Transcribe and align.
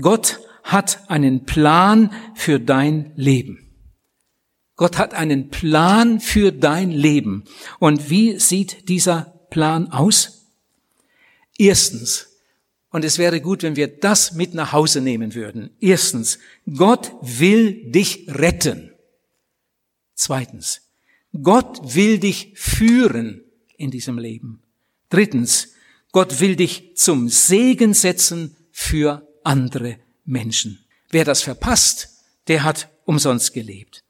Gott 0.00 0.40
hat 0.62 1.10
einen 1.10 1.44
Plan 1.44 2.12
für 2.34 2.60
dein 2.60 3.12
Leben. 3.16 3.66
Gott 4.76 4.98
hat 4.98 5.14
einen 5.14 5.50
Plan 5.50 6.20
für 6.20 6.52
dein 6.52 6.90
Leben. 6.90 7.44
Und 7.78 8.08
wie 8.08 8.38
sieht 8.38 8.88
dieser 8.88 9.46
Plan 9.50 9.90
aus? 9.92 10.46
Erstens, 11.58 12.28
und 12.90 13.04
es 13.04 13.18
wäre 13.18 13.40
gut, 13.40 13.62
wenn 13.62 13.76
wir 13.76 13.88
das 13.88 14.32
mit 14.32 14.54
nach 14.54 14.72
Hause 14.72 15.00
nehmen 15.00 15.34
würden. 15.34 15.70
Erstens, 15.80 16.38
Gott 16.76 17.12
will 17.20 17.90
dich 17.90 18.26
retten. 18.28 18.92
Zweitens, 20.14 20.82
Gott 21.42 21.94
will 21.94 22.18
dich 22.18 22.52
führen 22.54 23.42
in 23.76 23.90
diesem 23.90 24.18
Leben. 24.18 24.62
Drittens, 25.10 25.74
Gott 26.12 26.40
will 26.40 26.56
dich 26.56 26.96
zum 26.96 27.28
Segen 27.28 27.94
setzen 27.94 28.56
für 28.72 29.29
andere 29.44 29.98
Menschen. 30.24 30.84
Wer 31.10 31.24
das 31.24 31.42
verpasst, 31.42 32.08
der 32.48 32.62
hat 32.62 32.88
umsonst 33.04 33.52
gelebt. 33.52 34.04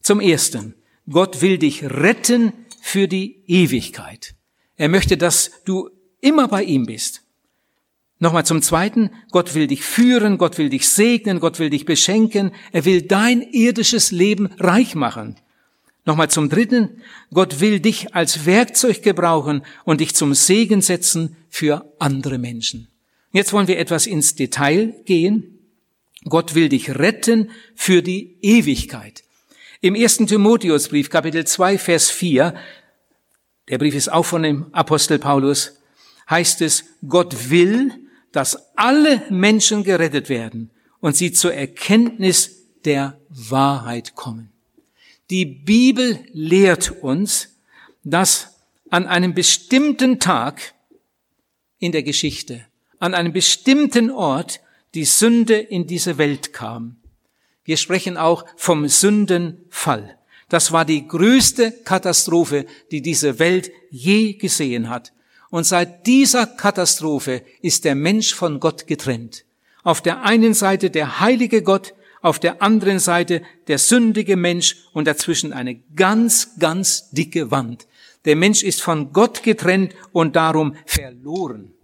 Zum 0.00 0.20
Ersten, 0.20 0.74
Gott 1.08 1.42
will 1.42 1.58
dich 1.58 1.84
retten 1.84 2.52
für 2.80 3.08
die 3.08 3.42
Ewigkeit. 3.46 4.34
Er 4.76 4.88
möchte, 4.88 5.16
dass 5.16 5.50
du 5.64 5.90
immer 6.20 6.48
bei 6.48 6.64
ihm 6.64 6.86
bist. 6.86 7.22
Nochmal 8.18 8.46
zum 8.46 8.62
Zweiten, 8.62 9.10
Gott 9.32 9.54
will 9.54 9.66
dich 9.66 9.82
führen, 9.82 10.38
Gott 10.38 10.58
will 10.58 10.70
dich 10.70 10.88
segnen, 10.88 11.40
Gott 11.40 11.58
will 11.58 11.70
dich 11.70 11.84
beschenken, 11.84 12.52
er 12.70 12.84
will 12.84 13.02
dein 13.02 13.42
irdisches 13.42 14.12
Leben 14.12 14.46
reich 14.58 14.94
machen. 14.94 15.36
Nochmal 16.04 16.30
zum 16.30 16.48
Dritten, 16.48 17.02
Gott 17.32 17.60
will 17.60 17.80
dich 17.80 18.14
als 18.14 18.46
Werkzeug 18.46 19.02
gebrauchen 19.02 19.62
und 19.84 20.00
dich 20.00 20.14
zum 20.14 20.34
Segen 20.34 20.82
setzen 20.82 21.36
für 21.48 21.92
andere 21.98 22.38
Menschen. 22.38 22.91
Jetzt 23.32 23.52
wollen 23.52 23.66
wir 23.66 23.78
etwas 23.78 24.06
ins 24.06 24.34
Detail 24.34 24.94
gehen. 25.04 25.58
Gott 26.24 26.54
will 26.54 26.68
dich 26.68 26.94
retten 26.94 27.50
für 27.74 28.02
die 28.02 28.36
Ewigkeit. 28.42 29.24
Im 29.80 29.94
ersten 29.94 30.26
Timotheusbrief, 30.26 31.10
Kapitel 31.10 31.44
2, 31.44 31.78
Vers 31.78 32.10
4, 32.10 32.54
der 33.68 33.78
Brief 33.78 33.94
ist 33.94 34.12
auch 34.12 34.24
von 34.24 34.42
dem 34.42 34.72
Apostel 34.72 35.18
Paulus, 35.18 35.78
heißt 36.28 36.60
es, 36.60 36.84
Gott 37.08 37.50
will, 37.50 37.90
dass 38.32 38.76
alle 38.76 39.22
Menschen 39.30 39.82
gerettet 39.82 40.28
werden 40.28 40.70
und 41.00 41.16
sie 41.16 41.32
zur 41.32 41.54
Erkenntnis 41.54 42.66
der 42.84 43.18
Wahrheit 43.28 44.14
kommen. 44.14 44.52
Die 45.30 45.46
Bibel 45.46 46.20
lehrt 46.32 47.02
uns, 47.02 47.56
dass 48.04 48.56
an 48.90 49.06
einem 49.06 49.34
bestimmten 49.34 50.20
Tag 50.20 50.74
in 51.78 51.92
der 51.92 52.02
Geschichte, 52.02 52.66
an 53.02 53.14
einem 53.14 53.32
bestimmten 53.32 54.12
Ort 54.12 54.60
die 54.94 55.04
Sünde 55.04 55.56
in 55.56 55.88
diese 55.88 56.18
Welt 56.18 56.52
kam. 56.52 56.98
Wir 57.64 57.76
sprechen 57.76 58.16
auch 58.16 58.44
vom 58.56 58.86
Sündenfall. 58.86 60.16
Das 60.48 60.70
war 60.70 60.84
die 60.84 61.08
größte 61.08 61.72
Katastrophe, 61.84 62.64
die 62.92 63.02
diese 63.02 63.40
Welt 63.40 63.72
je 63.90 64.34
gesehen 64.34 64.88
hat. 64.88 65.12
Und 65.50 65.64
seit 65.64 66.06
dieser 66.06 66.46
Katastrophe 66.46 67.42
ist 67.60 67.84
der 67.84 67.96
Mensch 67.96 68.34
von 68.34 68.60
Gott 68.60 68.86
getrennt. 68.86 69.46
Auf 69.82 70.00
der 70.00 70.22
einen 70.22 70.54
Seite 70.54 70.88
der 70.88 71.18
heilige 71.18 71.62
Gott, 71.62 71.94
auf 72.20 72.38
der 72.38 72.62
anderen 72.62 73.00
Seite 73.00 73.42
der 73.66 73.78
sündige 73.78 74.36
Mensch 74.36 74.76
und 74.92 75.08
dazwischen 75.08 75.52
eine 75.52 75.74
ganz, 75.96 76.50
ganz 76.60 77.10
dicke 77.10 77.50
Wand. 77.50 77.88
Der 78.26 78.36
Mensch 78.36 78.62
ist 78.62 78.80
von 78.80 79.12
Gott 79.12 79.42
getrennt 79.42 79.92
und 80.12 80.36
darum 80.36 80.76
verloren. 80.86 81.74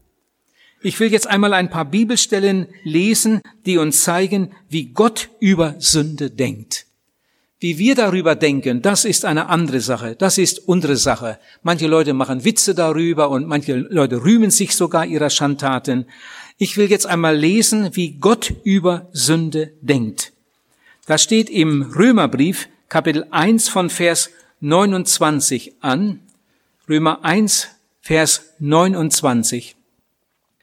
Ich 0.81 1.01
will 1.01 1.11
jetzt 1.11 1.27
einmal 1.27 1.55
ein 1.55 1.71
paar 1.71 1.85
Bibelstellen 1.85 2.69
lesen, 2.85 3.41
die 3.67 3.79
uns 3.79 4.05
zeigen, 4.05 4.53
wie 4.69 4.87
Gott 4.87 5.29
über 5.41 5.75
Sünde 5.79 6.31
denkt. 6.31 6.87
Wie 7.61 7.79
wir 7.79 7.97
darüber 7.97 8.37
denken, 8.37 8.83
das 8.83 9.05
ist 9.05 9.25
eine 9.25 9.49
andere 9.49 9.81
Sache. 9.81 10.15
Das 10.15 10.39
ist 10.39 10.69
unsere 10.69 10.97
Sache. 10.97 11.41
Manche 11.65 11.89
Leute 11.89 12.13
machen 12.13 12.45
Witze 12.45 12.77
darüber 12.77 13.31
und 13.31 13.49
manche 13.49 13.75
Leute 13.75 14.23
rühmen 14.23 14.53
sich 14.53 14.77
sogar 14.77 15.05
ihrer 15.05 15.31
Schandtaten. 15.31 16.07
Ich 16.57 16.77
will 16.77 16.89
jetzt 16.89 17.07
einmal 17.07 17.37
lesen, 17.37 17.97
wie 17.97 18.13
Gott 18.13 18.55
über 18.63 19.09
Sünde 19.13 19.73
denkt. 19.81 20.33
Da 21.07 21.19
steht 21.19 21.51
im 21.51 21.83
Römerbrief 21.83 22.69
Kapitel 22.89 23.27
1 23.33 23.69
von 23.69 23.91
Vers 23.91 24.31
29 24.61 25.75
an. 25.81 26.21
Römer 26.89 27.25
1, 27.25 27.69
Vers 28.01 28.43
29. 28.61 29.78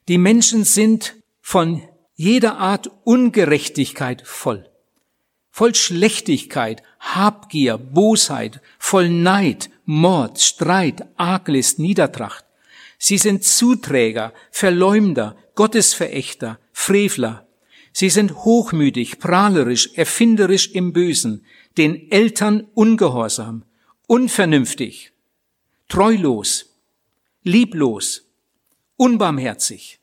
Die 0.08 0.18
Menschen 0.18 0.64
sind 0.64 1.16
von 1.42 1.82
jeder 2.16 2.58
Art 2.58 2.90
Ungerechtigkeit 3.04 4.22
voll 4.26 4.70
voll 5.56 5.74
Schlechtigkeit, 5.74 6.84
Habgier, 7.00 7.78
Bosheit, 7.78 8.60
voll 8.78 9.08
Neid, 9.08 9.70
Mord, 9.86 10.42
Streit, 10.42 11.06
Arglist, 11.16 11.80
Niedertracht. 11.80 12.44
Sie 12.98 13.18
sind 13.18 13.46
Zuträger, 13.46 14.34
Verleumder, 14.52 15.38
Gottesverächter, 15.56 16.60
Frevler. 16.74 17.48
Sie 17.94 18.10
sind 18.10 18.36
hochmütig, 18.36 19.20
prahlerisch, 19.20 19.92
erfinderisch 19.94 20.72
im 20.72 20.92
Bösen, 20.92 21.46
den 21.78 22.12
Eltern 22.12 22.68
ungehorsam, 22.74 23.64
unvernünftig, 24.08 25.14
treulos, 25.88 26.76
lieblos, 27.44 28.25
unbarmherzig. 28.98 30.00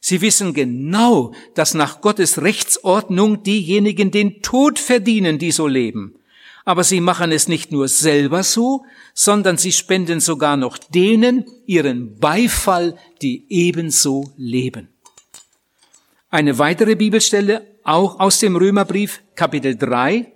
Sie 0.00 0.20
wissen 0.20 0.54
genau, 0.54 1.32
dass 1.54 1.74
nach 1.74 2.00
Gottes 2.00 2.42
Rechtsordnung 2.42 3.42
diejenigen 3.42 4.10
den 4.10 4.42
Tod 4.42 4.78
verdienen, 4.78 5.38
die 5.38 5.50
so 5.50 5.66
leben. 5.66 6.14
Aber 6.64 6.84
sie 6.84 7.00
machen 7.00 7.32
es 7.32 7.48
nicht 7.48 7.72
nur 7.72 7.88
selber 7.88 8.42
so, 8.42 8.84
sondern 9.14 9.56
sie 9.56 9.72
spenden 9.72 10.20
sogar 10.20 10.56
noch 10.56 10.78
denen 10.78 11.44
ihren 11.66 12.18
Beifall, 12.18 12.96
die 13.22 13.46
ebenso 13.48 14.32
leben. 14.36 14.88
Eine 16.30 16.58
weitere 16.58 16.94
Bibelstelle, 16.94 17.66
auch 17.84 18.20
aus 18.20 18.38
dem 18.38 18.54
Römerbrief, 18.54 19.22
Kapitel 19.34 19.76
3, 19.76 20.30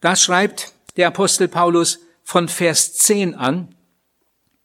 da 0.00 0.16
schreibt 0.16 0.74
der 0.96 1.06
Apostel 1.06 1.46
Paulus 1.46 2.00
von 2.24 2.48
Vers 2.48 2.94
10 2.94 3.34
an, 3.36 3.74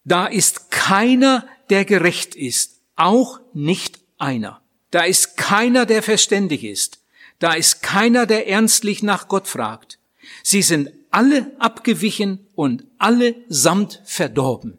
da 0.03 0.25
ist 0.25 0.71
keiner, 0.71 1.47
der 1.69 1.85
gerecht 1.85 2.35
ist, 2.35 2.79
auch 2.95 3.39
nicht 3.53 3.99
einer. 4.17 4.61
Da 4.91 5.03
ist 5.03 5.37
keiner, 5.37 5.85
der 5.85 6.03
verständig 6.03 6.63
ist. 6.63 6.99
Da 7.39 7.53
ist 7.53 7.81
keiner, 7.81 8.25
der 8.25 8.47
ernstlich 8.47 9.03
nach 9.03 9.27
Gott 9.27 9.47
fragt. 9.47 9.99
Sie 10.43 10.61
sind 10.61 10.91
alle 11.11 11.51
abgewichen 11.59 12.45
und 12.55 12.85
alle 12.97 13.35
samt 13.47 14.01
verdorben. 14.05 14.77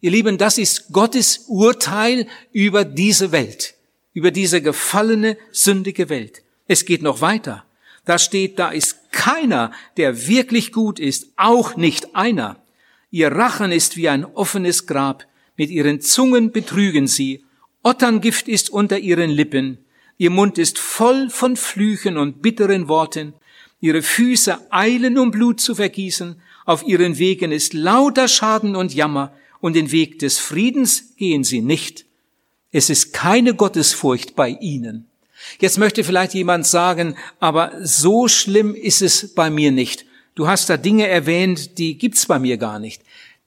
Ihr 0.00 0.10
Lieben, 0.10 0.36
das 0.36 0.58
ist 0.58 0.92
Gottes 0.92 1.44
Urteil 1.48 2.26
über 2.52 2.84
diese 2.84 3.32
Welt, 3.32 3.74
über 4.12 4.30
diese 4.30 4.60
gefallene, 4.60 5.38
sündige 5.50 6.10
Welt. 6.10 6.42
Es 6.66 6.84
geht 6.84 7.02
noch 7.02 7.20
weiter. 7.20 7.64
Da 8.04 8.18
steht, 8.18 8.58
da 8.58 8.70
ist 8.70 9.12
keiner, 9.12 9.72
der 9.96 10.26
wirklich 10.26 10.72
gut 10.72 10.98
ist, 10.98 11.28
auch 11.36 11.76
nicht 11.76 12.14
einer. 12.14 12.62
Ihr 13.10 13.32
Rachen 13.32 13.72
ist 13.72 13.96
wie 13.96 14.08
ein 14.08 14.24
offenes 14.24 14.86
Grab, 14.86 15.24
mit 15.56 15.70
ihren 15.70 16.00
Zungen 16.00 16.52
betrügen 16.52 17.06
sie 17.06 17.44
Otterngift 17.86 18.48
ist 18.48 18.70
unter 18.70 18.98
ihren 18.98 19.28
Lippen, 19.28 19.76
ihr 20.16 20.30
Mund 20.30 20.56
ist 20.56 20.78
voll 20.78 21.28
von 21.28 21.54
Flüchen 21.54 22.16
und 22.16 22.40
bitteren 22.40 22.88
Worten, 22.88 23.34
ihre 23.78 24.00
Füße 24.00 24.58
eilen, 24.70 25.18
um 25.18 25.30
Blut 25.30 25.60
zu 25.60 25.74
vergießen, 25.74 26.40
auf 26.64 26.86
ihren 26.86 27.18
Wegen 27.18 27.52
ist 27.52 27.74
lauter 27.74 28.26
Schaden 28.26 28.74
und 28.74 28.94
Jammer, 28.94 29.34
und 29.60 29.76
den 29.76 29.92
Weg 29.92 30.18
des 30.18 30.38
Friedens 30.38 31.14
gehen 31.16 31.44
sie 31.44 31.60
nicht. 31.60 32.04
Es 32.70 32.90
ist 32.90 33.12
keine 33.12 33.54
Gottesfurcht 33.54 34.34
bei 34.34 34.48
ihnen. 34.48 35.06
Jetzt 35.58 35.78
möchte 35.78 36.04
vielleicht 36.04 36.34
jemand 36.34 36.66
sagen, 36.66 37.16
aber 37.40 37.72
so 37.82 38.28
schlimm 38.28 38.74
ist 38.74 39.02
es 39.02 39.34
bei 39.34 39.48
mir 39.48 39.72
nicht. 39.72 40.06
Du 40.34 40.48
hast 40.48 40.68
da 40.68 40.76
Dinge 40.76 41.06
erwähnt, 41.06 41.78
die 41.78 41.96
gibt's 41.96 42.26
bei 42.26 42.38
mir 42.38 42.56
gar 42.56 42.78
nicht. 42.78 43.02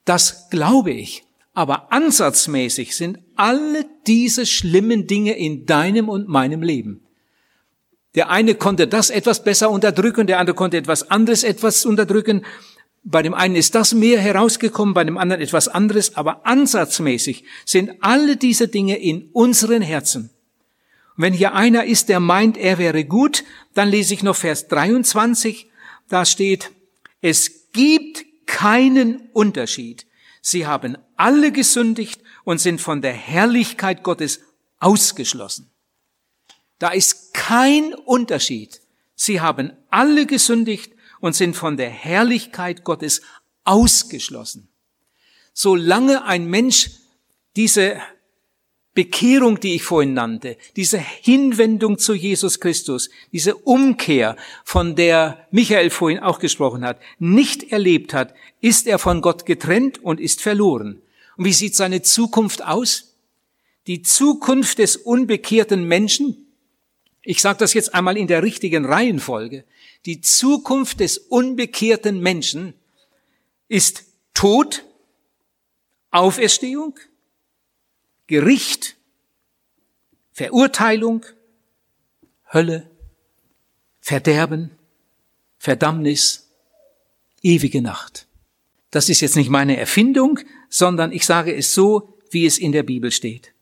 Das 0.05 0.49
glaube 0.49 0.91
ich. 0.91 1.26
Aber 1.57 1.91
ansatzmäßig 1.91 2.95
sind 2.95 3.17
alle 3.35 3.83
diese 4.05 4.45
schlimmen 4.45 5.07
Dinge 5.07 5.35
in 5.35 5.65
deinem 5.65 6.07
und 6.07 6.27
meinem 6.27 6.61
Leben. 6.61 7.01
Der 8.13 8.29
eine 8.29 8.53
konnte 8.53 8.87
das 8.87 9.09
etwas 9.09 9.43
besser 9.43 9.71
unterdrücken, 9.71 10.27
der 10.27 10.37
andere 10.37 10.55
konnte 10.55 10.77
etwas 10.77 11.09
anderes 11.09 11.43
etwas 11.43 11.83
unterdrücken. 11.83 12.45
Bei 13.03 13.23
dem 13.23 13.33
einen 13.33 13.55
ist 13.55 13.73
das 13.73 13.95
mehr 13.95 14.21
herausgekommen, 14.21 14.93
bei 14.93 15.03
dem 15.03 15.17
anderen 15.17 15.41
etwas 15.41 15.67
anderes, 15.67 16.15
aber 16.15 16.45
ansatzmäßig 16.45 17.43
sind 17.65 17.91
alle 18.01 18.37
diese 18.37 18.67
Dinge 18.67 18.99
in 18.99 19.31
unseren 19.33 19.81
Herzen. 19.81 20.29
Und 21.15 21.23
wenn 21.23 21.33
hier 21.33 21.55
einer 21.55 21.85
ist, 21.85 22.07
der 22.07 22.19
meint, 22.19 22.57
er 22.57 22.77
wäre 22.77 23.03
gut, 23.03 23.43
dann 23.73 23.89
lese 23.89 24.13
ich 24.13 24.21
noch 24.21 24.35
Vers 24.35 24.67
23, 24.67 25.71
da 26.07 26.23
steht, 26.23 26.69
es 27.21 27.71
gibt 27.71 28.25
keinen 28.45 29.29
Unterschied 29.33 30.05
Sie 30.49 30.65
haben 30.65 30.97
alle 31.17 31.51
gesündigt 31.51 32.21
und 32.43 32.59
sind 32.59 32.79
von 32.79 33.01
der 33.01 33.13
Herrlichkeit 33.13 34.03
Gottes 34.03 34.39
ausgeschlossen. 34.79 35.69
Da 36.79 36.89
ist 36.89 37.33
kein 37.33 37.93
Unterschied. 37.93 38.81
Sie 39.15 39.41
haben 39.41 39.73
alle 39.89 40.25
gesündigt 40.25 40.93
und 41.19 41.35
sind 41.35 41.55
von 41.55 41.75
der 41.75 41.89
Herrlichkeit 41.89 42.83
Gottes 42.83 43.21
ausgeschlossen. 43.63 44.69
Solange 45.53 46.23
ein 46.25 46.45
Mensch 46.45 46.91
diese 47.55 47.99
Bekehrung, 48.93 49.59
die 49.59 49.75
ich 49.75 49.83
vorhin 49.83 50.13
nannte, 50.13 50.57
diese 50.75 50.97
Hinwendung 50.97 51.99
zu 51.99 52.13
Jesus 52.15 52.59
Christus, 52.59 53.09
diese 53.31 53.55
Umkehr, 53.55 54.35
von 54.63 54.95
der 54.95 55.47
Michael 55.51 55.89
vorhin 55.91 56.19
auch 56.19 56.39
gesprochen 56.39 56.83
hat, 56.83 56.99
nicht 57.19 57.71
erlebt 57.71 58.13
hat, 58.13 58.33
ist 58.59 58.87
er 58.87 58.97
von 58.97 59.21
Gott 59.21 59.45
getrennt 59.45 60.03
und 60.03 60.19
ist 60.19 60.41
verloren. 60.41 61.01
Und 61.37 61.45
wie 61.45 61.53
sieht 61.53 61.75
seine 61.75 62.01
Zukunft 62.01 62.63
aus? 62.65 63.15
Die 63.85 64.01
Zukunft 64.01 64.79
des 64.79 64.97
unbekehrten 64.97 65.87
Menschen, 65.87 66.47
ich 67.21 67.41
sage 67.41 67.59
das 67.59 67.73
jetzt 67.73 67.93
einmal 67.93 68.17
in 68.17 68.27
der 68.27 68.43
richtigen 68.43 68.85
Reihenfolge, 68.85 69.63
die 70.05 70.19
Zukunft 70.21 70.99
des 70.99 71.17
unbekehrten 71.17 72.19
Menschen 72.19 72.73
ist 73.69 74.05
Tod, 74.33 74.83
Auferstehung, 76.11 76.99
Gericht, 78.27 78.95
Verurteilung, 80.31 81.25
Hölle, 82.51 82.89
Verderben, 83.99 84.71
Verdammnis, 85.57 86.49
ewige 87.41 87.81
Nacht. 87.81 88.27
Das 88.89 89.09
ist 89.09 89.21
jetzt 89.21 89.35
nicht 89.35 89.49
meine 89.49 89.77
Erfindung, 89.77 90.39
sondern 90.69 91.11
ich 91.11 91.25
sage 91.25 91.55
es 91.55 91.73
so, 91.73 92.17
wie 92.31 92.45
es 92.45 92.57
in 92.57 92.71
der 92.71 92.83
Bibel 92.83 93.11
steht. 93.11 93.53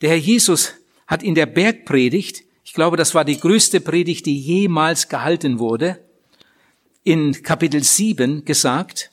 Der 0.00 0.10
Herr 0.10 0.16
Jesus 0.16 0.74
hat 1.06 1.22
in 1.22 1.34
der 1.34 1.46
Bergpredigt, 1.46 2.44
ich 2.64 2.72
glaube, 2.72 2.96
das 2.96 3.14
war 3.14 3.24
die 3.24 3.38
größte 3.38 3.80
Predigt, 3.80 4.26
die 4.26 4.38
jemals 4.38 5.08
gehalten 5.08 5.58
wurde, 5.58 5.98
in 7.04 7.42
Kapitel 7.42 7.82
7 7.82 8.44
gesagt, 8.44 9.10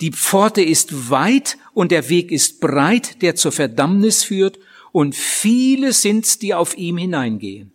die 0.00 0.10
Pforte 0.10 0.62
ist 0.62 1.10
weit 1.10 1.58
und 1.74 1.92
der 1.92 2.08
Weg 2.08 2.32
ist 2.32 2.60
breit, 2.60 3.22
der 3.22 3.36
zur 3.36 3.52
Verdammnis 3.52 4.24
führt, 4.24 4.58
und 4.90 5.14
viele 5.14 5.92
sind's, 5.92 6.38
die 6.38 6.52
auf 6.52 6.76
ihm 6.76 6.98
hineingehen. 6.98 7.72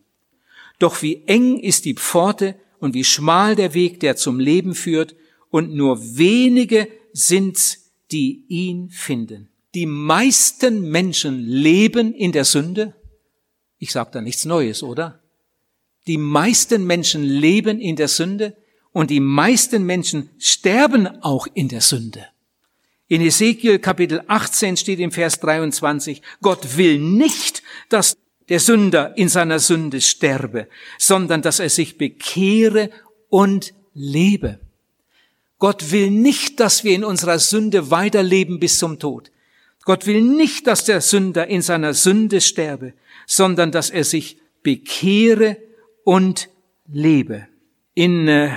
Doch 0.77 1.01
wie 1.01 1.23
eng 1.25 1.57
ist 1.57 1.85
die 1.85 1.95
Pforte 1.95 2.55
und 2.79 2.93
wie 2.93 3.03
schmal 3.03 3.55
der 3.55 3.73
Weg, 3.73 4.01
der 4.01 4.17
zum 4.17 4.39
Leben 4.39 4.75
führt, 4.75 5.15
und 5.49 5.73
nur 5.73 5.99
wenige 6.17 6.89
sind's, 7.13 7.86
die 8.11 8.45
ihn 8.47 8.89
finden. 8.89 9.49
Die 9.75 9.85
meisten 9.85 10.89
Menschen 10.89 11.39
leben 11.39 12.13
in 12.13 12.31
der 12.31 12.45
Sünde. 12.45 12.95
Ich 13.77 13.91
sage 13.91 14.11
da 14.13 14.21
nichts 14.21 14.45
Neues, 14.45 14.81
oder? 14.81 15.21
Die 16.07 16.17
meisten 16.17 16.85
Menschen 16.85 17.23
leben 17.23 17.79
in 17.79 17.95
der 17.95 18.07
Sünde. 18.07 18.55
Und 18.91 19.11
die 19.11 19.19
meisten 19.19 19.85
Menschen 19.85 20.29
sterben 20.39 21.21
auch 21.21 21.47
in 21.53 21.67
der 21.67 21.81
Sünde. 21.81 22.25
In 23.07 23.21
Ezekiel 23.21 23.79
Kapitel 23.79 24.23
18 24.27 24.75
steht 24.75 24.99
im 24.99 25.11
Vers 25.11 25.39
23, 25.39 26.21
Gott 26.41 26.77
will 26.77 26.99
nicht, 26.99 27.61
dass 27.89 28.17
der 28.49 28.59
Sünder 28.59 29.15
in 29.17 29.29
seiner 29.29 29.59
Sünde 29.59 30.01
sterbe, 30.01 30.67
sondern 30.97 31.41
dass 31.41 31.59
er 31.59 31.69
sich 31.69 31.97
bekehre 31.97 32.89
und 33.29 33.73
lebe. 33.93 34.59
Gott 35.59 35.91
will 35.91 36.11
nicht, 36.11 36.59
dass 36.59 36.83
wir 36.83 36.93
in 36.93 37.03
unserer 37.03 37.39
Sünde 37.39 37.89
weiterleben 37.89 38.59
bis 38.59 38.77
zum 38.77 38.99
Tod. 38.99 39.31
Gott 39.83 40.05
will 40.05 40.21
nicht, 40.21 40.67
dass 40.67 40.85
der 40.85 41.01
Sünder 41.01 41.47
in 41.47 41.61
seiner 41.61 41.93
Sünde 41.93 42.41
sterbe, 42.41 42.93
sondern 43.25 43.71
dass 43.71 43.89
er 43.89 44.03
sich 44.03 44.37
bekehre 44.61 45.57
und 46.03 46.49
lebe. 46.91 47.47
In 47.93 48.27
äh, 48.27 48.49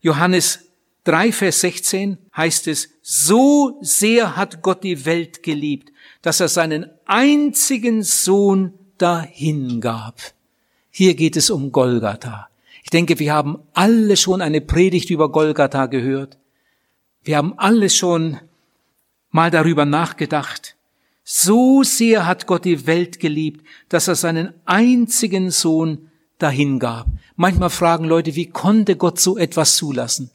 Johannes 0.00 0.60
3, 1.04 1.32
Vers 1.32 1.60
16 1.60 2.18
heißt 2.36 2.68
es, 2.68 2.88
so 3.02 3.78
sehr 3.80 4.36
hat 4.36 4.62
Gott 4.62 4.84
die 4.84 5.04
Welt 5.04 5.42
geliebt, 5.42 5.92
dass 6.22 6.40
er 6.40 6.48
seinen 6.48 6.86
einzigen 7.04 8.02
Sohn 8.02 8.72
dahingab. 8.98 10.20
Hier 10.90 11.14
geht 11.14 11.36
es 11.36 11.50
um 11.50 11.72
Golgatha. 11.72 12.48
Ich 12.82 12.90
denke, 12.90 13.18
wir 13.18 13.34
haben 13.34 13.58
alle 13.74 14.16
schon 14.16 14.40
eine 14.40 14.60
Predigt 14.60 15.10
über 15.10 15.30
Golgatha 15.30 15.86
gehört. 15.86 16.38
Wir 17.26 17.38
haben 17.38 17.54
alle 17.58 17.90
schon 17.90 18.38
mal 19.32 19.50
darüber 19.50 19.84
nachgedacht. 19.84 20.76
So 21.24 21.82
sehr 21.82 22.24
hat 22.24 22.46
Gott 22.46 22.64
die 22.64 22.86
Welt 22.86 23.18
geliebt, 23.18 23.66
dass 23.88 24.06
er 24.06 24.14
seinen 24.14 24.54
einzigen 24.64 25.50
Sohn 25.50 26.08
dahingab. 26.38 27.08
Manchmal 27.34 27.70
fragen 27.70 28.04
Leute, 28.04 28.36
wie 28.36 28.46
konnte 28.46 28.94
Gott 28.94 29.18
so 29.18 29.36
etwas 29.36 29.76
zulassen? 29.76 30.30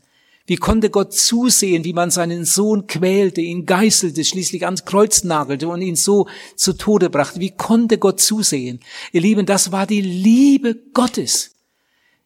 Wie 0.45 0.57
konnte 0.57 0.89
Gott 0.89 1.13
zusehen, 1.13 1.85
wie 1.85 1.93
man 1.93 2.11
seinen 2.11 2.43
Sohn 2.43 2.87
quälte, 2.87 3.39
ihn 3.39 3.65
geißelte, 3.65 4.25
schließlich 4.25 4.65
ans 4.65 4.83
Kreuz 4.83 5.23
nagelte 5.23 5.69
und 5.69 5.81
ihn 5.81 5.95
so 5.95 6.27
zu 6.57 6.73
Tode 6.73 7.09
brachte? 7.09 7.39
Wie 7.39 7.51
konnte 7.51 7.99
Gott 7.99 8.19
zusehen? 8.19 8.81
Ihr 9.13 9.21
Lieben, 9.21 9.45
das 9.45 9.71
war 9.71 9.87
die 9.87 10.01
Liebe 10.01 10.75
Gottes. 10.93 11.51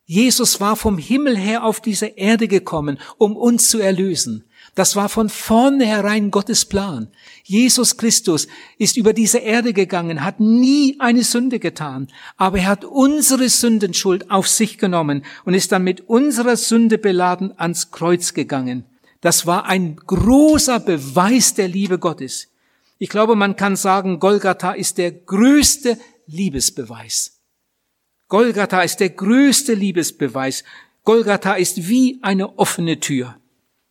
Jesus 0.05 0.59
war 0.61 0.75
vom 0.75 0.97
Himmel 0.97 1.37
her 1.37 1.63
auf 1.63 1.81
diese 1.81 2.05
Erde 2.05 2.47
gekommen, 2.47 2.99
um 3.17 3.35
uns 3.35 3.69
zu 3.69 3.79
erlösen. 3.79 4.43
Das 4.75 4.97
war 4.97 5.07
von 5.07 5.29
vornherein 5.29 6.31
Gottes 6.31 6.65
Plan. 6.65 7.07
Jesus 7.43 7.95
Christus 7.95 8.47
ist 8.77 8.97
über 8.97 9.13
diese 9.13 9.37
Erde 9.37 9.71
gegangen, 9.71 10.21
hat 10.21 10.41
nie 10.41 10.97
eine 10.99 11.23
Sünde 11.23 11.59
getan, 11.59 12.09
aber 12.35 12.59
er 12.59 12.67
hat 12.67 12.83
unsere 12.83 13.47
Sündenschuld 13.47 14.29
auf 14.29 14.49
sich 14.49 14.77
genommen 14.77 15.23
und 15.45 15.53
ist 15.53 15.71
dann 15.71 15.85
mit 15.85 16.09
unserer 16.09 16.57
Sünde 16.57 16.97
beladen 16.97 17.57
ans 17.57 17.91
Kreuz 17.91 18.33
gegangen. 18.33 18.83
Das 19.21 19.47
war 19.47 19.65
ein 19.65 19.95
großer 19.95 20.81
Beweis 20.81 21.53
der 21.53 21.69
Liebe 21.69 21.97
Gottes. 21.97 22.49
Ich 22.97 23.07
glaube, 23.07 23.37
man 23.37 23.55
kann 23.55 23.77
sagen, 23.77 24.19
Golgatha 24.19 24.73
ist 24.73 24.97
der 24.97 25.11
größte 25.11 25.97
Liebesbeweis. 26.27 27.39
Golgatha 28.27 28.81
ist 28.81 28.97
der 28.97 29.09
größte 29.09 29.73
Liebesbeweis. 29.73 30.65
Golgatha 31.05 31.53
ist 31.53 31.87
wie 31.87 32.19
eine 32.21 32.59
offene 32.59 32.99
Tür. 32.99 33.37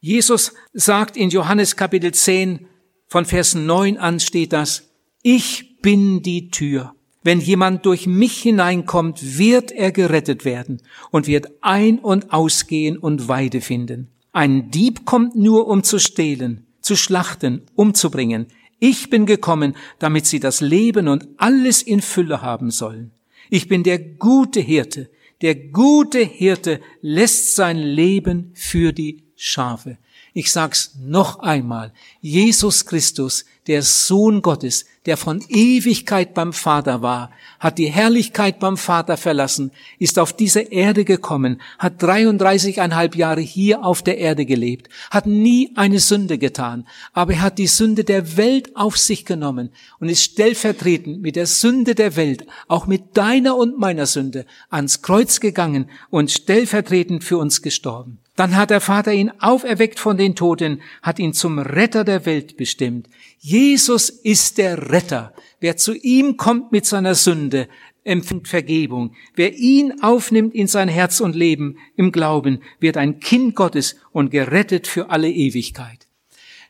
Jesus 0.05 0.53
sagt 0.75 1.17
in 1.17 1.31
Johannes 1.31 1.77
Kapitel 1.77 2.13
10 2.13 2.67
von 3.07 3.25
Vers 3.25 3.55
9 3.55 3.97
an 3.97 4.21
steht 4.21 4.53
das, 4.53 4.91
ich 5.23 5.81
bin 5.81 6.21
die 6.21 6.51
Tür. 6.51 6.95
Wenn 7.23 7.41
jemand 7.41 7.87
durch 7.87 8.07
mich 8.07 8.43
hineinkommt, 8.43 9.39
wird 9.39 9.73
er 9.73 9.93
gerettet 9.93 10.45
werden 10.45 10.83
und 11.11 11.27
wird 11.27 11.47
ein- 11.63 12.01
und 12.01 12.35
ausgehen 12.35 12.99
und 12.99 13.29
Weide 13.29 13.63
finden. 13.63 14.09
Ein 14.35 14.71
Dieb 14.71 15.07
kommt 15.07 15.37
nur, 15.37 15.69
um 15.69 15.83
zu 15.83 15.99
stehlen, 15.99 16.67
zu 16.83 16.97
schlachten, 16.97 17.63
umzubringen. 17.75 18.49
Ich 18.81 19.09
bin 19.09 19.25
gekommen, 19.25 19.75
damit 20.01 20.27
sie 20.27 20.39
das 20.39 20.61
Leben 20.61 21.09
und 21.09 21.27
alles 21.39 21.81
in 21.81 22.03
Fülle 22.03 22.43
haben 22.43 22.71
sollen. 22.71 23.13
Ich 23.49 23.69
bin 23.69 23.83
der 23.83 24.01
gute 24.01 24.61
Hirte. 24.61 25.09
Der 25.41 25.55
gute 25.55 26.19
Hirte 26.19 26.83
lässt 27.01 27.57
sein 27.57 27.79
Leben 27.79 28.51
für 28.53 28.93
die 28.93 29.24
Schafe. 29.37 29.99
Ich 30.33 30.51
sag's 30.51 30.93
noch 30.99 31.41
einmal. 31.41 31.93
Jesus 32.21 32.87
Christus, 32.87 33.45
der 33.67 33.83
Sohn 33.83 34.43
Gottes, 34.43 34.85
der 35.07 35.17
von 35.17 35.45
Ewigkeit 35.49 36.33
beim 36.33 36.53
Vater 36.53 37.03
war, 37.03 37.31
hat 37.61 37.79
die 37.79 37.91
Herrlichkeit 37.91 38.59
beim 38.59 38.77
Vater 38.77 39.17
verlassen, 39.17 39.71
ist 39.99 40.19
auf 40.19 40.33
diese 40.33 40.61
Erde 40.61 41.05
gekommen, 41.05 41.61
hat 41.79 42.03
33,5 42.03 43.17
Jahre 43.17 43.41
hier 43.41 43.85
auf 43.85 44.03
der 44.03 44.19
Erde 44.19 44.47
gelebt, 44.47 44.89
hat 45.11 45.27
nie 45.27 45.71
eine 45.75 46.01
Sünde 46.01 46.39
getan, 46.39 46.87
aber 47.13 47.35
er 47.35 47.43
hat 47.43 47.59
die 47.59 47.67
Sünde 47.67 48.05
der 48.05 48.37
Welt 48.37 48.75
auf 48.77 48.97
sich 48.97 49.25
genommen 49.27 49.71
und 50.01 50.09
ist 50.09 50.23
stellvertretend 50.23 51.21
mit 51.21 51.37
der 51.37 51.47
Sünde 51.47 51.95
der 51.95 52.17
Welt, 52.17 52.47
auch 52.69 52.87
mit 52.87 53.17
deiner 53.17 53.57
und 53.57 53.79
meiner 53.79 54.07
Sünde, 54.07 54.47
ans 54.71 55.03
Kreuz 55.03 55.41
gegangen 55.41 55.91
und 56.11 56.31
stellvertretend 56.31 57.25
für 57.25 57.39
uns 57.39 57.61
gestorben. 57.61 58.19
Dann 58.37 58.57
hat 58.57 58.71
der 58.71 58.81
Vater 58.81 59.13
ihn 59.13 59.31
auferweckt 59.39 60.01
von 60.01 60.17
den 60.17 60.35
Toten, 60.35 60.83
hat 61.03 61.21
ihn 61.21 61.35
zum 61.35 61.61
Retter 61.61 62.03
der 62.03 62.27
Welt 62.27 62.57
bestimmt. 62.57 63.09
Jesus 63.47 64.09
ist 64.09 64.57
der 64.57 64.91
Retter. 64.91 65.35
Wer 65.61 65.77
zu 65.77 65.93
ihm 65.93 66.39
kommt 66.39 66.73
mit 66.73 66.87
seiner 66.87 67.15
Sünde, 67.15 67.69
empfängt 68.03 68.49
Vergebung. 68.49 69.15
Wer 69.35 69.53
ihn 69.53 70.01
aufnimmt 70.01 70.55
in 70.55 70.67
sein 70.67 70.89
Herz 70.89 71.21
und 71.21 71.37
Leben 71.37 71.77
im 71.95 72.11
Glauben, 72.11 72.63
wird 72.81 72.97
ein 72.97 73.21
Kind 73.21 73.55
Gottes 73.55 73.97
und 74.13 74.31
gerettet 74.31 74.87
für 74.87 75.11
alle 75.11 75.31
Ewigkeit. 75.31 76.07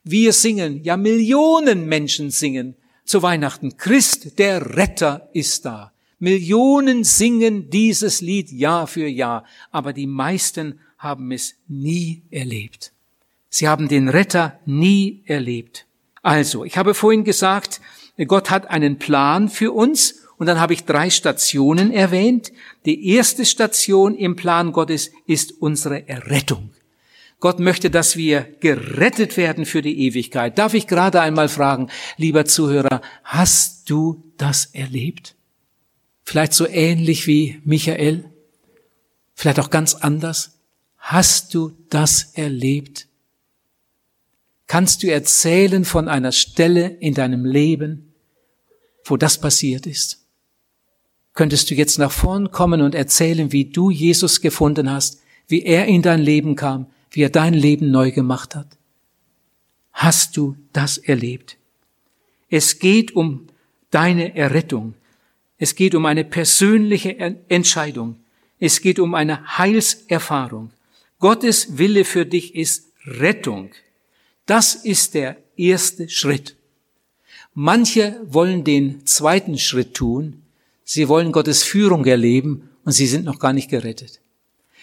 Wir 0.03 0.33
singen, 0.33 0.83
ja 0.83 0.97
Millionen 0.97 1.87
Menschen 1.87 2.33
singen 2.33 2.75
zu 3.05 3.23
Weihnachten. 3.23 3.77
Christ, 3.77 4.41
der 4.41 4.77
Retter 4.77 5.29
ist 5.33 5.65
da. 5.65 5.93
Millionen 6.19 7.05
singen 7.05 7.71
dieses 7.71 8.21
Lied 8.21 8.51
Jahr 8.51 8.89
für 8.89 9.07
Jahr, 9.07 9.45
aber 9.71 9.93
die 9.93 10.09
meisten 10.09 10.81
haben 10.99 11.31
es 11.31 11.55
nie 11.69 12.25
erlebt. 12.33 12.93
Sie 13.49 13.69
haben 13.69 13.87
den 13.87 14.09
Retter 14.09 14.59
nie 14.67 15.23
erlebt. 15.27 15.87
Also, 16.25 16.65
ich 16.65 16.77
habe 16.77 16.95
vorhin 16.95 17.23
gesagt, 17.23 17.81
Gott 18.27 18.51
hat 18.51 18.69
einen 18.71 18.99
Plan 18.99 19.49
für 19.49 19.73
uns 19.73 20.25
Und 20.37 20.47
dann 20.47 20.61
habe 20.61 20.73
ich 20.73 20.85
drei 20.85 21.11
Stationen 21.11 21.93
erwähnt. 21.93 22.53
Die 22.87 23.09
erste 23.11 23.45
Station 23.45 24.17
im 24.17 24.37
Plan 24.37 24.73
Gottes 24.73 25.11
ist 25.27 25.53
unsere 25.61 26.09
Errettung. 26.09 26.71
Gott 27.41 27.61
möchte, 27.61 27.91
dass 27.91 28.17
wir 28.17 28.43
gerettet 28.61 29.37
werden 29.37 29.67
für 29.67 29.83
die 29.83 30.07
Ewigkeit. 30.07 30.59
Darf 30.59 30.75
ich 30.75 30.87
gerade 30.87 31.21
einmal 31.21 31.49
fragen, 31.49 31.89
lieber 32.17 32.47
Zuhörer, 32.47 33.01
hast 33.23 33.91
du 33.91 34.25
das 34.37 34.67
erlebt? 34.67 35.37
Vielleicht 36.25 36.55
so 36.55 36.67
ähnlich 36.67 37.27
wie 37.27 37.61
Michael? 37.65 38.25
Vielleicht 39.35 39.61
auch 39.61 39.71
ganz 39.71 39.95
anders? 39.95 40.59
Hast 40.97 41.55
du 41.55 41.73
das 41.91 42.33
erlebt? 42.35 43.09
Kannst 44.67 45.03
du 45.03 45.11
erzählen 45.11 45.85
von 45.85 46.09
einer 46.09 46.33
Stelle 46.33 46.87
in 47.01 47.15
deinem 47.15 47.45
Leben, 47.45 48.15
wo 49.05 49.17
das 49.17 49.41
passiert 49.41 49.87
ist? 49.87 50.25
Könntest 51.35 51.71
du 51.71 51.75
jetzt 51.75 51.99
nach 51.99 52.13
vorn 52.13 52.51
kommen 52.51 52.81
und 52.81 52.95
erzählen, 52.95 53.53
wie 53.53 53.67
du 53.67 53.91
Jesus 53.91 54.41
gefunden 54.41 54.91
hast, 54.91 55.21
wie 55.49 55.63
er 55.63 55.87
in 55.87 56.01
dein 56.01 56.21
Leben 56.21 56.57
kam, 56.57 56.87
wie 57.11 57.23
er 57.23 57.31
dein 57.31 57.55
Leben 57.55 57.91
neu 57.91 58.13
gemacht 58.13 58.55
hat? 58.55 58.69
Hast 59.93 60.37
du 60.37 60.57
das 60.73 60.99
erlebt? 60.99 61.57
Es 62.49 62.79
geht 62.79 63.15
um 63.17 63.49
deine 63.91 64.37
Errettung. 64.37 64.95
Es 65.59 65.75
geht 65.75 65.95
um 65.95 66.07
eine 66.07 66.25
persönliche 66.25 67.17
Entscheidung. 67.49 68.17
Es 68.59 68.81
geht 68.81 68.99
um 68.99 69.15
eine 69.15 69.59
Heilserfahrung. 69.59 70.71
Gottes 71.19 71.79
Wille 71.79 72.05
für 72.05 72.27
dich 72.27 72.55
ist 72.55 72.93
Rettung. 73.07 73.71
Das 74.47 74.75
ist 74.75 75.15
der 75.15 75.37
erste 75.57 76.09
Schritt. 76.09 76.57
Manche 77.55 78.21
wollen 78.27 78.65
den 78.65 79.07
zweiten 79.07 79.59
Schritt 79.59 79.95
tun. 79.95 80.43
Sie 80.85 81.09
wollen 81.09 81.33
Gottes 81.33 81.63
Führung 81.63 82.05
erleben 82.05 82.69
und 82.85 82.93
sie 82.93 83.07
sind 83.07 83.25
noch 83.25 83.39
gar 83.39 83.53
nicht 83.53 83.71
gerettet. 83.71 84.21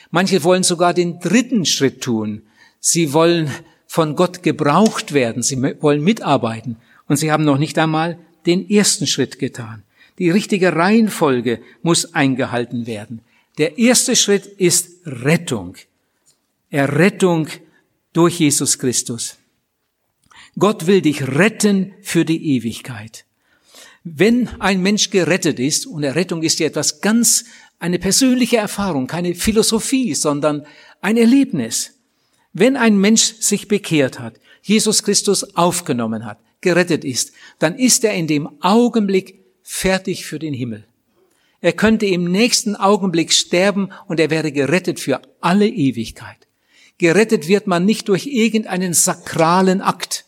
Manche 0.09 0.43
wollen 0.43 0.63
sogar 0.63 0.93
den 0.93 1.19
dritten 1.19 1.65
Schritt 1.65 2.01
tun. 2.01 2.43
Sie 2.79 3.13
wollen 3.13 3.51
von 3.85 4.15
Gott 4.15 4.41
gebraucht 4.41 5.13
werden. 5.13 5.43
Sie 5.43 5.61
wollen 5.61 6.01
mitarbeiten 6.01 6.77
und 7.07 7.17
sie 7.17 7.31
haben 7.31 7.43
noch 7.43 7.57
nicht 7.57 7.77
einmal 7.77 8.17
den 8.45 8.69
ersten 8.69 9.05
Schritt 9.05 9.37
getan. 9.37 9.83
Die 10.17 10.29
richtige 10.29 10.75
Reihenfolge 10.75 11.61
muss 11.83 12.13
eingehalten 12.13 12.87
werden. 12.87 13.21
Der 13.57 13.77
erste 13.77 14.15
Schritt 14.15 14.45
ist 14.45 15.05
Rettung. 15.05 15.75
Errettung 16.69 17.47
durch 18.13 18.39
Jesus 18.39 18.79
Christus. 18.79 19.37
Gott 20.59 20.87
will 20.87 21.01
dich 21.01 21.27
retten 21.27 21.93
für 22.01 22.25
die 22.25 22.55
Ewigkeit. 22.55 23.25
Wenn 24.03 24.47
ein 24.59 24.81
Mensch 24.81 25.09
gerettet 25.09 25.59
ist, 25.59 25.85
und 25.85 26.03
Errettung 26.03 26.43
ist 26.43 26.59
ja 26.59 26.67
etwas 26.67 27.01
ganz, 27.01 27.45
eine 27.79 27.99
persönliche 27.99 28.57
Erfahrung, 28.57 29.07
keine 29.07 29.33
Philosophie, 29.33 30.13
sondern 30.13 30.65
ein 31.01 31.17
Erlebnis. 31.17 31.93
Wenn 32.53 32.77
ein 32.77 32.97
Mensch 32.97 33.35
sich 33.39 33.67
bekehrt 33.67 34.19
hat, 34.19 34.39
Jesus 34.61 35.03
Christus 35.03 35.55
aufgenommen 35.55 36.25
hat, 36.25 36.39
gerettet 36.61 37.03
ist, 37.03 37.31
dann 37.59 37.75
ist 37.75 38.03
er 38.03 38.13
in 38.13 38.27
dem 38.27 38.61
Augenblick 38.61 39.39
fertig 39.63 40.25
für 40.25 40.37
den 40.37 40.53
Himmel. 40.53 40.85
Er 41.61 41.73
könnte 41.73 42.05
im 42.07 42.25
nächsten 42.25 42.75
Augenblick 42.75 43.31
sterben 43.31 43.89
und 44.07 44.19
er 44.19 44.29
wäre 44.29 44.51
gerettet 44.51 44.99
für 44.99 45.21
alle 45.39 45.67
Ewigkeit. 45.67 46.47
Gerettet 46.97 47.47
wird 47.47 47.67
man 47.67 47.85
nicht 47.85 48.09
durch 48.09 48.27
irgendeinen 48.27 48.93
sakralen 48.93 49.81
Akt. 49.81 50.25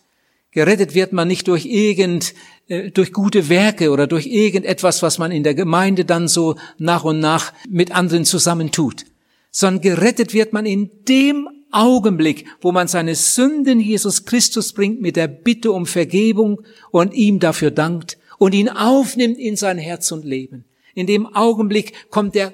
Gerettet 0.53 0.93
wird 0.93 1.13
man 1.13 1.27
nicht 1.27 1.47
durch 1.47 1.65
irgend, 1.65 2.33
äh, 2.67 2.91
durch 2.91 3.11
gute 3.11 3.49
Werke 3.49 3.89
oder 3.89 4.05
durch 4.07 4.27
irgendetwas, 4.27 5.01
was 5.01 5.17
man 5.17 5.31
in 5.31 5.43
der 5.43 5.55
Gemeinde 5.55 6.05
dann 6.05 6.27
so 6.27 6.55
nach 6.77 7.03
und 7.03 7.19
nach 7.19 7.53
mit 7.67 7.91
anderen 7.91 8.23
zusammen 8.23 8.71
tut, 8.71 9.05
sondern 9.49 9.81
gerettet 9.81 10.33
wird 10.33 10.53
man 10.53 10.65
in 10.65 10.91
dem 11.07 11.49
Augenblick, 11.71 12.45
wo 12.61 12.71
man 12.71 12.87
seine 12.87 13.15
Sünden 13.15 13.79
Jesus 13.79 14.25
Christus 14.25 14.73
bringt 14.73 15.01
mit 15.01 15.15
der 15.15 15.27
Bitte 15.27 15.71
um 15.71 15.87
Vergebung 15.87 16.61
und 16.91 17.15
ihm 17.15 17.39
dafür 17.39 17.71
dankt 17.71 18.19
und 18.37 18.53
ihn 18.53 18.69
aufnimmt 18.69 19.39
in 19.39 19.55
sein 19.55 19.79
Herz 19.79 20.11
und 20.11 20.23
Leben. 20.23 20.65
In 20.93 21.07
dem 21.07 21.25
Augenblick 21.25 22.11
kommt 22.11 22.35
der 22.35 22.53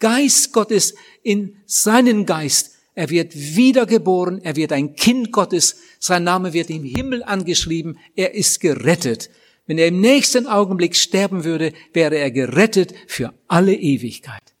Geist 0.00 0.52
Gottes 0.52 0.94
in 1.22 1.56
seinen 1.64 2.26
Geist 2.26 2.75
er 2.96 3.10
wird 3.10 3.34
wiedergeboren, 3.34 4.40
er 4.42 4.56
wird 4.56 4.72
ein 4.72 4.96
Kind 4.96 5.30
Gottes, 5.30 5.76
sein 6.00 6.24
Name 6.24 6.54
wird 6.54 6.70
im 6.70 6.82
Himmel 6.82 7.22
angeschrieben, 7.22 7.98
er 8.16 8.34
ist 8.34 8.58
gerettet. 8.60 9.28
Wenn 9.66 9.76
er 9.76 9.88
im 9.88 10.00
nächsten 10.00 10.46
Augenblick 10.46 10.96
sterben 10.96 11.44
würde, 11.44 11.74
wäre 11.92 12.16
er 12.16 12.30
gerettet 12.30 12.94
für 13.06 13.34
alle 13.48 13.74
Ewigkeit. 13.74 14.54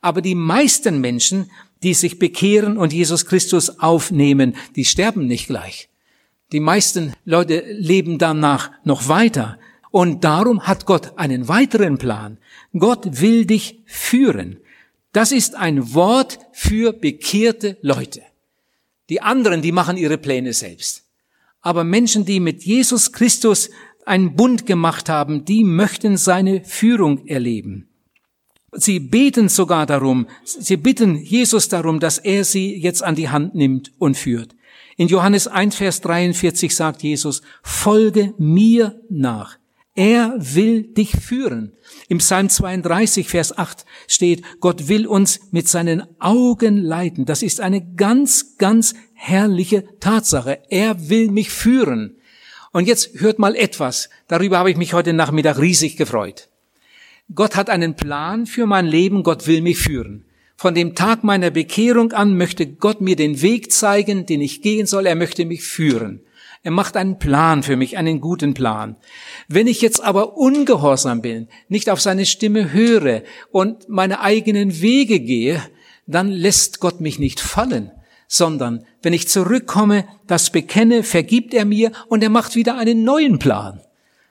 Aber 0.00 0.22
die 0.22 0.34
meisten 0.34 1.02
Menschen, 1.02 1.50
die 1.82 1.92
sich 1.92 2.18
bekehren 2.18 2.78
und 2.78 2.94
Jesus 2.94 3.26
Christus 3.26 3.78
aufnehmen, 3.78 4.56
die 4.74 4.86
sterben 4.86 5.26
nicht 5.26 5.48
gleich. 5.48 5.90
Die 6.52 6.60
meisten 6.60 7.12
Leute 7.26 7.62
leben 7.68 8.16
danach 8.16 8.70
noch 8.84 9.08
weiter. 9.08 9.58
Und 9.90 10.24
darum 10.24 10.66
hat 10.66 10.86
Gott 10.86 11.18
einen 11.18 11.46
weiteren 11.48 11.98
Plan. 11.98 12.38
Gott 12.72 13.20
will 13.20 13.44
dich 13.44 13.82
führen. 13.84 14.61
Das 15.12 15.30
ist 15.30 15.54
ein 15.54 15.94
Wort 15.94 16.38
für 16.52 16.92
bekehrte 16.92 17.76
Leute. 17.82 18.22
Die 19.10 19.20
anderen, 19.20 19.60
die 19.60 19.72
machen 19.72 19.98
ihre 19.98 20.16
Pläne 20.16 20.54
selbst. 20.54 21.04
Aber 21.60 21.84
Menschen, 21.84 22.24
die 22.24 22.40
mit 22.40 22.64
Jesus 22.64 23.12
Christus 23.12 23.70
einen 24.06 24.34
Bund 24.34 24.66
gemacht 24.66 25.08
haben, 25.08 25.44
die 25.44 25.64
möchten 25.64 26.16
seine 26.16 26.64
Führung 26.64 27.26
erleben. 27.26 27.88
Sie 28.72 29.00
beten 29.00 29.50
sogar 29.50 29.84
darum, 29.84 30.26
sie 30.44 30.78
bitten 30.78 31.16
Jesus 31.16 31.68
darum, 31.68 32.00
dass 32.00 32.16
er 32.16 32.44
sie 32.44 32.74
jetzt 32.74 33.02
an 33.02 33.14
die 33.14 33.28
Hand 33.28 33.54
nimmt 33.54 33.92
und 33.98 34.16
führt. 34.16 34.56
In 34.96 35.08
Johannes 35.08 35.46
1, 35.46 35.76
Vers 35.76 36.00
43 36.00 36.74
sagt 36.74 37.02
Jesus, 37.02 37.42
folge 37.62 38.32
mir 38.38 38.98
nach. 39.10 39.58
Er 39.94 40.34
will 40.38 40.84
dich 40.84 41.10
führen. 41.10 41.72
Im 42.08 42.18
Psalm 42.18 42.48
32, 42.48 43.28
Vers 43.28 43.56
8 43.56 43.84
steht, 44.08 44.42
Gott 44.60 44.88
will 44.88 45.06
uns 45.06 45.40
mit 45.50 45.68
seinen 45.68 46.04
Augen 46.18 46.78
leiten. 46.78 47.26
Das 47.26 47.42
ist 47.42 47.60
eine 47.60 47.94
ganz, 47.94 48.56
ganz 48.56 48.94
herrliche 49.12 49.84
Tatsache. 50.00 50.60
Er 50.70 51.10
will 51.10 51.30
mich 51.30 51.50
führen. 51.50 52.16
Und 52.72 52.88
jetzt 52.88 53.20
hört 53.20 53.38
mal 53.38 53.54
etwas. 53.54 54.08
Darüber 54.28 54.58
habe 54.58 54.70
ich 54.70 54.78
mich 54.78 54.94
heute 54.94 55.12
Nachmittag 55.12 55.58
riesig 55.58 55.98
gefreut. 55.98 56.48
Gott 57.34 57.54
hat 57.54 57.68
einen 57.68 57.94
Plan 57.94 58.46
für 58.46 58.64
mein 58.64 58.86
Leben. 58.86 59.22
Gott 59.22 59.46
will 59.46 59.60
mich 59.60 59.78
führen. 59.78 60.24
Von 60.56 60.74
dem 60.74 60.94
Tag 60.94 61.22
meiner 61.22 61.50
Bekehrung 61.50 62.12
an 62.12 62.38
möchte 62.38 62.66
Gott 62.66 63.02
mir 63.02 63.16
den 63.16 63.42
Weg 63.42 63.70
zeigen, 63.72 64.24
den 64.24 64.40
ich 64.40 64.62
gehen 64.62 64.86
soll. 64.86 65.04
Er 65.04 65.16
möchte 65.16 65.44
mich 65.44 65.62
führen. 65.62 66.22
Er 66.64 66.70
macht 66.70 66.96
einen 66.96 67.18
Plan 67.18 67.64
für 67.64 67.74
mich, 67.74 67.96
einen 67.96 68.20
guten 68.20 68.54
Plan. 68.54 68.94
Wenn 69.48 69.66
ich 69.66 69.80
jetzt 69.80 70.00
aber 70.02 70.36
ungehorsam 70.36 71.20
bin, 71.20 71.48
nicht 71.68 71.90
auf 71.90 72.00
seine 72.00 72.24
Stimme 72.24 72.72
höre 72.72 73.22
und 73.50 73.88
meine 73.88 74.20
eigenen 74.20 74.80
Wege 74.80 75.18
gehe, 75.18 75.60
dann 76.06 76.28
lässt 76.28 76.78
Gott 76.78 77.00
mich 77.00 77.18
nicht 77.18 77.40
fallen, 77.40 77.90
sondern 78.28 78.86
wenn 79.02 79.12
ich 79.12 79.28
zurückkomme, 79.28 80.04
das 80.28 80.50
bekenne, 80.50 81.02
vergibt 81.02 81.52
er 81.52 81.64
mir 81.64 81.90
und 82.06 82.22
er 82.22 82.30
macht 82.30 82.54
wieder 82.54 82.78
einen 82.78 83.02
neuen 83.02 83.40
Plan. 83.40 83.80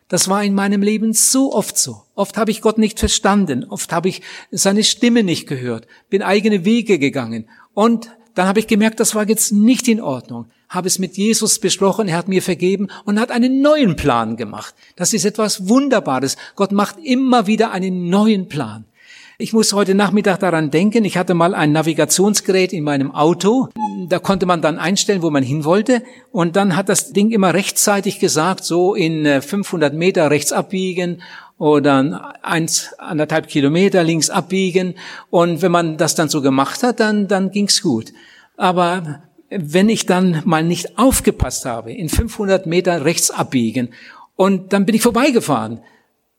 Das 0.07 0.29
war 0.29 0.41
in 0.41 0.53
meinem 0.53 0.81
Leben 0.81 1.11
so 1.13 1.53
oft 1.53 1.77
so. 1.77 2.03
Oft 2.15 2.37
habe 2.37 2.51
ich 2.51 2.61
Gott 2.61 2.77
nicht 2.77 2.99
verstanden, 2.99 3.65
oft 3.65 3.91
habe 3.91 4.07
ich 4.07 4.21
seine 4.51 4.85
Stimme 4.85 5.23
nicht 5.23 5.47
gehört, 5.47 5.85
bin 6.09 6.21
eigene 6.21 6.63
Wege 6.63 6.97
gegangen 6.97 7.49
und 7.73 8.09
dann 8.35 8.47
habe 8.47 8.59
ich 8.59 8.67
gemerkt, 8.67 9.01
das 9.01 9.15
war 9.15 9.27
jetzt 9.27 9.51
nicht 9.51 9.89
in 9.89 9.99
Ordnung 9.99 10.49
habe 10.71 10.87
es 10.87 10.99
mit 10.99 11.17
Jesus 11.17 11.59
besprochen, 11.59 12.07
er 12.07 12.17
hat 12.17 12.29
mir 12.29 12.41
vergeben 12.41 12.87
und 13.05 13.19
hat 13.19 13.29
einen 13.29 13.61
neuen 13.61 13.97
Plan 13.97 14.37
gemacht. 14.37 14.73
Das 14.95 15.13
ist 15.13 15.25
etwas 15.25 15.67
Wunderbares. 15.67 16.37
Gott 16.55 16.71
macht 16.71 16.95
immer 17.03 17.45
wieder 17.45 17.71
einen 17.71 18.09
neuen 18.09 18.47
Plan. 18.47 18.85
Ich 19.37 19.53
muss 19.53 19.73
heute 19.73 19.95
Nachmittag 19.95 20.39
daran 20.39 20.71
denken, 20.71 21.03
ich 21.03 21.17
hatte 21.17 21.33
mal 21.33 21.55
ein 21.55 21.71
Navigationsgerät 21.71 22.73
in 22.73 22.83
meinem 22.83 23.11
Auto. 23.11 23.69
Da 24.07 24.19
konnte 24.19 24.45
man 24.45 24.61
dann 24.61 24.77
einstellen, 24.77 25.23
wo 25.23 25.29
man 25.29 25.43
hin 25.43 25.65
wollte. 25.65 26.03
Und 26.31 26.55
dann 26.55 26.75
hat 26.75 26.89
das 26.89 27.11
Ding 27.11 27.31
immer 27.31 27.53
rechtzeitig 27.53 28.19
gesagt, 28.19 28.63
so 28.63 28.93
in 28.93 29.41
500 29.41 29.93
äh, 29.93 29.97
Meter 29.97 30.29
rechts 30.29 30.53
abbiegen 30.53 31.21
oder 31.57 32.35
eins, 32.43 32.93
anderthalb 32.99 33.47
Kilometer 33.47 34.03
links 34.03 34.29
abbiegen. 34.29 34.93
Und 35.31 35.61
wenn 35.63 35.71
man 35.71 35.97
das 35.97 36.15
dann 36.15 36.29
so 36.29 36.41
gemacht 36.41 36.83
hat, 36.83 36.99
dann, 36.99 37.27
dann 37.27 37.49
ging's 37.51 37.81
gut. 37.81 38.13
Aber 38.57 39.23
wenn 39.51 39.89
ich 39.89 40.05
dann 40.05 40.41
mal 40.45 40.63
nicht 40.63 40.97
aufgepasst 40.97 41.65
habe, 41.65 41.91
in 41.91 42.09
500 42.09 42.65
Meter 42.65 43.05
rechts 43.05 43.29
abbiegen 43.29 43.89
und 44.35 44.73
dann 44.73 44.85
bin 44.85 44.95
ich 44.95 45.01
vorbeigefahren, 45.01 45.81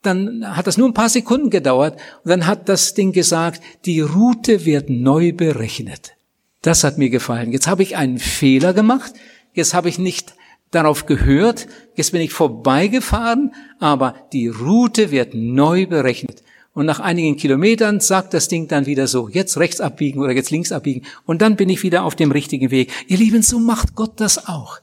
dann 0.01 0.57
hat 0.57 0.67
das 0.67 0.79
nur 0.79 0.89
ein 0.89 0.95
paar 0.95 1.11
Sekunden 1.11 1.51
gedauert 1.51 2.01
und 2.25 2.31
dann 2.31 2.47
hat 2.47 2.69
das 2.69 2.95
Ding 2.95 3.13
gesagt, 3.13 3.63
die 3.85 4.01
Route 4.01 4.65
wird 4.65 4.91
neu 4.91 5.33
berechnet. 5.33 6.15
Das 6.63 6.85
hat 6.85 6.99
mir 6.99 7.11
gefallen. 7.11 7.53
Jetzt 7.53 7.67
habe 7.67 7.83
ich 7.83 7.97
einen 7.97 8.19
Fehler 8.19 8.73
gemacht. 8.73 9.13
Jetzt 9.53 9.75
habe 9.75 9.89
ich 9.89 9.99
nicht 9.99 10.35
darauf 10.71 11.05
gehört, 11.05 11.67
jetzt 11.97 12.13
bin 12.13 12.23
ich 12.23 12.33
vorbeigefahren, 12.33 13.55
aber 13.79 14.15
die 14.33 14.49
Route 14.49 15.11
wird 15.11 15.35
neu 15.35 15.87
berechnet. 15.87 16.43
Und 16.75 16.87
nach 16.87 17.01
einigen 17.01 17.37
Kilometern 17.37 18.01
sagt 18.01 18.33
das 18.33 18.49
Ding 18.49 18.67
dann 18.67 18.87
wieder 18.87 19.07
so, 19.07 19.29
jetzt 19.29 19.59
rechts 19.59 19.81
abbiegen 19.81 20.21
oder 20.21 20.33
jetzt 20.33 20.51
links 20.51 20.73
abbiegen. 20.73 21.05
Und 21.27 21.43
dann 21.43 21.57
bin 21.57 21.69
ich 21.69 21.83
wieder 21.83 22.05
auf 22.05 22.17
dem 22.17 22.33
richtigen 22.33 22.71
Weg. 22.71 22.91
Ihr 23.09 23.19
Lieben, 23.19 23.43
so 23.43 23.59
macht 23.59 23.95
Gott 23.95 24.13
das 24.17 24.49
auch. 24.49 24.79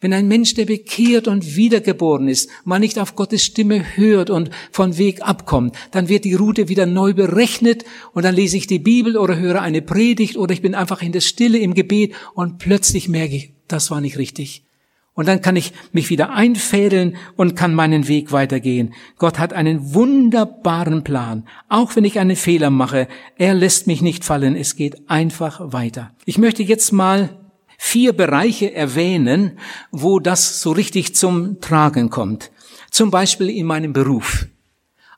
Wenn 0.00 0.14
ein 0.14 0.28
Mensch, 0.28 0.54
der 0.54 0.64
bekehrt 0.64 1.28
und 1.28 1.56
wiedergeboren 1.56 2.26
ist, 2.26 2.48
mal 2.64 2.78
nicht 2.78 2.98
auf 2.98 3.16
Gottes 3.16 3.44
Stimme 3.44 3.84
hört 3.96 4.30
und 4.30 4.50
von 4.72 4.96
Weg 4.96 5.20
abkommt, 5.20 5.76
dann 5.90 6.08
wird 6.08 6.24
die 6.24 6.34
Route 6.34 6.68
wieder 6.68 6.86
neu 6.86 7.12
berechnet 7.12 7.84
und 8.12 8.24
dann 8.24 8.34
lese 8.34 8.56
ich 8.56 8.66
die 8.66 8.78
Bibel 8.78 9.18
oder 9.18 9.36
höre 9.36 9.60
eine 9.60 9.82
Predigt 9.82 10.38
oder 10.38 10.54
ich 10.54 10.62
bin 10.62 10.74
einfach 10.74 11.02
in 11.02 11.12
der 11.12 11.20
Stille 11.20 11.58
im 11.58 11.74
Gebet 11.74 12.14
und 12.34 12.58
plötzlich 12.58 13.08
merke 13.08 13.36
ich, 13.36 13.52
das 13.68 13.90
war 13.90 14.00
nicht 14.00 14.16
richtig. 14.16 14.64
Und 15.14 15.26
dann 15.26 15.42
kann 15.42 15.56
ich 15.56 15.72
mich 15.92 16.08
wieder 16.08 16.30
einfädeln 16.30 17.16
und 17.36 17.56
kann 17.56 17.74
meinen 17.74 18.08
Weg 18.08 18.32
weitergehen. 18.32 18.94
Gott 19.18 19.38
hat 19.38 19.52
einen 19.52 19.92
wunderbaren 19.92 21.04
Plan. 21.04 21.46
Auch 21.68 21.96
wenn 21.96 22.04
ich 22.04 22.18
einen 22.18 22.36
Fehler 22.36 22.70
mache, 22.70 23.08
er 23.36 23.54
lässt 23.54 23.86
mich 23.86 24.02
nicht 24.02 24.24
fallen. 24.24 24.56
Es 24.56 24.76
geht 24.76 25.10
einfach 25.10 25.72
weiter. 25.72 26.12
Ich 26.24 26.38
möchte 26.38 26.62
jetzt 26.62 26.92
mal 26.92 27.36
vier 27.76 28.12
Bereiche 28.12 28.72
erwähnen, 28.72 29.58
wo 29.90 30.20
das 30.20 30.62
so 30.62 30.70
richtig 30.72 31.14
zum 31.16 31.60
Tragen 31.60 32.08
kommt. 32.08 32.50
Zum 32.90 33.10
Beispiel 33.10 33.50
in 33.50 33.66
meinem 33.66 33.92
Beruf. 33.92 34.46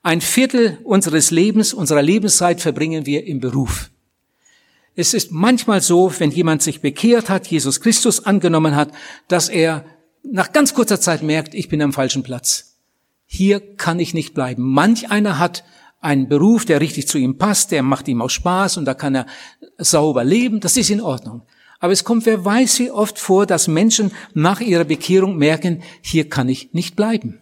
Ein 0.03 0.21
Viertel 0.21 0.79
unseres 0.83 1.31
Lebens, 1.31 1.73
unserer 1.73 2.03
Lebenszeit 2.03 2.61
verbringen 2.61 3.07
wir 3.07 3.25
im 3.25 3.39
Beruf. 3.39 3.92
Es 4.95 5.15
ist 5.15 5.33
manchmal 5.33 5.81
so, 5.81 6.13
wenn 6.19 6.31
jemand 6.31 6.63
sich 6.63 6.81
bekehrt 6.81 7.31
hat, 7.31 7.47
Jesus 7.47 7.81
Christus 7.81 8.27
angenommen 8.27 8.77
hat, 8.77 8.91
dass 9.29 9.49
er 9.49 9.85
nach 10.23 10.53
ganz 10.53 10.75
kurzer 10.75 11.01
Zeit 11.01 11.23
merkt, 11.23 11.55
ich 11.55 11.69
bin 11.69 11.81
am 11.83 11.93
falschen 11.93 12.23
Platz. 12.23 12.77
Hier 13.27 13.77
kann 13.77 13.99
ich 13.99 14.13
nicht 14.13 14.35
bleiben. 14.35 14.63
Manch 14.63 15.11
einer 15.11 15.39
hat 15.39 15.65
einen 16.01 16.29
Beruf, 16.29 16.65
der 16.65 16.81
richtig 16.81 17.09
zu 17.09 17.17
ihm 17.17 17.39
passt, 17.39 17.71
der 17.71 17.83
macht 17.83 18.09
ihm 18.09 18.21
auch 18.21 18.29
Spaß 18.29 18.77
und 18.77 18.85
da 18.85 18.93
kann 18.93 19.15
er 19.15 19.27
sauber 19.79 20.25
leben. 20.25 20.61
Das 20.61 20.77
ist 20.77 20.91
in 20.91 21.01
Ordnung. 21.01 21.43
Aber 21.81 21.93
es 21.93 22.05
kommt, 22.05 22.27
wer 22.27 22.45
weiß 22.45 22.79
wie 22.81 22.91
oft 22.91 23.19
vor, 23.19 23.47
dass 23.47 23.69
Menschen 23.69 24.13
nach 24.35 24.61
ihrer 24.61 24.85
Bekehrung 24.85 25.37
merken, 25.37 25.83
hier 26.01 26.29
kann 26.29 26.49
ich 26.49 26.75
nicht 26.75 26.95
bleiben. 26.95 27.41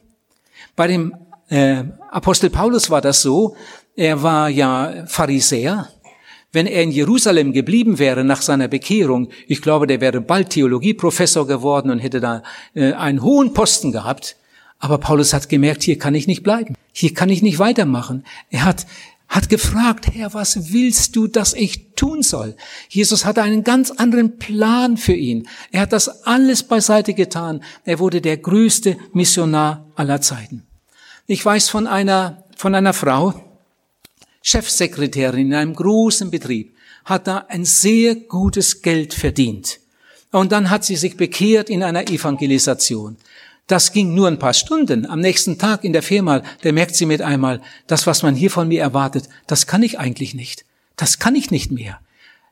Bei 0.77 0.87
dem 0.87 1.15
äh, 1.49 1.85
Apostel 2.11 2.49
Paulus 2.49 2.91
war 2.91 3.01
das 3.01 3.23
so, 3.23 3.57
er 3.97 4.23
war 4.23 4.49
ja 4.49 5.05
Pharisäer. 5.07 5.89
Wenn 6.53 6.67
er 6.67 6.83
in 6.83 6.91
Jerusalem 6.91 7.53
geblieben 7.53 7.99
wäre 7.99 8.25
nach 8.25 8.43
seiner 8.43 8.69
Bekehrung, 8.69 9.29
ich 9.47 9.63
glaube, 9.63 9.87
der 9.87 10.01
wäre 10.01 10.21
bald 10.21 10.51
Theologieprofessor 10.51 11.47
geworden 11.47 11.91
und 11.91 12.01
hätte 12.01 12.21
da 12.21 12.43
äh, 12.75 12.93
einen 12.93 13.23
hohen 13.23 13.55
Posten 13.55 13.93
gehabt. 13.93 14.37
Aber 14.79 14.99
Paulus 14.99 15.33
hat 15.33 15.49
gemerkt, 15.49 15.83
hier 15.83 15.99
kann 15.99 16.15
ich 16.15 16.27
nicht 16.27 16.43
bleiben. 16.43 16.75
Hier 16.93 17.15
kann 17.15 17.29
ich 17.29 17.43
nicht 17.43 17.59
weitermachen. 17.59 18.25
Er 18.51 18.65
hat 18.65 18.87
hat 19.31 19.49
gefragt, 19.49 20.09
Herr, 20.13 20.35
was 20.35 20.73
willst 20.73 21.15
du, 21.15 21.29
dass 21.29 21.55
ich 21.55 21.95
tun 21.95 22.23
soll? 22.23 22.57
Jesus 22.89 23.25
hatte 23.25 23.43
einen 23.43 23.63
ganz 23.63 23.93
anderen 23.93 24.39
Plan 24.39 24.97
für 24.97 25.13
ihn. 25.13 25.47
Er 25.71 25.83
hat 25.83 25.93
das 25.93 26.27
alles 26.27 26.65
beiseite 26.65 27.15
getan. 27.15 27.63
Er 27.85 28.01
wurde 28.01 28.21
der 28.21 28.39
größte 28.39 28.97
Missionar 29.13 29.87
aller 29.95 30.21
Zeiten. 30.21 30.67
Ich 31.29 31.47
weiß 31.47 31.69
von 31.69 31.87
einer, 31.87 32.43
von 32.57 32.75
einer 32.75 32.93
Frau, 32.93 33.50
Chefsekretärin 34.43 35.49
in 35.49 35.55
einem 35.55 35.75
großen 35.75 36.31
Betrieb, 36.31 36.75
hat 37.05 37.27
da 37.27 37.47
ein 37.49 37.65
sehr 37.65 38.15
gutes 38.15 38.83
Geld 38.83 39.15
verdient. 39.15 39.81
Und 40.33 40.53
dann 40.53 40.71
hat 40.71 40.85
sie 40.85 40.97
sich 40.97 41.17
bekehrt 41.17 41.71
in 41.71 41.83
einer 41.83 42.09
Evangelisation. 42.09 43.17
Das 43.67 43.93
ging 43.93 44.15
nur 44.15 44.29
ein 44.29 44.39
paar 44.39 44.55
Stunden. 44.55 45.07
Am 45.07 45.21
nächsten 45.21 45.59
Tag 45.59 45.85
in 45.85 45.93
der 45.93 46.03
Firma, 46.03 46.43
da 46.63 46.73
merkt 46.73 46.97
sie 46.97 47.07
mit 47.07 47.23
einmal, 47.23 47.61
das, 47.87 48.07
was 48.07 48.23
man 48.23 48.35
hier 48.35 48.51
von 48.51 48.69
mir 48.69 48.81
erwartet, 48.81 49.29
das 49.47 49.67
kann 49.67 49.83
ich 49.83 49.99
eigentlich 49.99 50.35
nicht. 50.35 50.65
Das 50.97 51.19
kann 51.19 51.37
ich 51.37 51.51
nicht 51.51 51.71
mehr. 51.71 52.01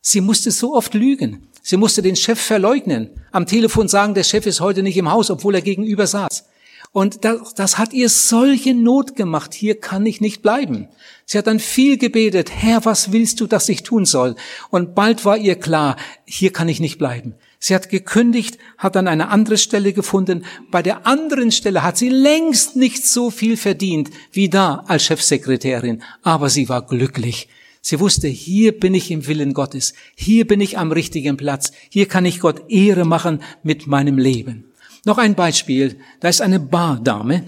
Sie 0.00 0.20
musste 0.20 0.50
so 0.50 0.74
oft 0.74 0.94
lügen. 0.94 1.48
Sie 1.62 1.76
musste 1.76 2.02
den 2.02 2.16
Chef 2.16 2.40
verleugnen. 2.40 3.10
Am 3.32 3.46
Telefon 3.46 3.88
sagen, 3.88 4.14
der 4.14 4.22
Chef 4.22 4.46
ist 4.46 4.60
heute 4.60 4.82
nicht 4.82 4.96
im 4.96 5.10
Haus, 5.10 5.30
obwohl 5.30 5.54
er 5.54 5.60
gegenüber 5.60 6.06
saß. 6.06 6.44
Und 6.92 7.24
das, 7.24 7.54
das 7.54 7.78
hat 7.78 7.92
ihr 7.92 8.08
solche 8.08 8.74
Not 8.74 9.14
gemacht. 9.14 9.54
Hier 9.54 9.78
kann 9.78 10.06
ich 10.06 10.20
nicht 10.20 10.42
bleiben. 10.42 10.88
Sie 11.26 11.36
hat 11.36 11.46
dann 11.46 11.60
viel 11.60 11.98
gebetet. 11.98 12.50
Herr, 12.50 12.84
was 12.84 13.12
willst 13.12 13.40
du, 13.40 13.46
dass 13.46 13.68
ich 13.68 13.82
tun 13.82 14.04
soll? 14.04 14.36
Und 14.70 14.94
bald 14.94 15.24
war 15.24 15.36
ihr 15.36 15.56
klar, 15.56 15.96
hier 16.24 16.52
kann 16.52 16.68
ich 16.68 16.80
nicht 16.80 16.98
bleiben. 16.98 17.34
Sie 17.60 17.74
hat 17.74 17.88
gekündigt, 17.88 18.58
hat 18.76 18.94
dann 18.94 19.08
eine 19.08 19.28
andere 19.28 19.58
Stelle 19.58 19.92
gefunden. 19.92 20.44
Bei 20.70 20.82
der 20.82 21.06
anderen 21.06 21.50
Stelle 21.50 21.82
hat 21.82 21.98
sie 21.98 22.08
längst 22.08 22.76
nicht 22.76 23.06
so 23.06 23.30
viel 23.30 23.56
verdient 23.56 24.10
wie 24.30 24.48
da 24.48 24.84
als 24.86 25.04
Chefsekretärin, 25.04 26.02
aber 26.22 26.50
sie 26.50 26.68
war 26.68 26.86
glücklich. 26.86 27.48
Sie 27.80 28.00
wusste, 28.00 28.28
hier 28.28 28.78
bin 28.78 28.94
ich 28.94 29.10
im 29.10 29.26
Willen 29.26 29.54
Gottes, 29.54 29.94
hier 30.14 30.46
bin 30.46 30.60
ich 30.60 30.78
am 30.78 30.92
richtigen 30.92 31.36
Platz, 31.36 31.72
hier 31.88 32.06
kann 32.06 32.24
ich 32.24 32.40
Gott 32.40 32.70
Ehre 32.70 33.04
machen 33.04 33.42
mit 33.62 33.86
meinem 33.86 34.18
Leben. 34.18 34.67
Noch 35.08 35.16
ein 35.16 35.34
Beispiel, 35.34 35.96
da 36.20 36.28
ist 36.28 36.42
eine 36.42 36.60
Bardame. 36.60 37.42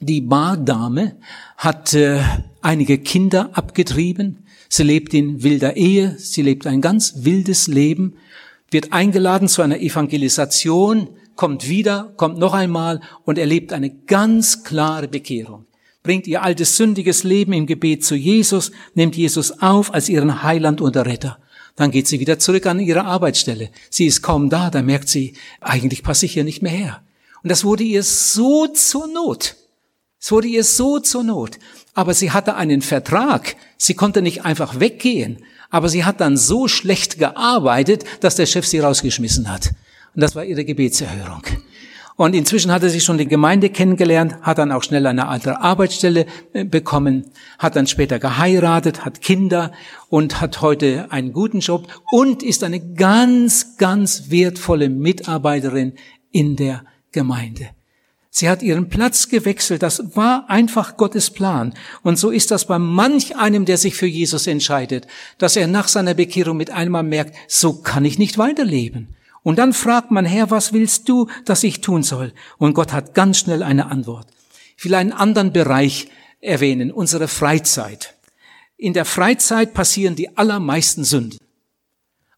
Die 0.00 0.20
Bardame 0.20 1.16
hat 1.56 1.94
äh, 1.94 2.20
einige 2.62 2.98
Kinder 2.98 3.50
abgetrieben. 3.54 4.44
Sie 4.68 4.84
lebt 4.84 5.12
in 5.12 5.42
wilder 5.42 5.76
Ehe, 5.76 6.14
sie 6.16 6.42
lebt 6.42 6.64
ein 6.64 6.80
ganz 6.80 7.24
wildes 7.24 7.66
Leben 7.66 8.14
wird 8.70 8.92
eingeladen 8.92 9.48
zu 9.48 9.62
einer 9.62 9.80
Evangelisation, 9.80 11.08
kommt 11.34 11.68
wieder, 11.68 12.12
kommt 12.16 12.38
noch 12.38 12.54
einmal 12.54 13.00
und 13.24 13.36
erlebt 13.36 13.72
eine 13.72 13.90
ganz 13.90 14.62
klare 14.62 15.08
Bekehrung. 15.08 15.66
Bringt 16.04 16.28
ihr 16.28 16.42
altes 16.42 16.76
sündiges 16.76 17.24
Leben 17.24 17.52
im 17.52 17.66
Gebet 17.66 18.04
zu 18.04 18.14
Jesus, 18.14 18.70
nimmt 18.94 19.16
Jesus 19.16 19.60
auf 19.60 19.92
als 19.92 20.08
ihren 20.08 20.44
Heiland 20.44 20.80
und 20.80 20.96
Retter. 20.96 21.38
Dann 21.76 21.90
geht 21.90 22.08
sie 22.08 22.20
wieder 22.20 22.38
zurück 22.38 22.66
an 22.66 22.80
ihre 22.80 23.04
Arbeitsstelle. 23.04 23.70
Sie 23.90 24.06
ist 24.06 24.22
kaum 24.22 24.50
da, 24.50 24.70
da 24.70 24.82
merkt 24.82 25.08
sie, 25.08 25.34
eigentlich 25.60 26.02
passe 26.02 26.26
ich 26.26 26.32
hier 26.32 26.44
nicht 26.44 26.62
mehr 26.62 26.72
her. 26.72 27.02
Und 27.42 27.50
das 27.50 27.64
wurde 27.64 27.84
ihr 27.84 28.02
so 28.02 28.66
zur 28.66 29.06
Not. 29.06 29.56
Es 30.18 30.32
wurde 30.32 30.48
ihr 30.48 30.64
so 30.64 30.98
zur 30.98 31.22
Not. 31.22 31.58
Aber 31.94 32.14
sie 32.14 32.32
hatte 32.32 32.56
einen 32.56 32.82
Vertrag. 32.82 33.56
Sie 33.76 33.94
konnte 33.94 34.22
nicht 34.22 34.44
einfach 34.44 34.80
weggehen. 34.80 35.44
Aber 35.70 35.88
sie 35.88 36.04
hat 36.04 36.20
dann 36.20 36.36
so 36.36 36.66
schlecht 36.66 37.18
gearbeitet, 37.18 38.04
dass 38.20 38.36
der 38.36 38.46
Chef 38.46 38.66
sie 38.66 38.80
rausgeschmissen 38.80 39.50
hat. 39.50 39.70
Und 40.14 40.22
das 40.22 40.34
war 40.34 40.44
ihre 40.44 40.64
Gebetserhörung. 40.64 41.42
Und 42.16 42.34
inzwischen 42.34 42.72
hatte 42.72 42.88
sie 42.88 43.00
schon 43.00 43.18
die 43.18 43.28
Gemeinde 43.28 43.68
kennengelernt, 43.68 44.36
hat 44.40 44.56
dann 44.56 44.72
auch 44.72 44.82
schnell 44.82 45.06
eine 45.06 45.28
andere 45.28 45.60
Arbeitsstelle 45.60 46.26
äh, 46.54 46.64
bekommen, 46.64 47.26
hat 47.58 47.76
dann 47.76 47.86
später 47.86 48.18
geheiratet, 48.18 49.04
hat 49.04 49.20
Kinder 49.20 49.72
und 50.08 50.40
hat 50.40 50.62
heute 50.62 51.12
einen 51.12 51.34
guten 51.34 51.60
Job 51.60 51.86
und 52.10 52.42
ist 52.42 52.64
eine 52.64 52.80
ganz, 52.94 53.76
ganz 53.76 54.30
wertvolle 54.30 54.88
Mitarbeiterin 54.88 55.92
in 56.30 56.56
der 56.56 56.84
Gemeinde. 57.12 57.68
Sie 58.30 58.50
hat 58.50 58.62
ihren 58.62 58.90
Platz 58.90 59.28
gewechselt. 59.28 59.82
Das 59.82 60.14
war 60.14 60.50
einfach 60.50 60.98
Gottes 60.98 61.30
Plan. 61.30 61.72
Und 62.02 62.18
so 62.18 62.30
ist 62.30 62.50
das 62.50 62.66
bei 62.66 62.78
manch 62.78 63.36
einem, 63.36 63.64
der 63.64 63.78
sich 63.78 63.94
für 63.94 64.06
Jesus 64.06 64.46
entscheidet, 64.46 65.06
dass 65.38 65.56
er 65.56 65.66
nach 65.66 65.88
seiner 65.88 66.12
Bekehrung 66.12 66.58
mit 66.58 66.70
einmal 66.70 67.02
merkt, 67.02 67.34
so 67.48 67.80
kann 67.80 68.04
ich 68.04 68.18
nicht 68.18 68.36
weiterleben. 68.36 69.15
Und 69.46 69.60
dann 69.60 69.72
fragt 69.72 70.10
man, 70.10 70.24
Herr, 70.24 70.50
was 70.50 70.72
willst 70.72 71.08
du, 71.08 71.28
dass 71.44 71.62
ich 71.62 71.80
tun 71.80 72.02
soll? 72.02 72.32
Und 72.58 72.74
Gott 72.74 72.92
hat 72.92 73.14
ganz 73.14 73.38
schnell 73.38 73.62
eine 73.62 73.92
Antwort. 73.92 74.26
Ich 74.76 74.84
will 74.84 74.94
einen 74.96 75.12
anderen 75.12 75.52
Bereich 75.52 76.08
erwähnen, 76.40 76.90
unsere 76.90 77.28
Freizeit. 77.28 78.16
In 78.76 78.92
der 78.92 79.04
Freizeit 79.04 79.72
passieren 79.72 80.16
die 80.16 80.36
allermeisten 80.36 81.04
Sünden. 81.04 81.38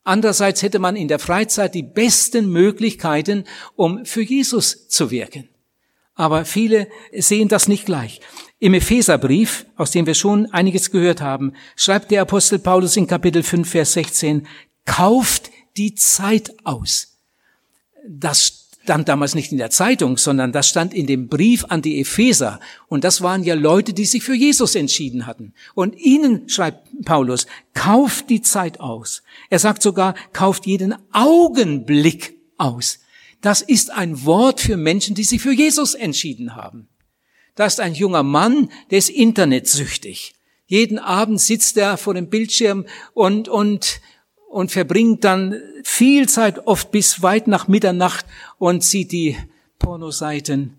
Andererseits 0.05 0.61
hätte 0.61 0.81
man 0.81 0.97
in 0.97 1.09
der 1.09 1.19
Freizeit 1.19 1.75
die 1.75 1.83
besten 1.83 2.53
Möglichkeiten, 2.53 3.45
um 3.75 4.05
für 4.05 4.21
Jesus 4.21 4.89
zu 4.89 5.11
wirken. 5.11 5.49
Aber 6.15 6.45
viele 6.45 6.89
sehen 7.17 7.49
das 7.49 7.69
nicht 7.69 7.87
gleich. 7.87 8.21
Im 8.59 8.75
Epheserbrief, 8.75 9.65
aus 9.77 9.93
dem 9.93 10.05
wir 10.05 10.15
schon 10.15 10.53
einiges 10.53 10.91
gehört 10.91 11.23
haben, 11.23 11.55
schreibt 11.75 12.11
der 12.11 12.21
Apostel 12.21 12.59
Paulus 12.59 12.99
in 12.99 13.07
Kapitel 13.07 13.43
5, 13.43 13.67
Vers 13.67 13.95
16, 13.95 14.47
kauft 14.85 15.51
die 15.79 15.95
Zeit 15.95 16.55
aus. 16.65 17.19
Das 18.07 18.69
stand 18.83 19.09
damals 19.09 19.35
nicht 19.35 19.53
in 19.53 19.59
der 19.59 19.71
Zeitung, 19.71 20.17
sondern 20.17 20.51
das 20.51 20.69
stand 20.69 20.95
in 20.95 21.07
dem 21.07 21.29
Brief 21.29 21.67
an 21.69 21.83
die 21.83 22.01
Epheser. 22.01 22.59
Und 22.89 23.05
das 23.05 23.21
waren 23.21 23.45
ja 23.45 23.55
Leute, 23.55 23.93
die 23.93 24.07
sich 24.07 24.23
für 24.23 24.35
Jesus 24.35 24.75
entschieden 24.75 25.27
hatten. 25.27 25.53
Und 25.75 25.95
ihnen 25.97 26.49
schreibt 26.49 26.89
Paulus, 27.05 27.47
kauft 27.75 28.31
die 28.31 28.41
Zeit 28.41 28.81
aus. 28.81 29.23
Er 29.51 29.59
sagt 29.59 29.83
sogar, 29.83 30.15
kauft 30.33 30.67
jeden 30.67 30.95
Augenblick 31.13 32.35
aus. 32.57 33.01
Das 33.43 33.61
ist 33.61 33.93
ein 33.93 34.25
Wort 34.25 34.61
für 34.61 34.77
Menschen, 34.77 35.15
die 35.15 35.25
sich 35.25 35.43
für 35.43 35.53
Jesus 35.53 35.95
entschieden 35.95 36.57
haben. 36.57 36.89
Da 37.55 37.67
ist 37.67 37.81
ein 37.81 37.95
junger 37.95 38.23
Mann, 38.23 38.71
der 38.91 38.99
ist 38.99 39.11
internetsüchtig. 39.11 40.35
Jeden 40.67 40.99
Abend 40.99 41.41
sitzt 41.41 41.77
er 41.77 41.99
vor 41.99 42.15
dem 42.15 42.29
Bildschirm 42.29 42.87
und, 43.13 43.49
und, 43.49 44.01
und 44.49 44.73
verbringt 44.73 45.25
dann 45.25 45.55
viel 45.85 46.29
Zeit, 46.29 46.67
oft 46.67 46.91
bis 46.91 47.23
weit 47.23 47.47
nach 47.47 47.69
Mitternacht 47.69 48.27
und 48.59 48.83
sieht 48.83 49.13
die 49.13 49.37
Pornoseiten. 49.79 50.79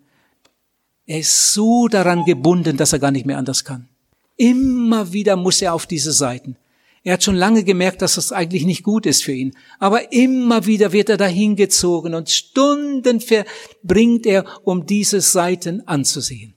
Er 1.06 1.20
ist 1.20 1.54
so 1.54 1.88
daran 1.88 2.26
gebunden, 2.26 2.78
dass 2.78 2.94
er 2.94 3.00
gar 3.00 3.12
nicht 3.12 3.26
mehr 3.26 3.38
anders 3.38 3.64
kann. 3.64 3.88
Immer 4.36 5.12
wieder 5.14 5.36
muss 5.36 5.62
er 5.62 5.74
auf 5.74 5.86
diese 5.86 6.12
Seiten. 6.12 6.56
Er 7.04 7.14
hat 7.14 7.24
schon 7.24 7.36
lange 7.36 7.64
gemerkt, 7.64 8.02
dass 8.02 8.16
das 8.16 8.32
eigentlich 8.32 8.66
nicht 8.66 8.84
gut 8.84 9.06
ist 9.06 9.24
für 9.24 9.32
ihn. 9.32 9.56
Aber 9.80 10.12
immer 10.12 10.66
wieder 10.66 10.92
wird 10.92 11.10
er 11.10 11.18
dahin 11.18 11.56
gezogen 11.56 12.14
und 12.14 12.30
Stunden 12.30 13.22
verbringt 13.22 14.26
er, 14.26 14.46
um 14.64 14.86
diese 14.86 15.22
Seiten 15.22 15.88
anzusehen. 15.88 16.54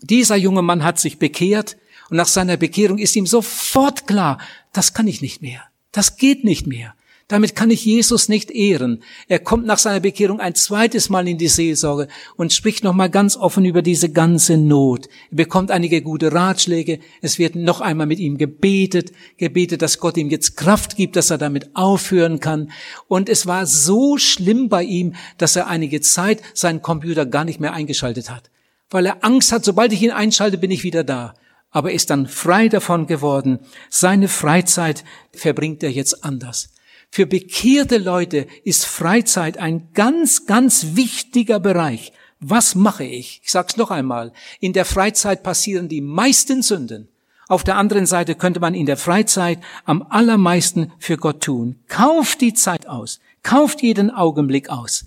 Dieser 0.00 0.36
junge 0.36 0.62
Mann 0.62 0.82
hat 0.82 0.98
sich 0.98 1.18
bekehrt 1.18 1.76
und 2.10 2.16
nach 2.16 2.28
seiner 2.28 2.56
Bekehrung 2.56 2.98
ist 2.98 3.14
ihm 3.14 3.26
sofort 3.26 4.06
klar, 4.06 4.38
das 4.72 4.94
kann 4.94 5.06
ich 5.06 5.20
nicht 5.20 5.42
mehr. 5.42 5.62
Das 5.92 6.16
geht 6.16 6.42
nicht 6.42 6.66
mehr. 6.66 6.94
Damit 7.28 7.54
kann 7.54 7.70
ich 7.70 7.84
Jesus 7.86 8.28
nicht 8.28 8.50
ehren. 8.50 9.02
Er 9.26 9.38
kommt 9.38 9.64
nach 9.64 9.78
seiner 9.78 10.00
Bekehrung 10.00 10.38
ein 10.38 10.54
zweites 10.54 11.08
Mal 11.08 11.26
in 11.26 11.38
die 11.38 11.48
Seelsorge 11.48 12.08
und 12.36 12.52
spricht 12.52 12.84
nochmal 12.84 13.08
ganz 13.08 13.38
offen 13.38 13.64
über 13.64 13.80
diese 13.80 14.10
ganze 14.10 14.58
Not. 14.58 15.06
Er 15.30 15.36
bekommt 15.36 15.70
einige 15.70 16.02
gute 16.02 16.32
Ratschläge. 16.32 16.98
Es 17.22 17.38
wird 17.38 17.54
noch 17.54 17.80
einmal 17.80 18.06
mit 18.06 18.18
ihm 18.18 18.36
gebetet, 18.36 19.12
gebetet, 19.38 19.80
dass 19.80 19.98
Gott 19.98 20.18
ihm 20.18 20.28
jetzt 20.28 20.58
Kraft 20.58 20.96
gibt, 20.96 21.16
dass 21.16 21.30
er 21.30 21.38
damit 21.38 21.74
aufhören 21.74 22.38
kann. 22.38 22.70
Und 23.08 23.30
es 23.30 23.46
war 23.46 23.64
so 23.64 24.18
schlimm 24.18 24.68
bei 24.68 24.82
ihm, 24.82 25.14
dass 25.38 25.56
er 25.56 25.68
einige 25.68 26.02
Zeit 26.02 26.42
seinen 26.52 26.82
Computer 26.82 27.24
gar 27.24 27.46
nicht 27.46 27.60
mehr 27.60 27.72
eingeschaltet 27.72 28.28
hat. 28.30 28.50
Weil 28.90 29.06
er 29.06 29.24
Angst 29.24 29.52
hat, 29.52 29.64
sobald 29.64 29.94
ich 29.94 30.02
ihn 30.02 30.10
einschalte, 30.10 30.58
bin 30.58 30.70
ich 30.70 30.84
wieder 30.84 31.02
da 31.02 31.32
aber 31.72 31.92
ist 31.92 32.10
dann 32.10 32.28
frei 32.28 32.68
davon 32.68 33.06
geworden. 33.06 33.58
Seine 33.90 34.28
Freizeit 34.28 35.04
verbringt 35.32 35.82
er 35.82 35.90
jetzt 35.90 36.24
anders. 36.24 36.68
Für 37.10 37.26
bekehrte 37.26 37.98
Leute 37.98 38.46
ist 38.64 38.86
Freizeit 38.86 39.58
ein 39.58 39.88
ganz, 39.92 40.46
ganz 40.46 40.94
wichtiger 40.94 41.60
Bereich. 41.60 42.12
Was 42.40 42.74
mache 42.74 43.04
ich? 43.04 43.40
Ich 43.44 43.50
sag's 43.50 43.76
noch 43.76 43.90
einmal. 43.90 44.32
In 44.60 44.72
der 44.72 44.84
Freizeit 44.84 45.42
passieren 45.42 45.88
die 45.88 46.00
meisten 46.00 46.62
Sünden. 46.62 47.08
Auf 47.48 47.64
der 47.64 47.76
anderen 47.76 48.06
Seite 48.06 48.34
könnte 48.34 48.60
man 48.60 48.74
in 48.74 48.86
der 48.86 48.96
Freizeit 48.96 49.58
am 49.84 50.02
allermeisten 50.08 50.92
für 50.98 51.16
Gott 51.18 51.42
tun. 51.42 51.76
Kauft 51.86 52.40
die 52.40 52.54
Zeit 52.54 52.86
aus. 52.88 53.20
Kauft 53.42 53.82
jeden 53.82 54.10
Augenblick 54.10 54.70
aus. 54.70 55.04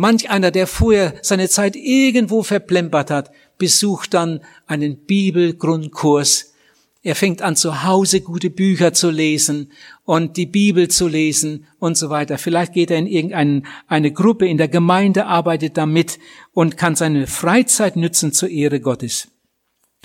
Manch 0.00 0.30
einer, 0.30 0.52
der 0.52 0.68
vorher 0.68 1.14
seine 1.22 1.48
Zeit 1.48 1.74
irgendwo 1.74 2.44
verplempert 2.44 3.10
hat, 3.10 3.32
besucht 3.58 4.14
dann 4.14 4.42
einen 4.68 4.96
Bibelgrundkurs. 4.96 6.54
Er 7.02 7.16
fängt 7.16 7.42
an, 7.42 7.56
zu 7.56 7.82
Hause 7.82 8.20
gute 8.20 8.48
Bücher 8.48 8.92
zu 8.92 9.10
lesen 9.10 9.72
und 10.04 10.36
die 10.36 10.46
Bibel 10.46 10.86
zu 10.86 11.08
lesen 11.08 11.66
und 11.80 11.96
so 11.96 12.10
weiter. 12.10 12.38
Vielleicht 12.38 12.74
geht 12.74 12.92
er 12.92 12.98
in 12.98 13.08
irgendeine 13.08 13.64
eine 13.88 14.12
Gruppe 14.12 14.46
in 14.46 14.56
der 14.56 14.68
Gemeinde, 14.68 15.26
arbeitet 15.26 15.76
damit 15.76 16.20
und 16.52 16.76
kann 16.76 16.94
seine 16.94 17.26
Freizeit 17.26 17.96
nützen 17.96 18.32
zur 18.32 18.50
Ehre 18.50 18.78
Gottes. 18.78 19.26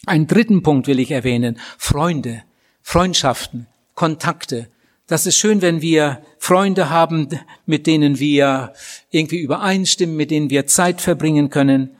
Einen 0.08 0.26
dritten 0.26 0.64
Punkt 0.64 0.88
will 0.88 0.98
ich 0.98 1.12
erwähnen. 1.12 1.60
Freunde, 1.78 2.42
Freundschaften, 2.82 3.68
Kontakte. 3.94 4.70
Das 5.14 5.28
ist 5.28 5.38
schön, 5.38 5.62
wenn 5.62 5.84
wir 5.84 6.24
Freunde 6.40 6.90
haben, 6.90 7.30
mit 7.68 7.86
denen 7.86 8.18
wir 8.18 8.74
irgendwie 9.12 9.38
übereinstimmen, 9.38 10.16
mit 10.16 10.32
denen 10.32 10.50
wir 10.50 10.66
Zeit 10.66 11.02
verbringen 11.02 11.52
können. 11.52 11.92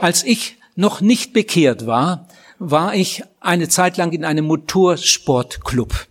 Als 0.00 0.22
ich 0.22 0.58
noch 0.76 1.00
nicht 1.00 1.32
bekehrt 1.32 1.88
war, 1.88 2.28
war 2.60 2.94
ich 2.94 3.24
eine 3.40 3.68
Zeit 3.68 3.96
lang 3.96 4.12
in 4.12 4.24
einem 4.24 4.44
Motorsportclub. 4.44 6.06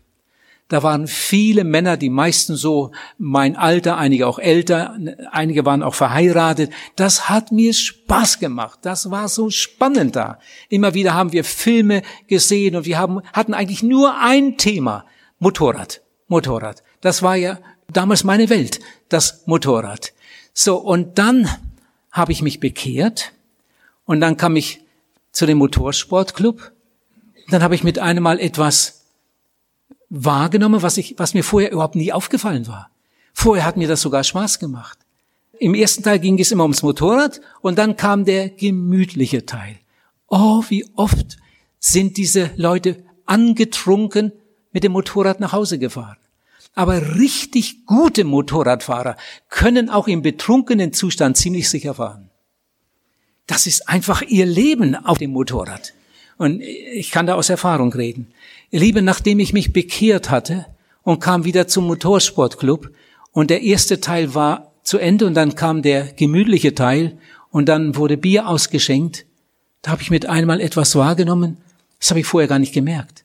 Da 0.67 0.83
waren 0.83 1.07
viele 1.07 1.63
Männer, 1.63 1.95
die 1.95 2.09
meisten 2.09 2.57
so 2.57 2.91
mein 3.17 3.55
Alter, 3.55 3.95
einige 3.95 4.27
auch 4.27 4.37
älter, 4.37 4.97
einige 5.31 5.65
waren 5.65 5.81
auch 5.81 5.95
verheiratet. 5.95 6.73
Das 6.97 7.29
hat 7.29 7.53
mir 7.53 7.73
Spaß 7.73 8.39
gemacht. 8.39 8.79
Das 8.81 9.09
war 9.09 9.29
so 9.29 9.49
spannend 9.49 10.17
da. 10.17 10.39
Immer 10.67 10.93
wieder 10.93 11.13
haben 11.13 11.31
wir 11.31 11.45
Filme 11.45 12.01
gesehen 12.27 12.75
und 12.75 12.85
wir 12.85 12.97
haben, 12.97 13.21
hatten 13.31 13.53
eigentlich 13.53 13.81
nur 13.81 14.19
ein 14.19 14.57
Thema. 14.57 15.05
Motorrad. 15.39 16.02
Motorrad. 16.27 16.83
Das 17.01 17.21
war 17.21 17.35
ja 17.35 17.59
damals 17.91 18.23
meine 18.23 18.49
Welt. 18.49 18.79
Das 19.09 19.45
Motorrad. 19.45 20.13
So. 20.53 20.77
Und 20.77 21.17
dann 21.17 21.49
habe 22.11 22.31
ich 22.31 22.41
mich 22.41 22.59
bekehrt 22.59 23.33
und 24.05 24.21
dann 24.21 24.37
kam 24.37 24.55
ich 24.55 24.81
zu 25.31 25.45
dem 25.45 25.57
Motorsportclub. 25.57 26.71
Dann 27.49 27.63
habe 27.63 27.75
ich 27.75 27.83
mit 27.83 27.99
einem 27.99 28.23
Mal 28.23 28.39
etwas 28.39 29.03
wahrgenommen, 30.09 30.81
was, 30.81 30.97
ich, 30.97 31.15
was 31.17 31.33
mir 31.33 31.43
vorher 31.43 31.71
überhaupt 31.71 31.95
nie 31.95 32.13
aufgefallen 32.13 32.67
war. 32.67 32.89
Vorher 33.33 33.65
hat 33.65 33.77
mir 33.77 33.87
das 33.87 34.01
sogar 34.01 34.23
Spaß 34.23 34.59
gemacht. 34.59 34.99
Im 35.59 35.73
ersten 35.73 36.03
Teil 36.03 36.19
ging 36.19 36.39
es 36.39 36.51
immer 36.51 36.63
ums 36.63 36.83
Motorrad 36.83 37.41
und 37.61 37.77
dann 37.77 37.95
kam 37.95 38.25
der 38.25 38.49
gemütliche 38.49 39.45
Teil. 39.45 39.79
Oh, 40.27 40.63
wie 40.69 40.85
oft 40.95 41.37
sind 41.79 42.17
diese 42.17 42.51
Leute 42.55 43.03
angetrunken 43.25 44.33
mit 44.73 44.83
dem 44.83 44.91
Motorrad 44.91 45.39
nach 45.39 45.53
Hause 45.53 45.79
gefahren. 45.79 46.17
Aber 46.75 47.15
richtig 47.15 47.85
gute 47.85 48.23
Motorradfahrer 48.23 49.15
können 49.47 49.89
auch 49.89 50.07
im 50.07 50.21
betrunkenen 50.21 50.91
Zustand 50.91 51.37
ziemlich 51.37 51.69
sicher 51.69 51.93
fahren. 51.93 52.29
Das 53.47 53.67
ist 53.67 53.87
einfach 53.87 54.21
ihr 54.23 54.45
Leben 54.45 54.95
auf 54.95 55.19
dem 55.19 55.31
Motorrad. 55.31 55.93
Und 56.37 56.61
ich 56.61 57.11
kann 57.11 57.27
da 57.27 57.35
aus 57.35 57.49
Erfahrung 57.49 57.93
reden. 57.93 58.33
Ihr 58.71 58.79
Lieben, 58.79 59.05
nachdem 59.05 59.39
ich 59.39 59.53
mich 59.53 59.71
bekehrt 59.71 60.29
hatte 60.29 60.65
und 61.03 61.19
kam 61.19 61.45
wieder 61.45 61.67
zum 61.67 61.85
Motorsportclub 61.85 62.89
und 63.31 63.49
der 63.49 63.61
erste 63.61 64.01
Teil 64.01 64.33
war 64.33 64.71
zu 64.81 64.97
Ende 64.97 65.27
und 65.27 65.35
dann 65.35 65.55
kam 65.55 65.81
der 65.81 66.11
gemütliche 66.13 66.73
Teil 66.73 67.17
und 67.51 67.69
dann 67.69 67.95
wurde 67.95 68.17
Bier 68.17 68.47
ausgeschenkt, 68.47 69.25
da 69.81 69.91
habe 69.91 70.01
ich 70.01 70.09
mit 70.09 70.25
einmal 70.25 70.59
etwas 70.59 70.95
wahrgenommen, 70.95 71.57
das 71.99 72.09
habe 72.09 72.19
ich 72.19 72.25
vorher 72.25 72.47
gar 72.47 72.59
nicht 72.59 72.73
gemerkt. 72.73 73.22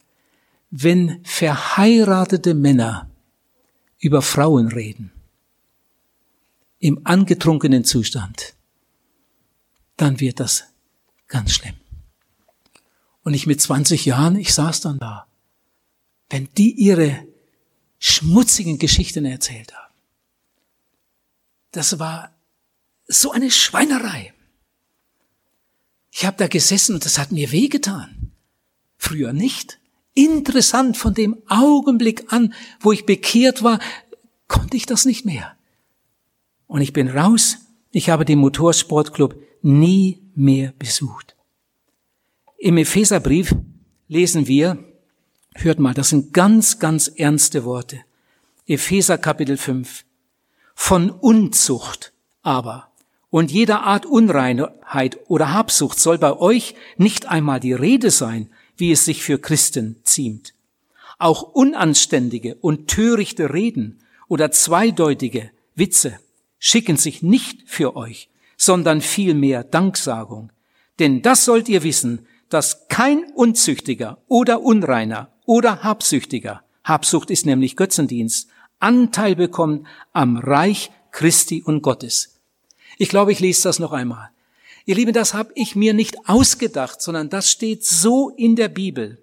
Wenn 0.70 1.24
verheiratete 1.24 2.54
Männer 2.54 3.10
über 3.98 4.22
Frauen 4.22 4.68
reden, 4.68 5.12
im 6.78 7.00
angetrunkenen 7.04 7.84
Zustand, 7.84 8.54
dann 9.96 10.20
wird 10.20 10.40
das 10.40 10.64
ganz 11.26 11.52
schlimm. 11.52 11.74
Und 13.22 13.34
ich 13.34 13.46
mit 13.46 13.60
20 13.60 14.06
Jahren, 14.06 14.36
ich 14.36 14.54
saß 14.54 14.80
dann 14.80 14.98
da. 14.98 15.26
Wenn 16.30 16.48
die 16.56 16.72
ihre 16.72 17.26
schmutzigen 17.98 18.78
Geschichten 18.78 19.24
erzählt 19.24 19.74
haben, 19.74 19.94
das 21.72 21.98
war 21.98 22.34
so 23.06 23.32
eine 23.32 23.50
Schweinerei. 23.50 24.32
Ich 26.10 26.24
habe 26.24 26.36
da 26.36 26.46
gesessen 26.46 26.94
und 26.94 27.04
das 27.04 27.18
hat 27.18 27.32
mir 27.32 27.52
wehgetan. 27.52 28.32
Früher 28.96 29.32
nicht. 29.32 29.77
Interessant, 30.18 30.96
von 30.96 31.14
dem 31.14 31.36
Augenblick 31.46 32.32
an, 32.32 32.52
wo 32.80 32.90
ich 32.90 33.06
bekehrt 33.06 33.62
war, 33.62 33.78
konnte 34.48 34.76
ich 34.76 34.84
das 34.84 35.04
nicht 35.04 35.24
mehr. 35.24 35.54
Und 36.66 36.80
ich 36.80 36.92
bin 36.92 37.08
raus. 37.08 37.58
Ich 37.92 38.10
habe 38.10 38.24
den 38.24 38.40
Motorsportclub 38.40 39.40
nie 39.62 40.20
mehr 40.34 40.72
besucht. 40.76 41.36
Im 42.58 42.78
Epheserbrief 42.78 43.54
lesen 44.08 44.48
wir, 44.48 44.82
hört 45.54 45.78
mal, 45.78 45.94
das 45.94 46.08
sind 46.08 46.34
ganz, 46.34 46.80
ganz 46.80 47.06
ernste 47.06 47.64
Worte. 47.64 48.00
Epheser 48.66 49.18
Kapitel 49.18 49.56
5. 49.56 50.04
Von 50.74 51.10
Unzucht 51.10 52.12
aber 52.42 52.90
und 53.30 53.52
jeder 53.52 53.84
Art 53.84 54.04
Unreinheit 54.04 55.20
oder 55.28 55.52
Habsucht 55.52 56.00
soll 56.00 56.18
bei 56.18 56.36
euch 56.36 56.74
nicht 56.96 57.26
einmal 57.26 57.60
die 57.60 57.72
Rede 57.72 58.10
sein, 58.10 58.50
wie 58.78 58.92
es 58.92 59.04
sich 59.04 59.22
für 59.22 59.38
Christen 59.38 59.96
ziemt. 60.04 60.54
Auch 61.18 61.42
unanständige 61.42 62.54
und 62.56 62.88
törichte 62.88 63.52
Reden 63.52 64.00
oder 64.28 64.50
zweideutige 64.50 65.50
Witze 65.74 66.18
schicken 66.58 66.96
sich 66.96 67.22
nicht 67.22 67.68
für 67.68 67.96
euch, 67.96 68.30
sondern 68.56 69.00
vielmehr 69.00 69.64
Danksagung. 69.64 70.50
Denn 70.98 71.22
das 71.22 71.44
sollt 71.44 71.68
ihr 71.68 71.82
wissen, 71.82 72.26
dass 72.48 72.88
kein 72.88 73.24
Unzüchtiger 73.34 74.18
oder 74.26 74.62
Unreiner 74.62 75.32
oder 75.44 75.82
Habsüchtiger, 75.82 76.62
Habsucht 76.84 77.30
ist 77.30 77.46
nämlich 77.46 77.76
Götzendienst, 77.76 78.48
Anteil 78.80 79.36
bekommt 79.36 79.86
am 80.12 80.36
Reich 80.36 80.90
Christi 81.10 81.62
und 81.62 81.82
Gottes. 81.82 82.38
Ich 82.96 83.08
glaube, 83.08 83.32
ich 83.32 83.40
lese 83.40 83.64
das 83.64 83.78
noch 83.78 83.92
einmal. 83.92 84.30
Ihr 84.88 84.94
Lieben, 84.94 85.12
das 85.12 85.34
habe 85.34 85.52
ich 85.54 85.76
mir 85.76 85.92
nicht 85.92 86.30
ausgedacht, 86.30 87.02
sondern 87.02 87.28
das 87.28 87.50
steht 87.50 87.84
so 87.84 88.30
in 88.30 88.56
der 88.56 88.68
Bibel. 88.68 89.22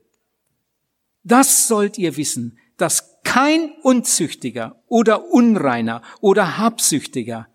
Das 1.24 1.68
sollt 1.68 1.98
ihr 1.98 2.18
wissen, 2.18 2.60
dass 2.78 3.16
kein 3.24 3.72
Unzüchtiger 3.82 4.80
oder 4.88 5.32
Unreiner 5.32 6.04
oder 6.22 6.60
Habsüchtiger, 6.60 7.48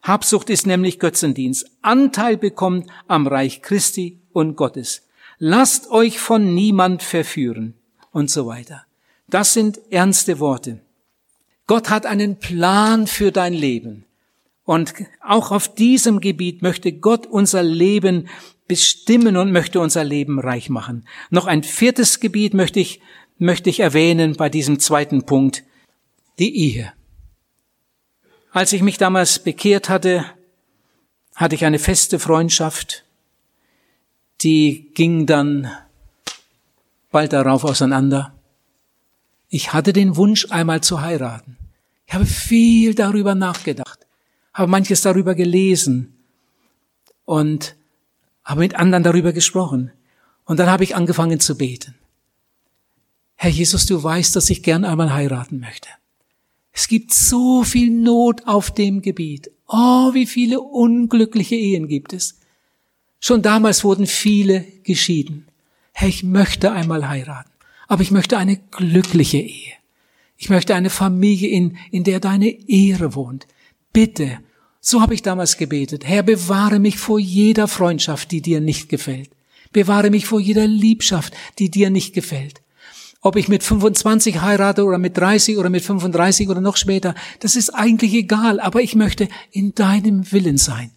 Habsucht 0.00 0.48
ist 0.48 0.66
nämlich 0.66 0.98
Götzendienst, 0.98 1.70
Anteil 1.82 2.38
bekommt 2.38 2.88
am 3.06 3.26
Reich 3.26 3.60
Christi 3.60 4.22
und 4.32 4.56
Gottes. 4.56 5.02
Lasst 5.36 5.90
euch 5.90 6.20
von 6.20 6.54
niemand 6.54 7.02
verführen 7.02 7.74
und 8.12 8.30
so 8.30 8.46
weiter. 8.46 8.86
Das 9.28 9.52
sind 9.52 9.78
ernste 9.90 10.40
Worte. 10.40 10.80
Gott 11.66 11.90
hat 11.90 12.06
einen 12.06 12.38
Plan 12.38 13.06
für 13.06 13.30
dein 13.30 13.52
Leben. 13.52 14.06
Und 14.64 14.94
auch 15.20 15.50
auf 15.50 15.74
diesem 15.74 16.20
Gebiet 16.20 16.62
möchte 16.62 16.92
Gott 16.92 17.26
unser 17.26 17.62
Leben 17.62 18.28
bestimmen 18.68 19.36
und 19.36 19.52
möchte 19.52 19.80
unser 19.80 20.04
Leben 20.04 20.38
reich 20.38 20.70
machen. 20.70 21.06
Noch 21.30 21.46
ein 21.46 21.62
viertes 21.62 22.20
Gebiet 22.20 22.54
möchte 22.54 22.80
ich, 22.80 23.00
möchte 23.38 23.70
ich 23.70 23.80
erwähnen 23.80 24.34
bei 24.36 24.48
diesem 24.48 24.78
zweiten 24.78 25.24
Punkt, 25.24 25.64
die 26.38 26.56
Ehe. 26.56 26.92
Als 28.52 28.72
ich 28.72 28.82
mich 28.82 28.98
damals 28.98 29.38
bekehrt 29.40 29.88
hatte, 29.88 30.24
hatte 31.34 31.54
ich 31.54 31.64
eine 31.64 31.78
feste 31.78 32.18
Freundschaft, 32.18 33.04
die 34.42 34.90
ging 34.94 35.26
dann 35.26 35.70
bald 37.10 37.32
darauf 37.32 37.64
auseinander. 37.64 38.34
Ich 39.48 39.72
hatte 39.72 39.92
den 39.92 40.16
Wunsch, 40.16 40.50
einmal 40.50 40.82
zu 40.82 41.00
heiraten. 41.00 41.56
Ich 42.06 42.14
habe 42.14 42.26
viel 42.26 42.94
darüber 42.94 43.34
nachgedacht, 43.34 44.01
habe 44.52 44.70
manches 44.70 45.00
darüber 45.02 45.34
gelesen 45.34 46.14
und 47.24 47.76
habe 48.44 48.60
mit 48.60 48.74
anderen 48.76 49.02
darüber 49.02 49.32
gesprochen. 49.32 49.92
Und 50.44 50.58
dann 50.58 50.68
habe 50.68 50.84
ich 50.84 50.96
angefangen 50.96 51.40
zu 51.40 51.56
beten. 51.56 51.94
Herr 53.36 53.50
Jesus, 53.50 53.86
du 53.86 54.02
weißt, 54.02 54.36
dass 54.36 54.50
ich 54.50 54.62
gern 54.62 54.84
einmal 54.84 55.12
heiraten 55.12 55.60
möchte. 55.60 55.88
Es 56.72 56.88
gibt 56.88 57.12
so 57.12 57.64
viel 57.64 57.90
Not 57.90 58.46
auf 58.46 58.70
dem 58.72 59.02
Gebiet. 59.02 59.50
Oh, 59.68 60.14
wie 60.14 60.26
viele 60.26 60.60
unglückliche 60.60 61.56
Ehen 61.56 61.88
gibt 61.88 62.12
es. 62.12 62.38
Schon 63.20 63.42
damals 63.42 63.84
wurden 63.84 64.06
viele 64.06 64.64
geschieden. 64.82 65.46
Herr, 65.92 66.08
ich 66.08 66.22
möchte 66.22 66.72
einmal 66.72 67.08
heiraten, 67.08 67.50
aber 67.86 68.02
ich 68.02 68.10
möchte 68.10 68.38
eine 68.38 68.56
glückliche 68.56 69.38
Ehe. 69.38 69.72
Ich 70.36 70.48
möchte 70.48 70.74
eine 70.74 70.90
Familie, 70.90 71.48
in, 71.48 71.76
in 71.90 72.04
der 72.04 72.18
deine 72.18 72.48
Ehre 72.68 73.14
wohnt. 73.14 73.46
Bitte, 73.92 74.38
so 74.80 75.00
habe 75.00 75.14
ich 75.14 75.22
damals 75.22 75.56
gebetet. 75.58 76.04
Herr, 76.06 76.22
bewahre 76.22 76.78
mich 76.78 76.98
vor 76.98 77.18
jeder 77.18 77.68
Freundschaft, 77.68 78.30
die 78.30 78.40
dir 78.40 78.60
nicht 78.60 78.88
gefällt. 78.88 79.30
Bewahre 79.72 80.10
mich 80.10 80.26
vor 80.26 80.40
jeder 80.40 80.66
Liebschaft, 80.66 81.34
die 81.58 81.70
dir 81.70 81.90
nicht 81.90 82.14
gefällt. 82.14 82.62
Ob 83.20 83.36
ich 83.36 83.48
mit 83.48 83.62
25 83.62 84.40
heirate 84.40 84.84
oder 84.84 84.98
mit 84.98 85.16
30 85.16 85.56
oder 85.56 85.70
mit 85.70 85.84
35 85.84 86.48
oder 86.48 86.60
noch 86.60 86.76
später, 86.76 87.14
das 87.38 87.54
ist 87.54 87.70
eigentlich 87.70 88.12
egal, 88.14 88.58
aber 88.58 88.80
ich 88.80 88.96
möchte 88.96 89.28
in 89.52 89.74
deinem 89.74 90.32
Willen 90.32 90.58
sein. 90.58 90.90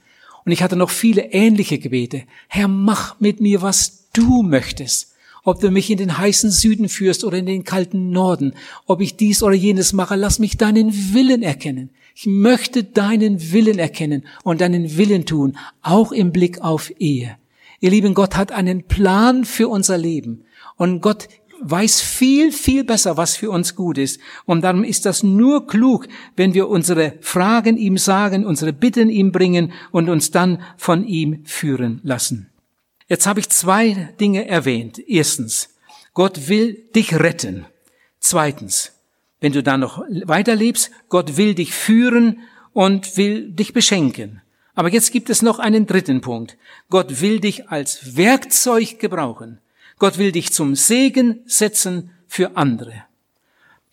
Und 0.44 0.52
ich 0.52 0.64
hatte 0.64 0.76
noch 0.76 0.90
viele 0.90 1.32
ähnliche 1.34 1.78
Gebete. 1.78 2.24
Herr, 2.48 2.68
mach 2.68 3.20
mit 3.20 3.42
mir, 3.42 3.62
was 3.62 4.10
du 4.14 4.42
möchtest. 4.42 5.14
Ob 5.44 5.60
du 5.60 5.70
mich 5.70 5.92
in 5.92 6.00
den 6.00 6.18
heißen 6.18 6.50
Süden 6.50 6.90
führst 6.90 7.24
oder 7.24 7.38
in 7.38 7.46
den 7.46 7.64
kalten 7.64 8.10
Norden, 8.10 8.54
ob 8.88 9.02
ich 9.02 9.16
dies 9.16 9.44
oder 9.44 9.54
jenes 9.54 9.94
mache, 9.94 10.16
lass 10.16 10.40
mich 10.40 10.58
deinen 10.58 11.14
Willen 11.14 11.44
erkennen. 11.44 11.92
Ich 12.18 12.28
möchte 12.28 12.86
deinen 12.86 13.52
Willen 13.52 13.78
erkennen 13.78 14.26
und 14.44 14.62
deinen 14.62 14.98
Willen 14.98 15.26
tun, 15.26 15.58
auch 15.82 16.14
im 16.14 16.32
Blick 16.32 16.62
auf 16.62 16.90
Ehe. 16.98 17.38
Ihr 17.82 17.90
lieben, 17.90 18.14
Gott 18.14 18.38
hat 18.38 18.54
einen 18.54 18.88
Plan 18.88 19.44
für 19.44 19.68
unser 19.68 19.98
Leben. 19.98 20.46
Und 20.78 21.02
Gott 21.02 21.28
weiß 21.60 22.00
viel, 22.00 22.54
viel 22.54 22.86
besser, 22.86 23.18
was 23.18 23.36
für 23.36 23.52
uns 23.52 23.76
gut 23.76 23.98
ist. 23.98 24.22
Und 24.46 24.62
darum 24.62 24.86
ist 24.86 25.06
das 25.06 25.24
nur 25.24 25.68
klug, 25.68 26.08
wenn 26.38 26.54
wir 26.54 26.70
unsere 26.70 27.16
Fragen 27.20 27.76
ihm 27.76 27.98
sagen, 27.98 28.46
unsere 28.46 28.72
Bitten 28.72 29.10
ihm 29.10 29.34
bringen 29.34 29.74
und 29.92 30.08
uns 30.08 30.32
dann 30.32 30.62
von 30.78 31.06
ihm 31.06 31.44
führen 31.44 32.00
lassen. 32.04 32.50
Jetzt 33.10 33.28
habe 33.28 33.42
ich 33.42 33.50
zwei 33.50 34.14
Dinge 34.22 34.48
erwähnt. 34.48 35.00
Erstens, 35.06 35.76
Gott 36.14 36.48
will 36.48 36.88
dich 36.96 37.14
retten. 37.20 37.66
Zweitens, 38.22 38.94
wenn 39.42 39.52
du 39.52 39.64
da 39.64 39.78
noch 39.78 40.04
weiterlebst, 40.26 40.92
Gott 41.10 41.38
will 41.38 41.56
dich 41.56 41.74
führen 41.74 42.40
und 42.74 43.18
will 43.18 43.52
dich 43.52 43.74
beschenken. 43.74 44.42
Aber 44.76 44.92
jetzt 44.92 45.12
gibt 45.12 45.30
es 45.30 45.42
noch 45.42 45.60
einen 45.60 45.88
dritten 45.88 46.22
Punkt. 46.22 46.58
Gott 46.90 47.22
will 47.22 47.40
dich 47.40 47.70
als 47.70 48.18
Werkzeug 48.18 49.00
gebrauchen. 49.00 49.60
Gott 49.98 50.18
will 50.18 50.32
dich 50.32 50.52
zum 50.52 50.76
Segen 50.76 51.40
setzen 51.46 52.12
für 52.28 52.58
andere. 52.58 53.04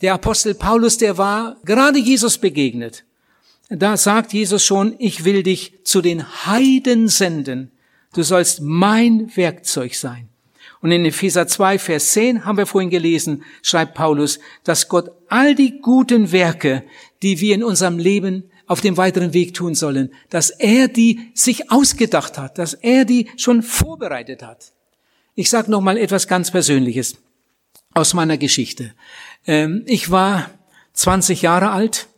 Der 0.00 0.14
Apostel 0.14 0.54
Paulus, 0.54 0.98
der 0.98 1.16
war 1.16 1.56
gerade 1.64 1.98
Jesus 1.98 2.38
begegnet. 2.38 3.04
Da 3.68 3.96
sagt 3.96 4.32
Jesus 4.32 4.64
schon, 4.64 4.96
ich 4.98 5.24
will 5.24 5.44
dich 5.44 5.74
zu 5.84 6.02
den 6.02 6.46
Heiden 6.46 7.08
senden. 7.08 7.70
Du 8.12 8.22
sollst 8.22 8.60
mein 8.60 9.34
Werkzeug 9.36 9.94
sein. 9.94 10.28
Und 10.82 10.90
in 10.90 11.04
Epheser 11.04 11.46
2, 11.46 11.78
Vers 11.78 12.12
10 12.12 12.44
haben 12.44 12.58
wir 12.58 12.66
vorhin 12.66 12.90
gelesen, 12.90 13.44
schreibt 13.62 13.94
Paulus, 13.94 14.40
dass 14.64 14.88
Gott 14.88 15.10
all 15.28 15.54
die 15.54 15.80
guten 15.80 16.32
Werke, 16.32 16.82
die 17.22 17.40
wir 17.40 17.54
in 17.54 17.64
unserem 17.64 17.98
Leben 17.98 18.50
auf 18.66 18.80
dem 18.80 18.96
weiteren 18.96 19.32
Weg 19.32 19.54
tun 19.54 19.74
sollen, 19.74 20.12
dass 20.28 20.50
er 20.50 20.88
die 20.88 21.30
sich 21.34 21.70
ausgedacht 21.70 22.36
hat, 22.36 22.58
dass 22.58 22.74
er 22.74 23.04
die 23.04 23.28
schon 23.36 23.62
vorbereitet 23.62 24.42
hat. 24.42 24.72
Ich 25.34 25.50
sage 25.50 25.70
noch 25.70 25.80
mal 25.80 25.96
etwas 25.96 26.26
ganz 26.26 26.50
Persönliches 26.50 27.16
aus 27.94 28.14
meiner 28.14 28.36
Geschichte. 28.36 28.92
Ähm, 29.46 29.82
ich 29.86 30.10
war 30.10 30.50
20 30.94 31.42
Jahre 31.42 31.70
alt, 31.70 32.08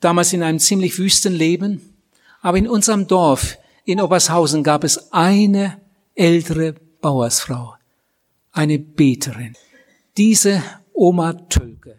damals 0.00 0.32
in 0.32 0.42
einem 0.42 0.58
ziemlich 0.58 0.98
wüsten 0.98 1.34
Leben, 1.34 1.94
aber 2.40 2.58
in 2.58 2.68
unserem 2.68 3.06
Dorf 3.06 3.58
in 3.84 4.00
Obershausen 4.00 4.62
gab 4.62 4.84
es 4.84 5.12
eine 5.12 5.80
ältere 6.14 6.74
Bauersfrau, 7.00 7.74
eine 8.52 8.78
Beterin. 8.78 9.54
Diese 10.16 10.62
Oma 10.92 11.32
Tölke. 11.32 11.96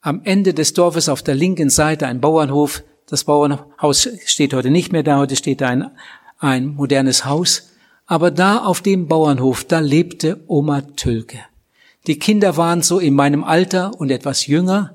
Am 0.00 0.20
Ende 0.24 0.54
des 0.54 0.74
Dorfes 0.74 1.08
auf 1.08 1.22
der 1.22 1.34
linken 1.34 1.70
Seite 1.70 2.06
ein 2.06 2.20
Bauernhof. 2.20 2.84
Das 3.06 3.24
Bauernhaus 3.24 4.08
steht 4.26 4.54
heute 4.54 4.70
nicht 4.70 4.92
mehr 4.92 5.02
da, 5.02 5.18
heute 5.18 5.36
steht 5.36 5.60
da 5.60 5.68
ein, 5.68 5.90
ein 6.38 6.66
modernes 6.66 7.24
Haus. 7.24 7.70
Aber 8.06 8.30
da 8.30 8.58
auf 8.58 8.80
dem 8.80 9.08
Bauernhof, 9.08 9.64
da 9.64 9.80
lebte 9.80 10.44
Oma 10.46 10.82
Tölke. 10.82 11.40
Die 12.06 12.18
Kinder 12.20 12.56
waren 12.56 12.82
so 12.82 13.00
in 13.00 13.14
meinem 13.14 13.42
Alter 13.42 13.98
und 13.98 14.10
etwas 14.10 14.46
jünger. 14.46 14.94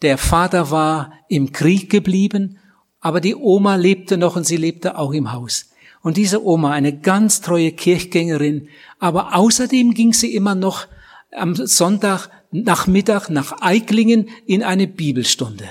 Der 0.00 0.16
Vater 0.16 0.70
war 0.70 1.12
im 1.28 1.52
Krieg 1.52 1.90
geblieben, 1.90 2.58
aber 3.00 3.20
die 3.20 3.34
Oma 3.34 3.76
lebte 3.76 4.16
noch 4.16 4.36
und 4.36 4.46
sie 4.46 4.56
lebte 4.56 4.96
auch 4.96 5.12
im 5.12 5.32
Haus. 5.32 5.69
Und 6.02 6.16
diese 6.16 6.44
Oma, 6.44 6.72
eine 6.72 6.98
ganz 6.98 7.40
treue 7.40 7.72
Kirchgängerin, 7.72 8.68
aber 8.98 9.36
außerdem 9.36 9.94
ging 9.94 10.12
sie 10.12 10.34
immer 10.34 10.54
noch 10.54 10.86
am 11.32 11.54
Sonntag 11.54 12.28
Nachmittag 12.52 13.30
nach 13.30 13.60
Eiklingen 13.60 14.28
in 14.44 14.62
eine 14.62 14.88
Bibelstunde. 14.88 15.64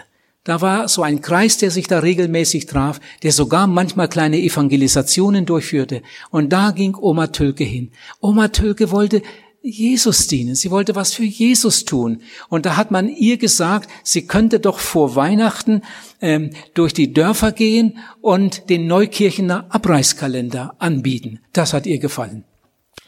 Da 0.45 0.61
war 0.61 0.87
so 0.87 1.03
ein 1.03 1.21
Kreis, 1.21 1.57
der 1.57 1.69
sich 1.69 1.87
da 1.87 1.99
regelmäßig 1.99 2.65
traf, 2.65 3.01
der 3.21 3.33
sogar 3.33 3.67
manchmal 3.67 4.07
kleine 4.07 4.39
Evangelisationen 4.39 5.45
durchführte. 5.45 6.01
Und 6.31 6.53
da 6.53 6.71
ging 6.71 6.95
Oma 6.95 7.27
Tölke 7.27 7.65
hin. 7.65 7.91
Oma 8.21 8.47
Tölke 8.47 8.91
wollte 8.91 9.21
Jesus 9.61 10.27
dienen. 10.27 10.55
Sie 10.55 10.71
wollte 10.71 10.95
was 10.95 11.13
für 11.13 11.25
Jesus 11.25 11.83
tun. 11.85 12.21
Und 12.47 12.65
da 12.65 12.77
hat 12.77 12.91
man 12.91 13.09
ihr 13.09 13.37
gesagt, 13.37 13.89
sie 14.03 14.25
könnte 14.25 14.59
doch 14.59 14.79
vor 14.79 15.15
Weihnachten 15.15 15.81
ähm, 16.21 16.51
durch 16.73 16.93
die 16.93 17.13
Dörfer 17.13 17.51
gehen 17.51 17.97
und 18.21 18.69
den 18.69 18.87
Neukirchener 18.87 19.65
Abreißkalender 19.69 20.75
anbieten. 20.79 21.39
Das 21.51 21.73
hat 21.73 21.85
ihr 21.85 21.99
gefallen. 21.99 22.45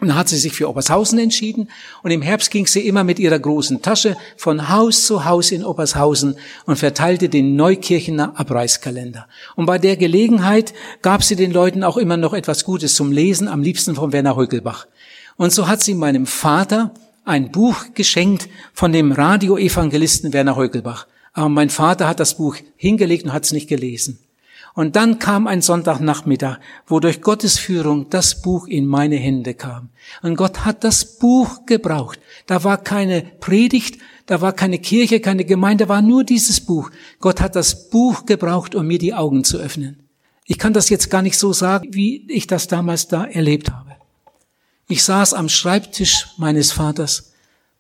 Und 0.02 0.08
dann 0.08 0.18
hat 0.18 0.30
sie 0.30 0.38
sich 0.38 0.54
für 0.54 0.68
Obershausen 0.68 1.20
entschieden 1.20 1.70
und 2.02 2.10
im 2.10 2.24
Herbst 2.24 2.50
ging 2.50 2.66
sie 2.66 2.88
immer 2.88 3.04
mit 3.04 3.20
ihrer 3.20 3.38
großen 3.38 3.84
Tasche 3.84 4.18
von 4.36 4.68
Haus 4.70 5.06
zu 5.06 5.26
Haus 5.26 5.52
in 5.52 5.64
Obershausen 5.64 6.38
und 6.66 6.78
verteilte 6.78 7.30
den 7.30 7.56
Neukirchener 7.56 8.34
Abreißkalender. 8.40 9.28
Und 9.56 9.68
bei 9.68 9.78
der 9.78 9.98
Gelegenheit 9.98 10.74
gab 11.04 11.24
sie 11.24 11.36
den 11.36 11.52
Leuten 11.52 11.84
auch 11.84 11.98
immer 11.98 12.18
noch 12.18 12.34
etwas 12.34 12.64
Gutes 12.64 12.96
zum 12.96 13.12
Lesen, 13.12 13.48
am 13.48 13.62
liebsten 13.62 13.94
von 13.94 14.12
Werner 14.12 14.36
Heugelbach. 14.36 14.88
Und 15.41 15.51
so 15.51 15.67
hat 15.67 15.82
sie 15.82 15.95
meinem 15.95 16.27
Vater 16.27 16.93
ein 17.25 17.51
Buch 17.51 17.95
geschenkt 17.95 18.47
von 18.73 18.91
dem 18.91 19.12
Radioevangelisten 19.12 20.34
Werner 20.34 20.56
Heugelbach. 20.56 21.08
Aber 21.34 21.49
mein 21.49 21.71
Vater 21.71 22.08
hat 22.08 22.19
das 22.19 22.38
Buch 22.38 22.58
hingelegt 22.75 23.25
und 23.25 23.34
hat 23.34 23.45
es 23.45 23.51
nicht 23.51 23.67
gelesen. 23.67 24.19
Und 24.75 24.95
dann 24.95 25.17
kam 25.17 25.47
ein 25.47 25.63
Sonntagnachmittag, 25.63 26.60
wo 26.86 26.99
durch 26.99 27.23
Gottes 27.23 27.58
Führung 27.58 28.08
das 28.12 28.43
Buch 28.43 28.67
in 28.67 28.86
meine 28.86 29.15
Hände 29.15 29.56
kam. 29.56 29.89
Und 30.21 30.36
Gott 30.36 30.63
hat 30.63 30.84
das 30.84 31.17
Buch 31.17 31.65
gebraucht. 31.65 32.19
Da 32.45 32.63
war 32.63 32.77
keine 32.77 33.23
Predigt, 33.39 33.97
da 34.27 34.41
war 34.41 34.54
keine 34.54 34.77
Kirche, 34.77 35.21
keine 35.21 35.43
Gemeinde, 35.43 35.86
da 35.86 35.89
war 35.89 36.04
nur 36.04 36.23
dieses 36.23 36.62
Buch. 36.62 36.91
Gott 37.19 37.41
hat 37.41 37.56
das 37.56 37.89
Buch 37.89 38.27
gebraucht, 38.27 38.75
um 38.75 38.86
mir 38.86 38.99
die 38.99 39.15
Augen 39.15 39.43
zu 39.43 39.58
öffnen. 39.58 40.04
Ich 40.45 40.60
kann 40.60 40.73
das 40.73 40.89
jetzt 40.89 41.10
gar 41.10 41.23
nicht 41.23 41.39
so 41.39 41.51
sagen, 41.51 41.95
wie 41.95 42.27
ich 42.30 42.45
das 42.45 42.67
damals 42.67 43.08
da 43.08 43.25
erlebt 43.25 43.71
habe. 43.71 43.90
Ich 44.91 45.06
saß 45.06 45.34
am 45.36 45.47
Schreibtisch 45.47 46.27
meines 46.36 46.73
Vaters. 46.73 47.32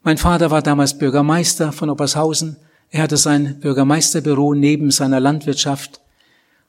Mein 0.01 0.17
Vater 0.17 0.49
war 0.49 0.61
damals 0.61 0.97
Bürgermeister 0.97 1.73
von 1.73 1.89
Obershausen. 1.89 2.55
Er 2.89 3.03
hatte 3.03 3.17
sein 3.17 3.59
Bürgermeisterbüro 3.59 4.53
neben 4.53 4.91
seiner 4.91 5.19
Landwirtschaft. 5.19 5.99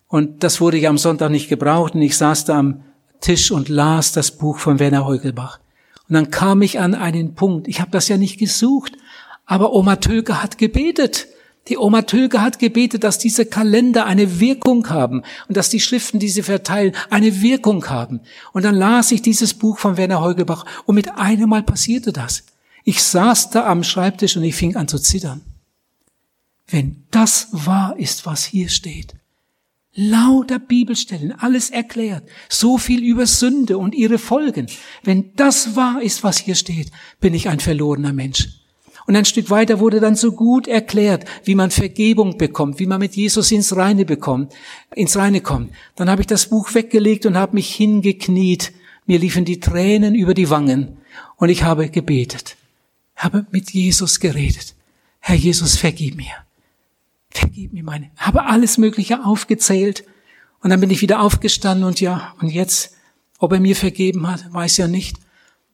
Und 0.09 0.43
das 0.43 0.61
wurde 0.61 0.79
ja 0.79 0.91
am 0.91 0.99
Sonntag 0.99 1.31
nicht 1.31 1.49
gebraucht 1.49 1.95
und 1.95 2.03
ich 2.03 2.17
saß 2.17 2.47
da 2.47 2.59
am 2.59 2.83
Tisch 3.21 3.53
und 3.53 3.69
las 3.69 4.11
das 4.11 4.33
Buch 4.33 4.59
von 4.59 4.81
Werner 4.81 5.07
Heugelbach. 5.07 5.61
Und 6.09 6.15
dann 6.15 6.33
kam 6.33 6.61
ich 6.61 6.81
an 6.81 6.97
einen 6.97 7.37
Punkt, 7.37 7.69
ich 7.69 7.81
habe 7.81 7.93
das 7.93 8.09
ja 8.09 8.17
nicht 8.17 8.41
gesucht, 8.41 8.95
aber 9.47 9.73
Oma 9.73 9.95
Tölke 9.95 10.43
hat 10.43 10.59
gebetet. 10.59 11.29
Die 11.69 11.79
Oma 11.79 12.03
Tülke 12.03 12.41
hat 12.41 12.59
gebetet, 12.59 13.05
dass 13.05 13.19
diese 13.19 13.47
Kalender 13.47 14.05
eine 14.07 14.41
Wirkung 14.41 14.89
haben 14.91 15.23
und 15.47 15.57
dass 15.57 15.71
die 15.71 15.81
Schriften, 15.81 16.19
die 16.19 16.29
sie 16.29 16.43
verteilen, 16.43 16.95
eine 17.09 17.41
Wirkung 17.41 17.89
haben. 17.89 18.21
Und 18.53 18.65
dann 18.65 18.75
las 18.75 19.13
ich 19.13 19.23
dieses 19.23 19.55
Buch 19.55 19.79
von 19.79 19.97
Werner 19.97 20.21
Heugelbach 20.21 20.67
und 20.87 20.97
mit 20.97 21.17
einem 21.17 21.51
Mal 21.51 21.63
passierte 21.63 22.13
das. 22.13 22.43
Ich 22.85 23.03
saß 23.03 23.51
da 23.51 23.67
am 23.67 23.85
Schreibtisch 23.85 24.37
und 24.37 24.43
ich 24.43 24.57
fing 24.57 24.75
an 24.75 24.89
zu 24.89 24.99
zittern. 24.99 25.43
Wenn 26.67 27.05
das 27.13 27.49
wahr 27.53 27.97
ist, 27.97 28.27
was 28.27 28.45
hier 28.45 28.69
steht, 28.69 29.15
lauter 29.95 30.59
Bibelstellen, 30.59 31.33
alles 31.33 31.71
erklärt, 31.71 32.25
so 32.49 32.79
viel 32.79 33.05
über 33.05 33.27
Sünde 33.27 33.79
und 33.79 33.95
ihre 33.95 34.19
Folgen. 34.19 34.67
Wenn 35.05 35.35
das 35.37 35.77
wahr 35.77 36.03
ist, 36.03 36.25
was 36.25 36.39
hier 36.39 36.55
steht, 36.55 36.91
bin 37.21 37.35
ich 37.35 37.49
ein 37.49 37.61
verlorener 37.61 38.13
Mensch. 38.13 38.62
Und 39.07 39.17
ein 39.17 39.25
Stück 39.25 39.51
weiter 39.51 39.81
wurde 39.81 40.01
dann 40.01 40.15
so 40.15 40.33
gut 40.33 40.69
erklärt, 40.69 41.25
wie 41.45 41.55
man 41.55 41.71
Vergebung 41.71 42.39
bekommt, 42.39 42.79
wie 42.79 42.87
man 42.87 43.01
mit 43.01 43.17
Jesus 43.17 43.51
ins 43.51 43.75
Reine 43.75 44.05
bekommt, 44.05 44.53
ins 44.95 45.17
Reine 45.17 45.41
kommt. 45.41 45.73
Dann 45.97 46.09
habe 46.09 46.23
ich 46.23 46.27
das 46.27 46.47
Buch 46.47 46.75
weggelegt 46.75 47.27
und 47.27 47.37
habe 47.37 47.55
mich 47.55 47.75
hingekniet. 47.75 48.73
Mir 49.07 49.19
liefen 49.19 49.45
die 49.45 49.61
Tränen 49.61 50.15
über 50.15 50.35
die 50.35 50.51
Wangen 50.51 50.99
und 51.37 51.49
ich 51.49 51.65
habe 51.65 51.89
gebetet, 51.89 52.57
habe 53.17 53.47
mit 53.51 53.73
Jesus 53.73 54.21
geredet. 54.21 54.75
Herr 55.19 55.37
Jesus, 55.37 55.77
vergib 55.77 56.17
mir. 56.17 56.33
Vergib 57.31 57.73
mir 57.73 57.83
meine. 57.83 58.11
Habe 58.17 58.45
alles 58.45 58.79
Mögliche 58.79 59.25
aufgezählt 59.25 60.05
und 60.61 60.71
dann 60.71 60.81
bin 60.81 60.91
ich 60.91 61.03
wieder 61.03 61.21
aufgestanden 61.21 61.85
und 61.85 62.01
ja, 62.01 62.35
und 62.41 62.49
jetzt, 62.49 62.95
ob 63.39 63.53
er 63.53 63.61
mir 63.61 63.75
vergeben 63.75 64.29
hat, 64.29 64.53
weiß 64.53 64.77
ja 64.77 64.87
nicht. 64.87 65.17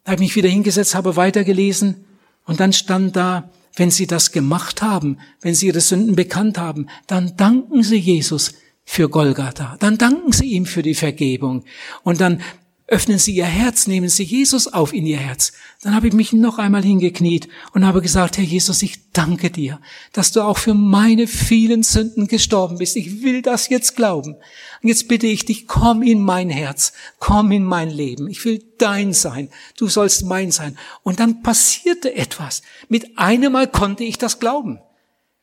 Da 0.04 0.12
habe 0.12 0.22
ich 0.22 0.30
mich 0.30 0.36
wieder 0.36 0.48
hingesetzt, 0.48 0.94
habe 0.94 1.16
weitergelesen 1.16 2.06
und 2.48 2.58
dann 2.60 2.72
stand 2.72 3.14
da, 3.14 3.50
wenn 3.76 3.92
Sie 3.92 4.08
das 4.08 4.32
gemacht 4.32 4.82
haben, 4.82 5.18
wenn 5.42 5.54
Sie 5.54 5.68
Ihre 5.68 5.80
Sünden 5.80 6.16
bekannt 6.16 6.58
haben, 6.58 6.88
dann 7.06 7.36
danken 7.36 7.84
Sie 7.84 7.98
Jesus 7.98 8.54
für 8.84 9.08
Golgatha. 9.08 9.76
Dann 9.78 9.98
danken 9.98 10.32
Sie 10.32 10.46
ihm 10.46 10.64
für 10.64 10.82
die 10.82 10.94
Vergebung. 10.94 11.64
Und 12.02 12.20
dann 12.20 12.40
öffnen 12.88 13.18
Sie 13.18 13.34
Ihr 13.34 13.44
Herz, 13.44 13.86
nehmen 13.86 14.08
Sie 14.08 14.24
Jesus 14.24 14.66
auf 14.66 14.94
in 14.94 15.06
Ihr 15.06 15.18
Herz. 15.18 15.52
Dann 15.82 15.94
habe 15.94 16.08
ich 16.08 16.14
mich 16.14 16.32
noch 16.32 16.58
einmal 16.58 16.82
hingekniet 16.82 17.48
und 17.72 17.86
habe 17.86 18.00
gesagt, 18.00 18.38
Herr 18.38 18.44
Jesus, 18.44 18.82
ich 18.82 19.12
danke 19.12 19.50
dir, 19.50 19.78
dass 20.12 20.32
du 20.32 20.40
auch 20.40 20.56
für 20.56 20.72
meine 20.74 21.26
vielen 21.26 21.82
Sünden 21.82 22.26
gestorben 22.26 22.78
bist. 22.78 22.96
Ich 22.96 23.22
will 23.22 23.42
das 23.42 23.68
jetzt 23.68 23.94
glauben. 23.94 24.34
Und 24.82 24.88
jetzt 24.88 25.06
bitte 25.06 25.26
ich 25.26 25.44
dich, 25.44 25.66
komm 25.66 26.02
in 26.02 26.22
mein 26.22 26.48
Herz, 26.48 26.94
komm 27.18 27.52
in 27.52 27.64
mein 27.64 27.90
Leben. 27.90 28.26
Ich 28.28 28.44
will 28.46 28.64
dein 28.78 29.12
sein. 29.12 29.50
Du 29.76 29.88
sollst 29.88 30.24
mein 30.24 30.50
sein. 30.50 30.78
Und 31.02 31.20
dann 31.20 31.42
passierte 31.42 32.14
etwas. 32.14 32.62
Mit 32.88 33.18
einem 33.18 33.52
Mal 33.52 33.68
konnte 33.68 34.02
ich 34.02 34.16
das 34.16 34.40
glauben. 34.40 34.80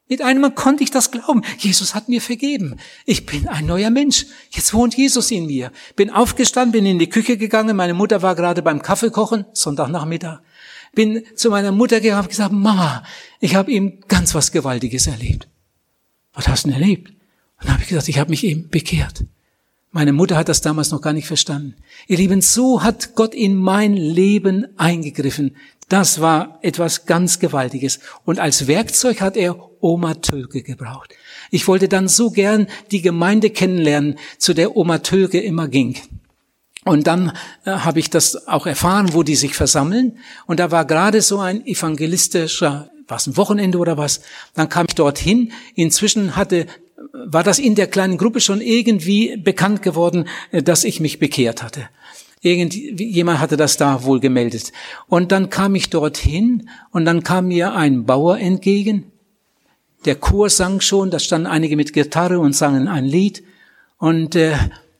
Mit 0.07 0.21
einem 0.21 0.41
Mal 0.41 0.51
konnte 0.51 0.83
ich 0.83 0.91
das 0.91 1.09
glauben. 1.09 1.41
Jesus 1.57 1.95
hat 1.95 2.09
mir 2.09 2.21
vergeben. 2.21 2.75
Ich 3.05 3.25
bin 3.25 3.47
ein 3.47 3.65
neuer 3.65 3.89
Mensch. 3.89 4.27
Jetzt 4.51 4.73
wohnt 4.73 4.95
Jesus 4.95 5.31
in 5.31 5.47
mir. 5.47 5.71
Bin 5.95 6.11
aufgestanden, 6.11 6.73
bin 6.73 6.85
in 6.85 6.99
die 6.99 7.09
Küche 7.09 7.37
gegangen. 7.37 7.75
Meine 7.75 7.95
Mutter 7.95 8.21
war 8.21 8.35
gerade 8.35 8.61
beim 8.61 8.83
Kaffeekochen, 8.83 9.45
Sonntagnachmittag. 9.53 10.41
Bin 10.93 11.23
zu 11.35 11.49
meiner 11.49 11.71
Mutter 11.71 12.01
gegangen 12.01 12.21
und 12.21 12.29
gesagt, 12.29 12.51
Mama, 12.51 13.03
ich 13.39 13.55
habe 13.55 13.71
eben 13.71 14.01
ganz 14.07 14.35
was 14.35 14.51
Gewaltiges 14.51 15.07
erlebt. 15.07 15.47
Was 16.33 16.47
hast 16.47 16.65
du 16.65 16.69
denn 16.69 16.81
erlebt? 16.81 17.09
Und 17.09 17.63
dann 17.63 17.73
habe 17.73 17.83
ich 17.83 17.89
gesagt, 17.89 18.07
ich 18.07 18.19
habe 18.19 18.29
mich 18.29 18.43
eben 18.43 18.69
bekehrt. 18.69 19.25
Meine 19.91 20.11
Mutter 20.13 20.35
hat 20.35 20.49
das 20.49 20.59
damals 20.59 20.91
noch 20.91 21.01
gar 21.01 21.13
nicht 21.13 21.25
verstanden. 21.25 21.75
Ihr 22.07 22.17
Lieben, 22.17 22.41
so 22.41 22.83
hat 22.83 23.15
Gott 23.15 23.33
in 23.33 23.55
mein 23.55 23.93
Leben 23.93 24.67
eingegriffen. 24.77 25.55
Das 25.89 26.19
war 26.19 26.59
etwas 26.61 27.05
ganz 27.05 27.39
Gewaltiges. 27.39 27.99
Und 28.23 28.39
als 28.39 28.67
Werkzeug 28.67 29.21
hat 29.21 29.37
er 29.37 29.55
Oma 29.81 30.15
Tölke 30.15 30.63
gebraucht. 30.63 31.13
Ich 31.51 31.67
wollte 31.67 31.87
dann 31.87 32.07
so 32.07 32.31
gern 32.31 32.67
die 32.91 33.01
Gemeinde 33.01 33.51
kennenlernen, 33.51 34.17
zu 34.39 34.53
der 34.53 34.75
Oma 34.75 34.99
Tölke 34.99 35.39
immer 35.39 35.67
ging. 35.67 35.95
Und 36.85 37.07
dann 37.07 37.33
äh, 37.65 37.71
habe 37.71 37.99
ich 37.99 38.09
das 38.09 38.47
auch 38.47 38.65
erfahren, 38.67 39.13
wo 39.13 39.23
die 39.23 39.35
sich 39.35 39.55
versammeln. 39.55 40.17
Und 40.47 40.59
da 40.59 40.71
war 40.71 40.85
gerade 40.85 41.21
so 41.21 41.39
ein 41.39 41.65
evangelistischer, 41.65 42.89
was 43.07 43.27
ein 43.27 43.37
Wochenende 43.37 43.77
oder 43.77 43.97
was. 43.97 44.21
Dann 44.53 44.69
kam 44.69 44.85
ich 44.87 44.95
dorthin. 44.95 45.51
Inzwischen 45.75 46.35
hatte 46.35 46.67
war 47.11 47.43
das 47.43 47.59
in 47.59 47.75
der 47.75 47.87
kleinen 47.87 48.17
Gruppe 48.17 48.39
schon 48.41 48.61
irgendwie 48.61 49.37
bekannt 49.37 49.81
geworden, 49.81 50.27
äh, 50.51 50.63
dass 50.63 50.83
ich 50.83 50.99
mich 50.99 51.19
bekehrt 51.19 51.63
hatte. 51.63 51.89
Irgendjemand 52.45 53.39
hatte 53.39 53.57
das 53.57 53.75
da 53.75 54.03
wohl 54.03 54.19
gemeldet. 54.19 54.71
Und 55.07 55.31
dann 55.31 55.49
kam 55.49 55.73
ich 55.73 55.89
dorthin 55.89 56.69
und 56.91 57.05
dann 57.05 57.23
kam 57.23 57.47
mir 57.47 57.73
ein 57.73 58.05
Bauer 58.05 58.37
entgegen. 58.37 59.11
Der 60.05 60.13
Chor 60.13 60.51
sang 60.51 60.79
schon, 60.79 61.09
da 61.09 61.17
standen 61.17 61.47
einige 61.47 61.75
mit 61.75 61.91
Gitarre 61.91 62.39
und 62.39 62.55
sangen 62.55 62.87
ein 62.87 63.05
Lied. 63.05 63.41
Und 63.97 64.35
äh, 64.35 64.53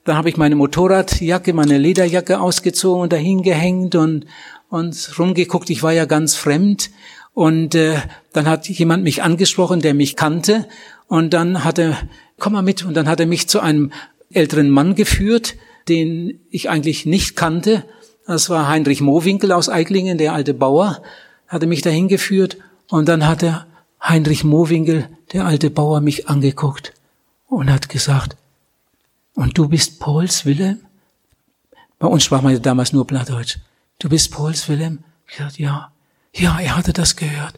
dann 0.05 0.17
habe 0.17 0.29
ich 0.29 0.38
meine 0.38 0.55
Motorradjacke, 0.55 1.53
meine 1.53 1.77
Lederjacke 1.77 2.39
ausgezogen 2.39 3.03
und 3.03 3.13
dahin 3.13 3.43
gehängt 3.43 3.93
und, 3.93 4.25
und 4.69 5.19
rumgeguckt. 5.19 5.69
Ich 5.69 5.84
war 5.84 5.93
ja 5.93 6.05
ganz 6.05 6.36
fremd. 6.36 6.89
Und 7.36 7.75
äh, 7.75 7.97
dann 8.34 8.47
hat 8.47 8.67
jemand 8.67 9.03
mich 9.03 9.21
angesprochen, 9.21 9.81
der 9.81 9.93
mich 9.93 10.15
kannte. 10.15 10.67
Und 11.05 11.36
dann 11.36 11.63
hat 11.63 11.77
er, 11.77 11.95
komm 12.39 12.53
mal 12.53 12.63
mit. 12.63 12.84
Und 12.84 12.95
dann 12.95 13.08
hat 13.08 13.19
er 13.19 13.27
mich 13.27 13.47
zu 13.47 13.60
einem 13.60 13.91
älteren 14.31 14.71
Mann 14.71 14.95
geführt, 14.95 15.53
den 15.88 16.39
ich 16.50 16.69
eigentlich 16.69 17.06
nicht 17.06 17.36
kannte. 17.36 17.84
Das 18.26 18.50
war 18.50 18.67
Heinrich 18.67 19.02
Mowinkel 19.02 19.52
aus 19.52 19.69
Eiklingen, 19.69 20.17
der 20.17 20.34
alte 20.34 20.54
Bauer, 20.54 21.02
hatte 21.48 21.67
mich 21.67 21.82
dahin 21.82 22.08
geführt. 22.08 22.58
Und 22.89 23.08
dann 23.08 23.28
hat 23.28 23.43
er 23.43 23.67
Heinrich 24.02 24.43
Mowinkel, 24.43 25.10
der 25.34 25.45
alte 25.45 25.69
Bauer, 25.69 26.02
mich 26.02 26.28
angeguckt 26.28 26.93
und 27.48 27.71
hat 27.71 27.89
gesagt, 27.89 28.36
und 29.34 29.58
du 29.58 29.67
bist 29.67 30.00
Pauls 30.00 30.45
Wilhelm? 30.45 30.80
Bei 32.00 32.08
uns 32.08 32.24
sprach 32.24 32.41
man 32.41 32.62
damals 32.62 32.93
nur 32.93 33.06
Plattdeutsch. 33.06 33.58
Du 34.00 34.10
bist 34.10 34.32
Pauls 34.32 34.67
Wilhelm? 34.69 35.04
Ich 35.28 35.38
sagte, 35.38 35.62
ja. 35.62 35.91
Ja, 36.34 36.60
er 36.60 36.76
hatte 36.76 36.93
das 36.93 37.15
gehört. 37.15 37.56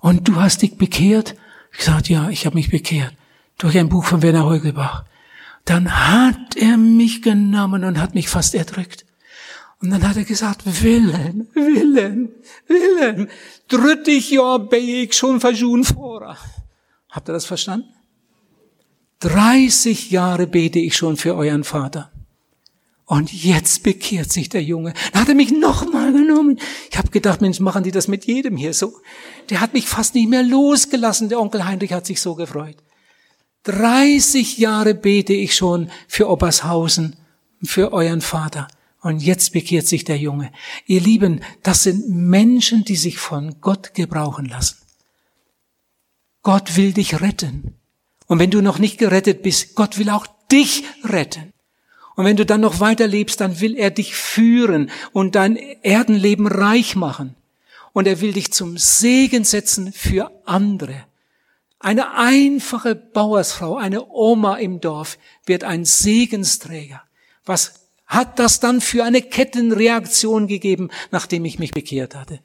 Und 0.00 0.28
du 0.28 0.36
hast 0.36 0.62
dich 0.62 0.76
bekehrt? 0.76 1.34
Ich 1.76 1.84
sagte, 1.84 2.12
ja, 2.12 2.28
ich 2.28 2.46
habe 2.46 2.56
mich 2.56 2.70
bekehrt. 2.70 3.12
Durch 3.58 3.76
ein 3.78 3.88
Buch 3.88 4.04
von 4.04 4.22
Werner 4.22 4.44
Heugelbach. 4.44 5.04
Dann 5.66 5.90
hat 5.92 6.56
er 6.56 6.76
mich 6.76 7.22
genommen 7.22 7.84
und 7.84 8.00
hat 8.00 8.14
mich 8.14 8.28
fast 8.28 8.54
erdrückt. 8.54 9.04
Und 9.82 9.90
dann 9.90 10.08
hat 10.08 10.16
er 10.16 10.24
gesagt, 10.24 10.62
Wilhelm, 10.64 11.48
Wilhelm, 11.52 12.30
Wilhelm, 12.66 13.28
drittich 13.68 14.30
Jahr 14.30 14.60
bin 14.60 14.88
ich 14.88 15.12
schon 15.12 15.40
verschun 15.40 15.84
vor. 15.84 16.38
Habt 17.10 17.28
ihr 17.28 17.32
das 17.32 17.44
verstanden? 17.44 17.88
30 19.20 20.10
Jahre 20.10 20.46
bete 20.46 20.78
ich 20.78 20.96
schon 20.96 21.16
für 21.16 21.34
euren 21.34 21.64
Vater. 21.64 22.12
Und 23.04 23.32
jetzt 23.32 23.82
bekehrt 23.82 24.32
sich 24.32 24.48
der 24.48 24.62
Junge. 24.62 24.92
Dann 25.12 25.22
hat 25.22 25.28
er 25.28 25.34
mich 25.34 25.52
nochmal 25.52 26.12
genommen. 26.12 26.58
Ich 26.90 26.98
habe 26.98 27.10
gedacht, 27.10 27.40
Mensch, 27.40 27.60
machen 27.60 27.82
die 27.82 27.92
das 27.92 28.08
mit 28.08 28.24
jedem 28.24 28.56
hier 28.56 28.74
so? 28.74 28.94
Der 29.50 29.60
hat 29.60 29.74
mich 29.74 29.88
fast 29.88 30.14
nicht 30.14 30.28
mehr 30.28 30.42
losgelassen. 30.42 31.28
Der 31.28 31.40
Onkel 31.40 31.64
Heinrich 31.64 31.92
hat 31.92 32.06
sich 32.06 32.20
so 32.20 32.34
gefreut. 32.34 32.76
30 33.66 34.58
Jahre 34.58 34.94
bete 34.94 35.32
ich 35.32 35.54
schon 35.54 35.90
für 36.06 36.30
Obershausen, 36.30 37.16
für 37.62 37.92
euren 37.92 38.20
Vater. 38.20 38.68
Und 39.02 39.20
jetzt 39.20 39.52
bekehrt 39.52 39.86
sich 39.86 40.04
der 40.04 40.18
Junge. 40.18 40.52
Ihr 40.86 41.00
Lieben, 41.00 41.40
das 41.62 41.82
sind 41.82 42.08
Menschen, 42.08 42.84
die 42.84 42.96
sich 42.96 43.18
von 43.18 43.60
Gott 43.60 43.92
gebrauchen 43.94 44.46
lassen. 44.46 44.78
Gott 46.42 46.76
will 46.76 46.92
dich 46.92 47.20
retten. 47.20 47.74
Und 48.26 48.38
wenn 48.38 48.50
du 48.50 48.62
noch 48.62 48.78
nicht 48.78 48.98
gerettet 48.98 49.42
bist, 49.42 49.74
Gott 49.74 49.98
will 49.98 50.10
auch 50.10 50.26
dich 50.50 50.84
retten. 51.02 51.52
Und 52.14 52.24
wenn 52.24 52.36
du 52.36 52.46
dann 52.46 52.60
noch 52.60 52.78
weiter 52.78 53.06
lebst, 53.06 53.40
dann 53.40 53.60
will 53.60 53.76
er 53.76 53.90
dich 53.90 54.14
führen 54.14 54.90
und 55.12 55.34
dein 55.34 55.56
Erdenleben 55.56 56.46
reich 56.46 56.94
machen. 56.94 57.34
Und 57.92 58.06
er 58.06 58.20
will 58.20 58.32
dich 58.32 58.52
zum 58.52 58.78
Segen 58.78 59.44
setzen 59.44 59.92
für 59.92 60.30
andere. 60.44 61.04
Eine 61.78 62.14
einfache 62.14 62.94
Bauersfrau, 62.94 63.76
eine 63.76 64.08
Oma 64.08 64.56
im 64.56 64.80
Dorf 64.80 65.18
wird 65.44 65.64
ein 65.64 65.84
Segensträger. 65.84 67.02
Was 67.44 67.90
hat 68.06 68.38
das 68.38 68.60
dann 68.60 68.80
für 68.80 69.04
eine 69.04 69.20
Kettenreaktion 69.20 70.46
gegeben, 70.46 70.90
nachdem 71.10 71.44
ich 71.44 71.58
mich 71.58 71.72
bekehrt 71.72 72.14
hatte? 72.14 72.40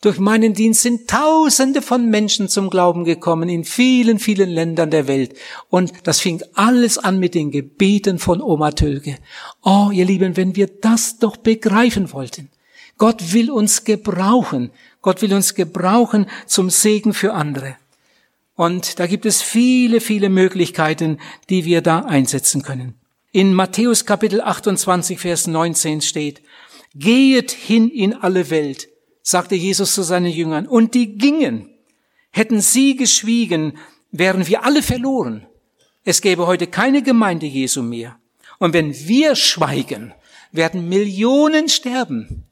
Durch 0.00 0.20
meinen 0.20 0.54
Dienst 0.54 0.82
sind 0.82 1.10
Tausende 1.10 1.82
von 1.82 2.08
Menschen 2.08 2.48
zum 2.48 2.70
Glauben 2.70 3.04
gekommen 3.04 3.48
in 3.48 3.64
vielen, 3.64 4.20
vielen 4.20 4.48
Ländern 4.48 4.92
der 4.92 5.08
Welt. 5.08 5.34
Und 5.70 5.92
das 6.04 6.20
fing 6.20 6.40
alles 6.54 6.98
an 6.98 7.18
mit 7.18 7.34
den 7.34 7.50
Gebeten 7.50 8.20
von 8.20 8.40
Oma 8.40 8.70
Tölke. 8.70 9.16
Oh, 9.64 9.90
ihr 9.92 10.04
Lieben, 10.04 10.36
wenn 10.36 10.54
wir 10.54 10.68
das 10.68 11.18
doch 11.18 11.36
begreifen 11.36 12.12
wollten. 12.12 12.48
Gott 12.96 13.32
will 13.32 13.50
uns 13.50 13.82
gebrauchen. 13.82 14.70
Gott 15.02 15.20
will 15.20 15.34
uns 15.34 15.56
gebrauchen 15.56 16.26
zum 16.46 16.70
Segen 16.70 17.12
für 17.12 17.32
andere. 17.32 17.76
Und 18.58 18.98
da 18.98 19.06
gibt 19.06 19.24
es 19.24 19.40
viele, 19.40 20.00
viele 20.00 20.28
Möglichkeiten, 20.28 21.20
die 21.48 21.64
wir 21.64 21.80
da 21.80 22.00
einsetzen 22.00 22.62
können. 22.62 22.94
In 23.30 23.54
Matthäus 23.54 24.04
Kapitel 24.04 24.40
28, 24.40 25.20
Vers 25.20 25.46
19 25.46 26.00
steht, 26.00 26.42
Gehet 26.92 27.52
hin 27.52 27.88
in 27.88 28.14
alle 28.14 28.50
Welt 28.50 28.88
sagte 29.22 29.54
Jesus 29.54 29.94
zu 29.94 30.02
seinen 30.02 30.32
Jüngern, 30.32 30.66
und 30.66 30.94
die 30.94 31.16
gingen. 31.16 31.70
Hätten 32.32 32.60
sie 32.60 32.96
geschwiegen, 32.96 33.78
wären 34.10 34.48
wir 34.48 34.64
alle 34.64 34.82
verloren. 34.82 35.46
Es 36.02 36.20
gäbe 36.20 36.48
heute 36.48 36.66
keine 36.66 37.02
Gemeinde 37.02 37.46
Jesu 37.46 37.84
mehr. 37.84 38.18
Und 38.58 38.72
wenn 38.72 38.92
wir 38.92 39.36
schweigen, 39.36 40.12
werden 40.50 40.88
Millionen 40.88 41.68
sterben. 41.68 42.47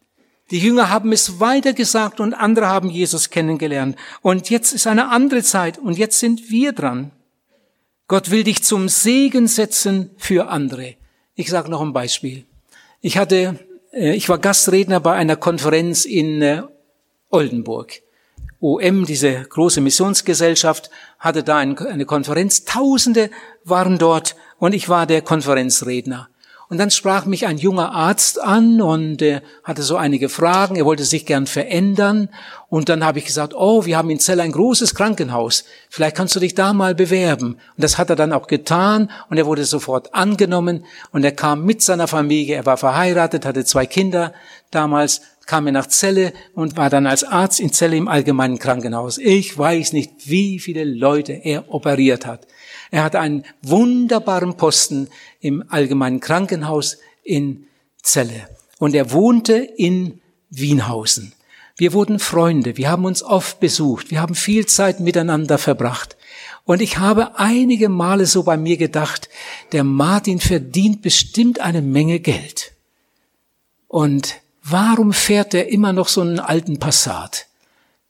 Die 0.50 0.58
Jünger 0.60 0.90
haben 0.90 1.12
es 1.12 1.40
weitergesagt 1.40 2.20
und 2.20 2.34
andere 2.34 2.68
haben 2.68 2.88
Jesus 2.88 3.30
kennengelernt. 3.30 3.96
Und 4.22 4.48
jetzt 4.48 4.72
ist 4.72 4.86
eine 4.86 5.08
andere 5.08 5.42
Zeit 5.42 5.78
und 5.78 5.98
jetzt 5.98 6.20
sind 6.20 6.50
wir 6.50 6.72
dran. 6.72 7.10
Gott 8.06 8.30
will 8.30 8.44
dich 8.44 8.62
zum 8.62 8.88
Segen 8.88 9.48
setzen 9.48 10.10
für 10.16 10.48
andere. 10.48 10.94
Ich 11.34 11.50
sage 11.50 11.68
noch 11.68 11.80
ein 11.80 11.92
Beispiel. 11.92 12.44
Ich 13.00 13.18
hatte, 13.18 13.58
äh, 13.92 14.14
ich 14.14 14.28
war 14.28 14.38
Gastredner 14.38 15.00
bei 15.00 15.14
einer 15.14 15.34
Konferenz 15.34 16.04
in 16.04 16.40
äh, 16.40 16.62
Oldenburg. 17.30 18.02
OM, 18.60 19.04
diese 19.04 19.42
große 19.42 19.80
Missionsgesellschaft, 19.80 20.90
hatte 21.18 21.42
da 21.42 21.58
eine 21.58 22.06
Konferenz. 22.06 22.64
Tausende 22.64 23.30
waren 23.64 23.98
dort 23.98 24.36
und 24.58 24.74
ich 24.74 24.88
war 24.88 25.06
der 25.06 25.22
Konferenzredner. 25.22 26.28
Und 26.68 26.78
dann 26.78 26.90
sprach 26.90 27.26
mich 27.26 27.46
ein 27.46 27.58
junger 27.58 27.92
Arzt 27.92 28.40
an 28.42 28.80
und 28.80 29.22
er 29.22 29.42
hatte 29.62 29.82
so 29.82 29.96
einige 29.96 30.28
Fragen. 30.28 30.74
Er 30.74 30.84
wollte 30.84 31.04
sich 31.04 31.24
gern 31.24 31.46
verändern. 31.46 32.28
Und 32.68 32.88
dann 32.88 33.04
habe 33.04 33.20
ich 33.20 33.26
gesagt, 33.26 33.54
oh, 33.54 33.84
wir 33.86 33.96
haben 33.96 34.10
in 34.10 34.18
Zell 34.18 34.40
ein 34.40 34.50
großes 34.50 34.96
Krankenhaus. 34.96 35.64
Vielleicht 35.88 36.16
kannst 36.16 36.34
du 36.34 36.40
dich 36.40 36.54
da 36.56 36.72
mal 36.72 36.96
bewerben. 36.96 37.52
Und 37.54 37.84
das 37.84 37.98
hat 37.98 38.10
er 38.10 38.16
dann 38.16 38.32
auch 38.32 38.48
getan 38.48 39.10
und 39.30 39.38
er 39.38 39.46
wurde 39.46 39.64
sofort 39.64 40.12
angenommen 40.12 40.84
und 41.12 41.24
er 41.24 41.32
kam 41.32 41.64
mit 41.64 41.82
seiner 41.82 42.08
Familie. 42.08 42.56
Er 42.56 42.66
war 42.66 42.76
verheiratet, 42.76 43.46
hatte 43.46 43.64
zwei 43.64 43.86
Kinder 43.86 44.34
damals 44.72 45.20
kam 45.46 45.66
er 45.66 45.72
nach 45.72 45.88
Celle 45.88 46.32
und 46.54 46.76
war 46.76 46.90
dann 46.90 47.06
als 47.06 47.24
Arzt 47.24 47.60
in 47.60 47.72
Celle 47.72 47.96
im 47.96 48.08
allgemeinen 48.08 48.58
Krankenhaus. 48.58 49.18
Ich 49.18 49.56
weiß 49.56 49.92
nicht, 49.92 50.28
wie 50.28 50.58
viele 50.58 50.84
Leute 50.84 51.32
er 51.32 51.72
operiert 51.72 52.26
hat. 52.26 52.46
Er 52.90 53.04
hatte 53.04 53.20
einen 53.20 53.44
wunderbaren 53.62 54.56
Posten 54.56 55.08
im 55.40 55.64
allgemeinen 55.68 56.20
Krankenhaus 56.20 56.98
in 57.22 57.66
Celle. 58.02 58.48
Und 58.78 58.94
er 58.94 59.12
wohnte 59.12 59.54
in 59.54 60.20
Wienhausen. 60.50 61.32
Wir 61.76 61.92
wurden 61.92 62.18
Freunde, 62.18 62.76
wir 62.76 62.90
haben 62.90 63.04
uns 63.04 63.22
oft 63.22 63.60
besucht, 63.60 64.10
wir 64.10 64.20
haben 64.20 64.34
viel 64.34 64.64
Zeit 64.64 64.98
miteinander 65.00 65.58
verbracht. 65.58 66.16
Und 66.64 66.80
ich 66.80 66.98
habe 66.98 67.38
einige 67.38 67.88
Male 67.88 68.26
so 68.26 68.42
bei 68.42 68.56
mir 68.56 68.76
gedacht, 68.76 69.28
der 69.72 69.84
Martin 69.84 70.40
verdient 70.40 71.02
bestimmt 71.02 71.60
eine 71.60 71.82
Menge 71.82 72.18
Geld. 72.18 72.72
Und 73.88 74.36
Warum 74.68 75.12
fährt 75.12 75.54
er 75.54 75.68
immer 75.68 75.92
noch 75.92 76.08
so 76.08 76.22
einen 76.22 76.40
alten 76.40 76.80
Passat? 76.80 77.46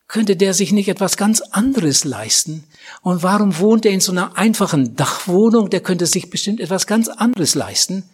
Könnte 0.09 0.37
der 0.37 0.55
sich 0.55 0.73
nicht 0.73 0.89
etwas 0.89 1.19
ganz 1.19 1.43
anderes 1.43 2.05
leisten? 2.05 2.65
Und 3.03 3.23
warum 3.23 3.59
wohnt 3.59 3.85
er 3.85 3.93
in 3.93 4.01
so 4.01 4.11
einer 4.11 4.39
einfachen 4.39 4.97
Dachwohnung? 4.97 5.69
Der 5.69 5.81
könnte 5.81 6.07
sich 6.07 6.31
bestimmt 6.31 6.61
etwas 6.61 6.87
ganz 6.87 7.09
anderes 7.09 7.55
leisten. 7.55 8.05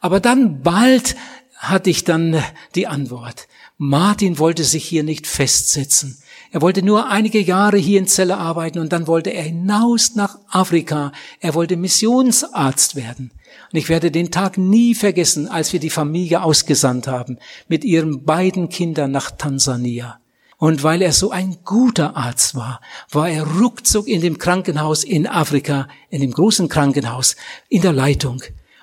Aber 0.00 0.18
dann 0.18 0.62
bald 0.62 1.14
hatte 1.56 1.90
ich 1.90 2.02
dann 2.02 2.42
die 2.74 2.88
Antwort. 2.88 3.46
Martin 3.78 4.40
wollte 4.40 4.64
sich 4.64 4.84
hier 4.84 5.04
nicht 5.04 5.28
festsetzen. 5.28 6.20
Er 6.52 6.60
wollte 6.60 6.82
nur 6.82 7.08
einige 7.08 7.40
Jahre 7.40 7.78
hier 7.78 7.98
in 7.98 8.06
Celle 8.06 8.36
arbeiten 8.36 8.78
und 8.78 8.92
dann 8.92 9.06
wollte 9.06 9.30
er 9.30 9.42
hinaus 9.42 10.14
nach 10.16 10.38
Afrika. 10.50 11.10
Er 11.40 11.54
wollte 11.54 11.78
Missionsarzt 11.78 12.94
werden. 12.94 13.32
Und 13.72 13.78
ich 13.78 13.88
werde 13.88 14.10
den 14.10 14.30
Tag 14.30 14.58
nie 14.58 14.94
vergessen, 14.94 15.48
als 15.48 15.72
wir 15.72 15.80
die 15.80 15.88
Familie 15.88 16.42
ausgesandt 16.42 17.08
haben 17.08 17.38
mit 17.68 17.84
ihren 17.84 18.24
beiden 18.24 18.68
Kindern 18.68 19.12
nach 19.12 19.30
Tansania. 19.30 20.20
Und 20.58 20.82
weil 20.82 21.00
er 21.00 21.12
so 21.12 21.30
ein 21.30 21.56
guter 21.64 22.16
Arzt 22.18 22.54
war, 22.54 22.82
war 23.10 23.30
er 23.30 23.44
ruckzuck 23.44 24.06
in 24.06 24.20
dem 24.20 24.36
Krankenhaus 24.36 25.04
in 25.04 25.26
Afrika, 25.26 25.88
in 26.10 26.20
dem 26.20 26.32
großen 26.32 26.68
Krankenhaus, 26.68 27.34
in 27.70 27.80
der 27.80 27.94
Leitung. 27.94 28.42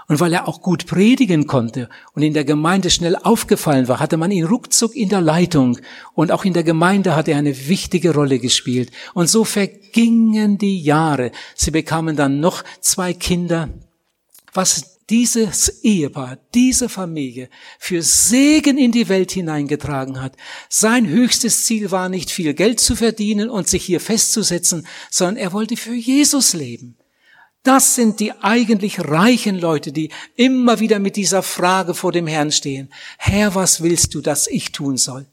Und 0.10 0.20
weil 0.20 0.34
er 0.34 0.49
auch 0.49 0.62
gut 0.62 0.88
predigen 0.88 1.47
konnte 1.47 1.88
und 2.14 2.24
in 2.24 2.34
der 2.34 2.43
Gemeinde 2.43 2.89
schnell 2.89 3.16
aufgefallen 3.16 3.88
war, 3.88 4.01
hatte 4.01 4.18
man 4.18 4.32
ihn 4.32 4.43
ruckzuck 4.43 4.93
in 4.93 5.07
der 5.07 5.22
Leitung. 5.22 5.78
Und 6.14 6.34
auch 6.34 6.43
in 6.43 6.53
der 6.53 6.64
Gemeinde 6.64 7.16
hat 7.16 7.30
er 7.30 7.38
eine 7.38 7.70
wichtige 7.70 8.14
Rolle 8.14 8.39
gespielt. 8.39 8.91
Und 9.14 9.30
so 9.30 9.45
vergingen 9.45 10.57
die 10.57 10.82
Jahre. 10.82 11.32
Sie 11.55 11.72
bekamen 11.72 12.18
dann 12.18 12.41
noch 12.41 12.66
zwei 12.82 13.14
Kinder 13.14 13.70
was 14.53 14.99
dieses 15.10 15.84
Ehepaar, 15.84 16.38
diese 16.53 16.88
Familie 16.88 17.49
für 17.80 18.03
Segen 18.03 18.78
in 18.78 18.91
die 18.91 19.10
Welt 19.10 19.32
hineingetragen 19.32 20.22
hat. 20.22 20.36
Sein 20.70 21.07
höchstes 21.07 21.66
Ziel 21.66 21.89
war 21.89 22.10
nicht 22.10 22.30
viel 22.30 22.53
Geld 22.53 22.80
zu 22.80 22.95
verdienen 22.95 23.49
und 23.49 23.68
sich 23.68 23.84
hier 23.84 23.99
festzusetzen, 23.99 24.86
sondern 25.10 25.38
er 25.38 25.51
wollte 25.51 25.78
für 25.78 25.95
Jesus 25.95 26.53
leben. 26.53 26.98
Das 27.64 27.95
sind 27.95 28.20
die 28.20 28.32
eigentlich 28.32 28.99
reichen 28.99 29.60
Leute, 29.60 29.91
die 29.91 30.12
immer 30.36 30.80
wieder 30.80 30.99
mit 30.99 31.18
dieser 31.18 31.43
Frage 31.43 31.93
vor 31.93 32.12
dem 32.12 32.26
Herrn 32.26 32.51
stehen. 32.51 32.89
Herr, 33.18 33.53
was 33.53 33.84
willst 33.84 34.16
du, 34.16 34.22
dass 34.22 34.47
ich 34.47 34.72
tun 34.72 34.97
soll? 34.97 35.26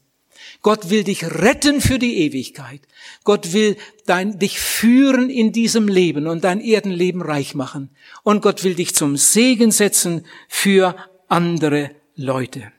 Gott 0.61 0.89
will 0.89 1.03
dich 1.03 1.23
retten 1.23 1.81
für 1.81 1.99
die 1.99 2.17
Ewigkeit. 2.19 2.81
Gott 3.23 3.53
will 3.53 3.77
dein, 4.05 4.39
dich 4.39 4.59
führen 4.59 5.29
in 5.29 5.51
diesem 5.51 5.87
Leben 5.87 6.27
und 6.27 6.43
dein 6.43 6.59
Erdenleben 6.59 7.21
reich 7.21 7.55
machen. 7.55 7.89
Und 8.23 8.41
Gott 8.41 8.63
will 8.63 8.75
dich 8.75 8.95
zum 8.95 9.17
Segen 9.17 9.71
setzen 9.71 10.25
für 10.47 10.95
andere 11.27 11.91
Leute. 12.15 12.71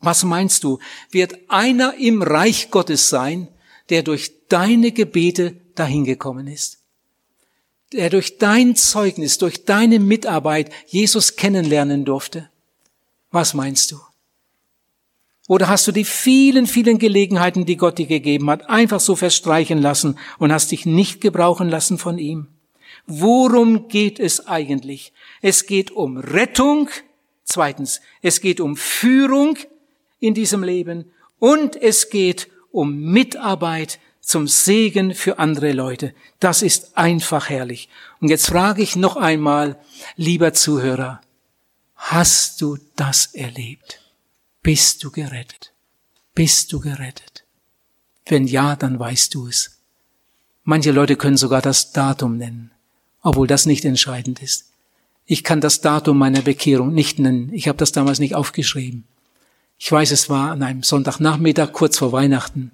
Was 0.00 0.24
meinst 0.24 0.64
du? 0.64 0.78
Wird 1.10 1.34
einer 1.48 1.94
im 1.98 2.22
Reich 2.22 2.70
Gottes 2.70 3.08
sein, 3.08 3.48
der 3.90 4.02
durch 4.02 4.32
deine 4.48 4.92
Gebete 4.92 5.56
dahin 5.74 6.04
gekommen 6.04 6.46
ist? 6.46 6.83
Der 7.94 8.10
durch 8.10 8.38
dein 8.38 8.74
Zeugnis, 8.74 9.38
durch 9.38 9.64
deine 9.64 10.00
Mitarbeit 10.00 10.72
Jesus 10.88 11.36
kennenlernen 11.36 12.04
durfte? 12.04 12.50
Was 13.30 13.54
meinst 13.54 13.92
du? 13.92 14.00
Oder 15.46 15.68
hast 15.68 15.86
du 15.86 15.92
die 15.92 16.04
vielen, 16.04 16.66
vielen 16.66 16.98
Gelegenheiten, 16.98 17.66
die 17.66 17.76
Gott 17.76 17.98
dir 17.98 18.06
gegeben 18.06 18.50
hat, 18.50 18.68
einfach 18.68 18.98
so 18.98 19.14
verstreichen 19.14 19.78
lassen 19.78 20.18
und 20.38 20.52
hast 20.52 20.72
dich 20.72 20.86
nicht 20.86 21.20
gebrauchen 21.20 21.68
lassen 21.68 21.96
von 21.96 22.18
ihm? 22.18 22.48
Worum 23.06 23.86
geht 23.86 24.18
es 24.18 24.48
eigentlich? 24.48 25.12
Es 25.40 25.66
geht 25.66 25.92
um 25.92 26.16
Rettung. 26.16 26.90
Zweitens, 27.44 28.00
es 28.22 28.40
geht 28.40 28.58
um 28.58 28.76
Führung 28.76 29.56
in 30.18 30.34
diesem 30.34 30.64
Leben 30.64 31.12
und 31.38 31.80
es 31.80 32.10
geht 32.10 32.48
um 32.72 32.98
Mitarbeit 33.12 34.00
zum 34.24 34.48
Segen 34.48 35.14
für 35.14 35.38
andere 35.38 35.72
Leute. 35.72 36.14
Das 36.40 36.62
ist 36.62 36.96
einfach 36.96 37.48
herrlich. 37.50 37.88
Und 38.20 38.28
jetzt 38.28 38.46
frage 38.46 38.82
ich 38.82 38.96
noch 38.96 39.16
einmal, 39.16 39.78
lieber 40.16 40.52
Zuhörer, 40.54 41.20
hast 41.96 42.60
du 42.60 42.78
das 42.96 43.26
erlebt? 43.34 44.00
Bist 44.62 45.04
du 45.04 45.10
gerettet? 45.10 45.72
Bist 46.34 46.72
du 46.72 46.80
gerettet? 46.80 47.44
Wenn 48.26 48.46
ja, 48.46 48.76
dann 48.76 48.98
weißt 48.98 49.34
du 49.34 49.46
es. 49.46 49.82
Manche 50.62 50.92
Leute 50.92 51.16
können 51.16 51.36
sogar 51.36 51.60
das 51.60 51.92
Datum 51.92 52.38
nennen, 52.38 52.70
obwohl 53.20 53.46
das 53.46 53.66
nicht 53.66 53.84
entscheidend 53.84 54.42
ist. 54.42 54.70
Ich 55.26 55.44
kann 55.44 55.60
das 55.60 55.82
Datum 55.82 56.16
meiner 56.16 56.40
Bekehrung 56.40 56.94
nicht 56.94 57.18
nennen. 57.18 57.52
Ich 57.52 57.68
habe 57.68 57.78
das 57.78 57.92
damals 57.92 58.18
nicht 58.18 58.34
aufgeschrieben. 58.34 59.04
Ich 59.78 59.92
weiß, 59.92 60.10
es 60.10 60.30
war 60.30 60.50
an 60.52 60.62
einem 60.62 60.82
Sonntagnachmittag 60.82 61.72
kurz 61.72 61.98
vor 61.98 62.12
Weihnachten. 62.12 62.70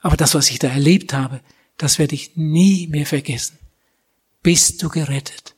Aber 0.00 0.16
das, 0.16 0.34
was 0.34 0.50
ich 0.50 0.58
da 0.58 0.68
erlebt 0.68 1.12
habe, 1.12 1.40
das 1.76 1.98
werde 1.98 2.14
ich 2.14 2.36
nie 2.36 2.86
mehr 2.88 3.06
vergessen. 3.06 3.58
Bist 4.42 4.82
du 4.82 4.88
gerettet? 4.88 5.54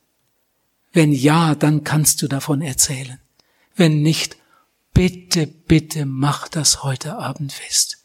Wenn 0.91 1.11
ja, 1.11 1.55
dann 1.55 1.83
kannst 1.83 2.21
du 2.21 2.27
davon 2.27 2.61
erzählen. 2.61 3.19
Wenn 3.75 4.01
nicht, 4.01 4.37
bitte, 4.93 5.47
bitte 5.47 6.05
mach 6.05 6.47
das 6.47 6.83
heute 6.83 7.17
Abend 7.17 7.53
fest. 7.53 8.03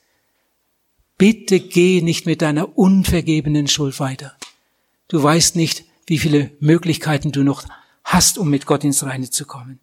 Bitte 1.16 1.60
geh 1.60 2.02
nicht 2.02 2.26
mit 2.26 2.42
deiner 2.42 2.76
unvergebenen 2.76 3.68
Schuld 3.68 3.98
weiter. 4.00 4.36
Du 5.08 5.22
weißt 5.22 5.56
nicht, 5.56 5.84
wie 6.06 6.18
viele 6.18 6.50
Möglichkeiten 6.60 7.32
du 7.32 7.42
noch 7.42 7.64
hast, 8.02 8.36
um 8.36 8.50
mit 8.50 8.66
Gott 8.66 8.84
ins 8.84 9.02
Reine 9.04 9.30
zu 9.30 9.46
kommen. 9.46 9.80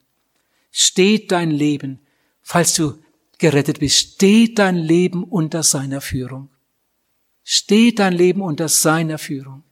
Steht 0.70 1.32
dein 1.32 1.50
Leben, 1.50 2.00
falls 2.42 2.74
du 2.74 2.98
gerettet 3.42 3.80
bist, 3.80 3.98
steht 3.98 4.58
dein 4.58 4.76
Leben 4.76 5.24
unter 5.24 5.64
seiner 5.64 6.00
Führung. 6.00 6.48
Steht 7.42 7.98
dein 7.98 8.12
Leben 8.12 8.40
unter 8.40 8.68
seiner 8.68 9.18
Führung. 9.18 9.64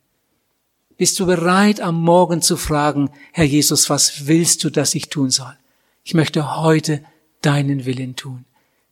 Bist 0.99 1.19
du 1.21 1.25
bereit, 1.25 1.81
am 1.81 2.03
Morgen 2.03 2.43
zu 2.43 2.57
fragen, 2.57 3.11
Herr 3.33 3.45
Jesus, 3.45 3.89
was 3.89 4.27
willst 4.27 4.65
du, 4.65 4.71
dass 4.71 4.97
ich 4.97 5.09
tun 5.09 5.31
soll? 5.31 5.57
Ich 6.03 6.15
möchte 6.15 6.57
heute 6.57 7.05
deinen 7.43 7.87
Willen 7.87 8.17
tun. 8.17 8.45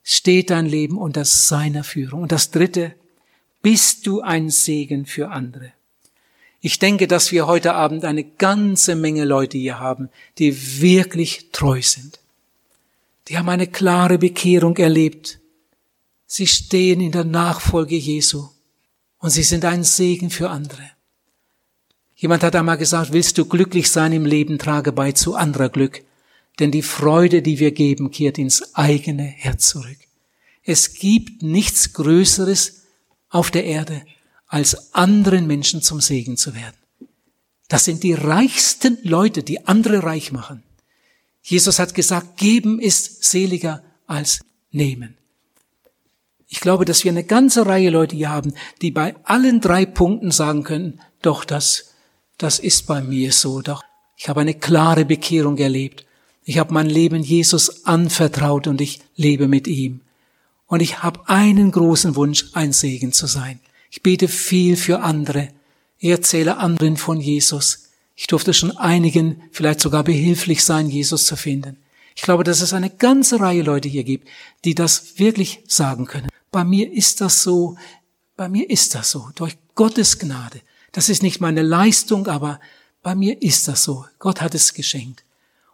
Steht 0.04 0.50
dein 0.50 0.66
Leben 0.66 0.96
unter 0.96 1.24
seiner 1.24 1.82
Führung. 1.82 2.22
Und 2.22 2.32
das 2.32 2.52
Dritte, 2.52 2.94
bist 3.60 4.06
du 4.06 4.20
ein 4.20 4.48
Segen 4.48 5.06
für 5.06 5.30
andere. 5.30 5.72
Ich 6.60 6.78
denke, 6.78 7.08
dass 7.08 7.32
wir 7.32 7.48
heute 7.48 7.74
Abend 7.74 8.04
eine 8.04 8.22
ganze 8.22 8.94
Menge 8.94 9.24
Leute 9.24 9.58
hier 9.58 9.80
haben, 9.80 10.08
die 10.38 10.80
wirklich 10.80 11.48
treu 11.50 11.82
sind. 11.82 12.20
Die 13.28 13.36
haben 13.36 13.48
eine 13.48 13.66
klare 13.66 14.18
Bekehrung 14.18 14.76
erlebt. 14.76 15.40
Sie 16.26 16.46
stehen 16.46 17.00
in 17.00 17.12
der 17.12 17.24
Nachfolge 17.24 17.96
Jesu 17.96 18.48
und 19.18 19.30
sie 19.30 19.42
sind 19.42 19.64
ein 19.64 19.84
Segen 19.84 20.30
für 20.30 20.50
andere. 20.50 20.90
Jemand 22.14 22.42
hat 22.42 22.56
einmal 22.56 22.78
gesagt, 22.78 23.12
willst 23.12 23.38
du 23.38 23.44
glücklich 23.44 23.90
sein 23.90 24.12
im 24.12 24.26
Leben, 24.26 24.58
trage 24.58 24.92
bei 24.92 25.12
zu 25.12 25.36
anderer 25.36 25.68
Glück. 25.68 26.02
Denn 26.58 26.72
die 26.72 26.82
Freude, 26.82 27.42
die 27.42 27.60
wir 27.60 27.70
geben, 27.70 28.10
kehrt 28.10 28.38
ins 28.38 28.74
eigene 28.74 29.22
Herz 29.22 29.68
zurück. 29.68 29.98
Es 30.64 30.94
gibt 30.94 31.42
nichts 31.42 31.92
Größeres 31.92 32.82
auf 33.28 33.50
der 33.50 33.64
Erde, 33.64 34.02
als 34.48 34.94
anderen 34.94 35.46
Menschen 35.46 35.82
zum 35.82 36.00
Segen 36.00 36.36
zu 36.36 36.54
werden. 36.54 36.76
Das 37.68 37.84
sind 37.84 38.02
die 38.02 38.14
reichsten 38.14 38.98
Leute, 39.02 39.42
die 39.42 39.66
andere 39.66 40.02
reich 40.02 40.32
machen. 40.32 40.64
Jesus 41.48 41.78
hat 41.78 41.94
gesagt, 41.94 42.36
geben 42.36 42.78
ist 42.78 43.24
seliger 43.24 43.82
als 44.06 44.40
nehmen. 44.70 45.16
Ich 46.46 46.60
glaube, 46.60 46.84
dass 46.84 47.04
wir 47.04 47.10
eine 47.10 47.24
ganze 47.24 47.64
Reihe 47.64 47.88
Leute 47.88 48.16
hier 48.16 48.28
haben, 48.28 48.52
die 48.82 48.90
bei 48.90 49.14
allen 49.24 49.62
drei 49.62 49.86
Punkten 49.86 50.30
sagen 50.30 50.62
können, 50.62 51.00
doch 51.22 51.46
das, 51.46 51.94
das 52.36 52.58
ist 52.58 52.86
bei 52.86 53.00
mir 53.00 53.32
so, 53.32 53.62
doch 53.62 53.82
ich 54.16 54.28
habe 54.28 54.42
eine 54.42 54.52
klare 54.52 55.06
Bekehrung 55.06 55.56
erlebt. 55.56 56.04
Ich 56.44 56.58
habe 56.58 56.74
mein 56.74 56.90
Leben 56.90 57.22
Jesus 57.22 57.86
anvertraut 57.86 58.66
und 58.66 58.82
ich 58.82 59.00
lebe 59.16 59.48
mit 59.48 59.66
ihm. 59.66 60.02
Und 60.66 60.80
ich 60.80 61.02
habe 61.02 61.30
einen 61.30 61.70
großen 61.70 62.14
Wunsch, 62.14 62.50
ein 62.52 62.74
Segen 62.74 63.12
zu 63.12 63.26
sein. 63.26 63.58
Ich 63.90 64.02
bete 64.02 64.28
viel 64.28 64.76
für 64.76 65.00
andere. 65.00 65.48
Ich 65.98 66.10
erzähle 66.10 66.58
anderen 66.58 66.98
von 66.98 67.20
Jesus. 67.20 67.87
Ich 68.20 68.26
durfte 68.26 68.52
schon 68.52 68.76
einigen 68.76 69.40
vielleicht 69.52 69.78
sogar 69.78 70.02
behilflich 70.02 70.64
sein, 70.64 70.90
Jesus 70.90 71.24
zu 71.24 71.36
finden. 71.36 71.76
Ich 72.16 72.22
glaube, 72.22 72.42
dass 72.42 72.62
es 72.62 72.72
eine 72.72 72.90
ganze 72.90 73.38
Reihe 73.38 73.62
Leute 73.62 73.88
hier 73.88 74.02
gibt, 74.02 74.26
die 74.64 74.74
das 74.74 75.20
wirklich 75.20 75.60
sagen 75.68 76.04
können. 76.04 76.28
Bei 76.50 76.64
mir 76.64 76.92
ist 76.92 77.20
das 77.20 77.44
so, 77.44 77.76
bei 78.36 78.48
mir 78.48 78.68
ist 78.68 78.96
das 78.96 79.12
so, 79.12 79.30
durch 79.36 79.56
Gottes 79.76 80.18
Gnade. 80.18 80.60
Das 80.90 81.08
ist 81.08 81.22
nicht 81.22 81.40
meine 81.40 81.62
Leistung, 81.62 82.26
aber 82.26 82.58
bei 83.04 83.14
mir 83.14 83.40
ist 83.40 83.68
das 83.68 83.84
so. 83.84 84.04
Gott 84.18 84.40
hat 84.40 84.52
es 84.52 84.74
geschenkt. 84.74 85.22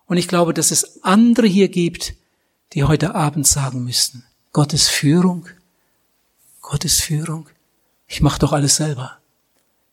Und 0.05 0.19
ich 0.19 0.29
glaube, 0.29 0.53
dass 0.53 0.71
es 0.71 1.03
andere 1.03 1.47
hier 1.47 1.69
gibt, 1.69 2.13
die 2.75 2.85
heute 2.85 3.15
Abend 3.15 3.47
sagen 3.47 3.85
müssten, 3.85 4.23
Gottes 4.53 4.89
Führung, 4.89 5.49
Gottes 6.61 7.01
Führung. 7.01 7.49
Ich 8.07 8.21
mache 8.21 8.41
doch 8.41 8.53
alles 8.53 8.77
selber. 8.77 9.17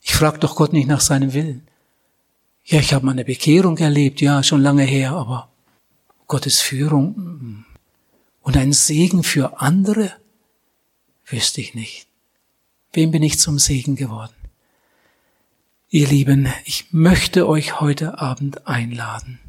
Ich 0.01 0.13
frage 0.13 0.39
doch 0.39 0.57
Gott 0.57 0.73
nicht 0.73 0.89
nach 0.89 0.99
seinem 0.99 1.31
Willen. 1.31 1.65
Ja, 2.71 2.79
ich 2.79 2.93
habe 2.93 3.05
meine 3.05 3.25
Bekehrung 3.25 3.77
erlebt, 3.79 4.21
ja, 4.21 4.41
schon 4.43 4.61
lange 4.61 4.83
her, 4.83 5.11
aber 5.11 5.51
Gottes 6.27 6.61
Führung 6.61 7.15
mm, 7.17 7.65
und 8.43 8.55
ein 8.55 8.71
Segen 8.71 9.23
für 9.23 9.59
andere, 9.59 10.13
wüsste 11.25 11.59
ich 11.59 11.75
nicht. 11.75 12.07
Wem 12.93 13.11
bin 13.11 13.23
ich 13.23 13.39
zum 13.39 13.59
Segen 13.59 13.97
geworden? 13.97 14.31
Ihr 15.89 16.07
Lieben, 16.07 16.47
ich 16.63 16.93
möchte 16.93 17.45
euch 17.45 17.81
heute 17.81 18.19
Abend 18.19 18.65
einladen. 18.67 19.41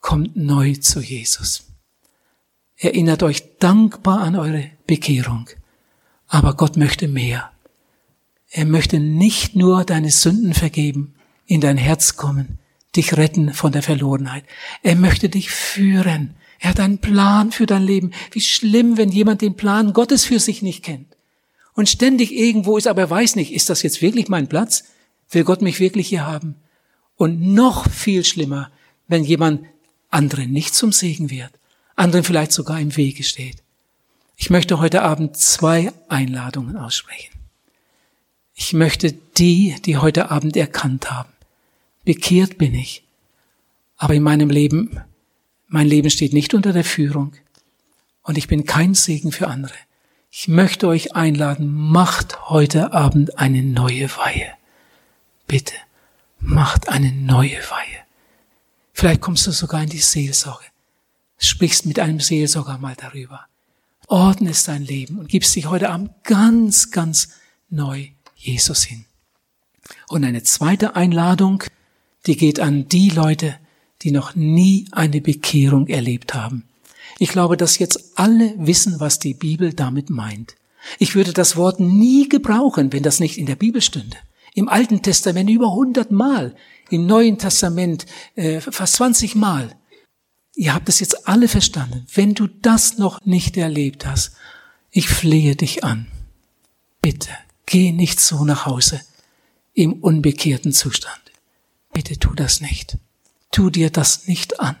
Kommt 0.00 0.34
neu 0.34 0.74
zu 0.74 1.00
Jesus. 1.00 1.68
Erinnert 2.78 3.22
euch 3.22 3.58
dankbar 3.60 4.22
an 4.22 4.34
eure 4.34 4.72
Bekehrung. 4.88 5.48
Aber 6.26 6.54
Gott 6.54 6.76
möchte 6.76 7.06
mehr. 7.06 7.52
Er 8.50 8.64
möchte 8.64 8.98
nicht 8.98 9.54
nur 9.54 9.84
deine 9.84 10.10
Sünden 10.10 10.52
vergeben, 10.52 11.14
in 11.52 11.60
dein 11.60 11.76
Herz 11.76 12.16
kommen, 12.16 12.58
dich 12.96 13.16
retten 13.16 13.52
von 13.52 13.72
der 13.72 13.82
Verlorenheit. 13.82 14.44
Er 14.82 14.96
möchte 14.96 15.28
dich 15.28 15.50
führen. 15.50 16.34
Er 16.58 16.70
hat 16.70 16.80
einen 16.80 16.98
Plan 16.98 17.52
für 17.52 17.66
dein 17.66 17.82
Leben. 17.82 18.12
Wie 18.30 18.40
schlimm, 18.40 18.96
wenn 18.96 19.10
jemand 19.10 19.42
den 19.42 19.56
Plan 19.56 19.92
Gottes 19.92 20.24
für 20.24 20.38
sich 20.38 20.62
nicht 20.62 20.84
kennt 20.84 21.16
und 21.74 21.88
ständig 21.88 22.32
irgendwo 22.32 22.76
ist, 22.76 22.86
aber 22.86 23.02
er 23.02 23.10
weiß 23.10 23.36
nicht, 23.36 23.52
ist 23.52 23.70
das 23.70 23.82
jetzt 23.82 24.02
wirklich 24.02 24.28
mein 24.28 24.48
Platz? 24.48 24.84
Will 25.30 25.44
Gott 25.44 25.62
mich 25.62 25.80
wirklich 25.80 26.08
hier 26.08 26.26
haben? 26.26 26.56
Und 27.16 27.40
noch 27.40 27.88
viel 27.90 28.24
schlimmer, 28.24 28.70
wenn 29.08 29.24
jemand 29.24 29.64
anderen 30.10 30.50
nicht 30.50 30.74
zum 30.74 30.92
Segen 30.92 31.30
wird 31.30 31.52
anderen 31.96 32.24
vielleicht 32.24 32.52
sogar 32.52 32.80
im 32.80 32.96
Wege 32.96 33.22
steht. 33.22 33.62
Ich 34.36 34.50
möchte 34.50 34.78
heute 34.78 35.02
Abend 35.02 35.36
zwei 35.36 35.92
Einladungen 36.08 36.76
aussprechen. 36.76 37.32
Ich 38.54 38.72
möchte 38.72 39.12
die, 39.12 39.76
die 39.84 39.96
heute 39.96 40.30
Abend 40.30 40.56
erkannt 40.56 41.10
haben, 41.10 41.31
bekehrt 42.04 42.58
bin 42.58 42.74
ich, 42.74 43.04
aber 43.96 44.14
in 44.14 44.22
meinem 44.22 44.50
Leben, 44.50 45.00
mein 45.68 45.86
Leben 45.86 46.10
steht 46.10 46.32
nicht 46.32 46.54
unter 46.54 46.72
der 46.72 46.84
Führung 46.84 47.32
und 48.22 48.38
ich 48.38 48.48
bin 48.48 48.64
kein 48.64 48.94
Segen 48.94 49.32
für 49.32 49.48
andere. 49.48 49.74
Ich 50.30 50.48
möchte 50.48 50.88
euch 50.88 51.14
einladen, 51.14 51.72
macht 51.72 52.48
heute 52.48 52.92
Abend 52.92 53.38
eine 53.38 53.62
neue 53.62 54.10
Weihe. 54.16 54.52
Bitte, 55.46 55.74
macht 56.40 56.88
eine 56.88 57.12
neue 57.12 57.58
Weihe. 57.70 57.98
Vielleicht 58.92 59.20
kommst 59.20 59.46
du 59.46 59.50
sogar 59.50 59.82
in 59.82 59.90
die 59.90 59.98
Seelsorge 59.98 60.64
sprichst 61.42 61.86
mit 61.86 61.98
einem 61.98 62.20
Seelsorger 62.20 62.78
mal 62.78 62.94
darüber. 62.96 63.46
Ordnest 64.06 64.68
dein 64.68 64.82
Leben 64.82 65.18
und 65.18 65.28
gibst 65.28 65.54
dich 65.56 65.66
heute 65.66 65.90
Abend 65.90 66.10
ganz, 66.24 66.90
ganz 66.90 67.30
neu 67.68 68.08
Jesus 68.36 68.84
hin. 68.84 69.04
Und 70.08 70.24
eine 70.24 70.42
zweite 70.42 70.94
Einladung, 70.96 71.64
die 72.26 72.36
geht 72.36 72.60
an 72.60 72.88
die 72.88 73.10
Leute, 73.10 73.56
die 74.02 74.10
noch 74.10 74.34
nie 74.34 74.86
eine 74.92 75.20
Bekehrung 75.20 75.86
erlebt 75.86 76.34
haben. 76.34 76.68
Ich 77.18 77.30
glaube, 77.30 77.56
dass 77.56 77.78
jetzt 77.78 78.18
alle 78.18 78.54
wissen, 78.58 79.00
was 79.00 79.18
die 79.18 79.34
Bibel 79.34 79.72
damit 79.72 80.10
meint. 80.10 80.56
Ich 80.98 81.14
würde 81.14 81.32
das 81.32 81.56
Wort 81.56 81.78
nie 81.80 82.28
gebrauchen, 82.28 82.92
wenn 82.92 83.02
das 83.02 83.20
nicht 83.20 83.38
in 83.38 83.46
der 83.46 83.56
Bibel 83.56 83.80
stünde. 83.80 84.16
Im 84.54 84.68
Alten 84.68 85.02
Testament 85.02 85.48
über 85.48 85.68
100 85.68 86.10
Mal, 86.10 86.54
im 86.90 87.06
Neuen 87.06 87.38
Testament 87.38 88.06
äh, 88.34 88.60
fast 88.60 88.94
20 88.94 89.34
Mal. 89.34 89.74
Ihr 90.54 90.74
habt 90.74 90.88
es 90.88 91.00
jetzt 91.00 91.26
alle 91.26 91.48
verstanden. 91.48 92.06
Wenn 92.12 92.34
du 92.34 92.46
das 92.46 92.98
noch 92.98 93.20
nicht 93.24 93.56
erlebt 93.56 94.04
hast, 94.06 94.32
ich 94.90 95.08
flehe 95.08 95.56
dich 95.56 95.84
an. 95.84 96.08
Bitte, 97.00 97.30
geh 97.64 97.92
nicht 97.92 98.20
so 98.20 98.44
nach 98.44 98.66
Hause 98.66 99.00
im 99.72 99.94
unbekehrten 99.94 100.72
Zustand. 100.72 101.31
Bitte 101.92 102.18
tu 102.18 102.34
das 102.34 102.60
nicht. 102.60 102.98
Tu 103.50 103.70
dir 103.70 103.90
das 103.90 104.26
nicht 104.26 104.60
an. 104.60 104.76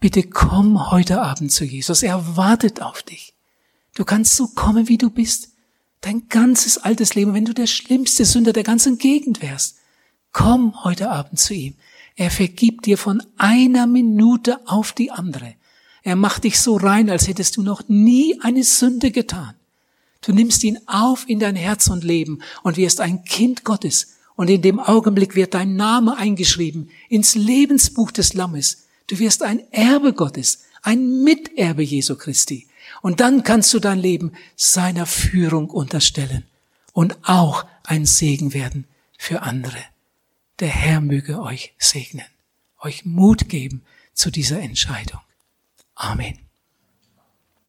Bitte 0.00 0.22
komm 0.22 0.90
heute 0.90 1.22
Abend 1.22 1.52
zu 1.52 1.64
Jesus. 1.64 2.02
Er 2.02 2.36
wartet 2.36 2.82
auf 2.82 3.02
dich. 3.02 3.34
Du 3.94 4.04
kannst 4.04 4.34
so 4.34 4.48
kommen, 4.48 4.88
wie 4.88 4.98
du 4.98 5.10
bist. 5.10 5.50
Dein 6.00 6.28
ganzes 6.28 6.78
altes 6.78 7.14
Leben, 7.14 7.34
wenn 7.34 7.44
du 7.44 7.52
der 7.52 7.66
schlimmste 7.66 8.24
Sünder 8.24 8.52
der 8.52 8.64
ganzen 8.64 8.98
Gegend 8.98 9.42
wärst. 9.42 9.76
Komm 10.32 10.82
heute 10.82 11.10
Abend 11.10 11.38
zu 11.38 11.54
ihm. 11.54 11.74
Er 12.16 12.30
vergibt 12.30 12.86
dir 12.86 12.98
von 12.98 13.22
einer 13.36 13.86
Minute 13.86 14.66
auf 14.66 14.92
die 14.92 15.10
andere. 15.10 15.54
Er 16.02 16.16
macht 16.16 16.44
dich 16.44 16.58
so 16.58 16.76
rein, 16.76 17.10
als 17.10 17.28
hättest 17.28 17.56
du 17.56 17.62
noch 17.62 17.88
nie 17.88 18.40
eine 18.40 18.64
Sünde 18.64 19.10
getan. 19.10 19.54
Du 20.22 20.32
nimmst 20.32 20.64
ihn 20.64 20.78
auf 20.86 21.28
in 21.28 21.38
dein 21.38 21.56
Herz 21.56 21.88
und 21.88 22.04
Leben 22.04 22.42
und 22.62 22.76
wirst 22.76 23.00
ein 23.00 23.24
Kind 23.24 23.64
Gottes. 23.64 24.16
Und 24.42 24.50
in 24.50 24.60
dem 24.60 24.80
Augenblick 24.80 25.36
wird 25.36 25.54
dein 25.54 25.76
Name 25.76 26.16
eingeschrieben 26.16 26.90
ins 27.08 27.36
Lebensbuch 27.36 28.10
des 28.10 28.34
Lammes. 28.34 28.88
Du 29.06 29.20
wirst 29.20 29.44
ein 29.44 29.60
Erbe 29.72 30.14
Gottes, 30.14 30.64
ein 30.82 31.22
Miterbe 31.22 31.84
Jesu 31.84 32.16
Christi. 32.16 32.66
Und 33.02 33.20
dann 33.20 33.44
kannst 33.44 33.72
du 33.72 33.78
dein 33.78 34.00
Leben 34.00 34.32
seiner 34.56 35.06
Führung 35.06 35.70
unterstellen 35.70 36.42
und 36.92 37.16
auch 37.22 37.64
ein 37.84 38.04
Segen 38.04 38.52
werden 38.52 38.88
für 39.16 39.42
andere. 39.42 39.78
Der 40.58 40.70
Herr 40.70 41.00
möge 41.00 41.40
euch 41.40 41.74
segnen, 41.78 42.26
euch 42.80 43.04
Mut 43.04 43.48
geben 43.48 43.84
zu 44.12 44.32
dieser 44.32 44.58
Entscheidung. 44.58 45.20
Amen. 45.94 46.36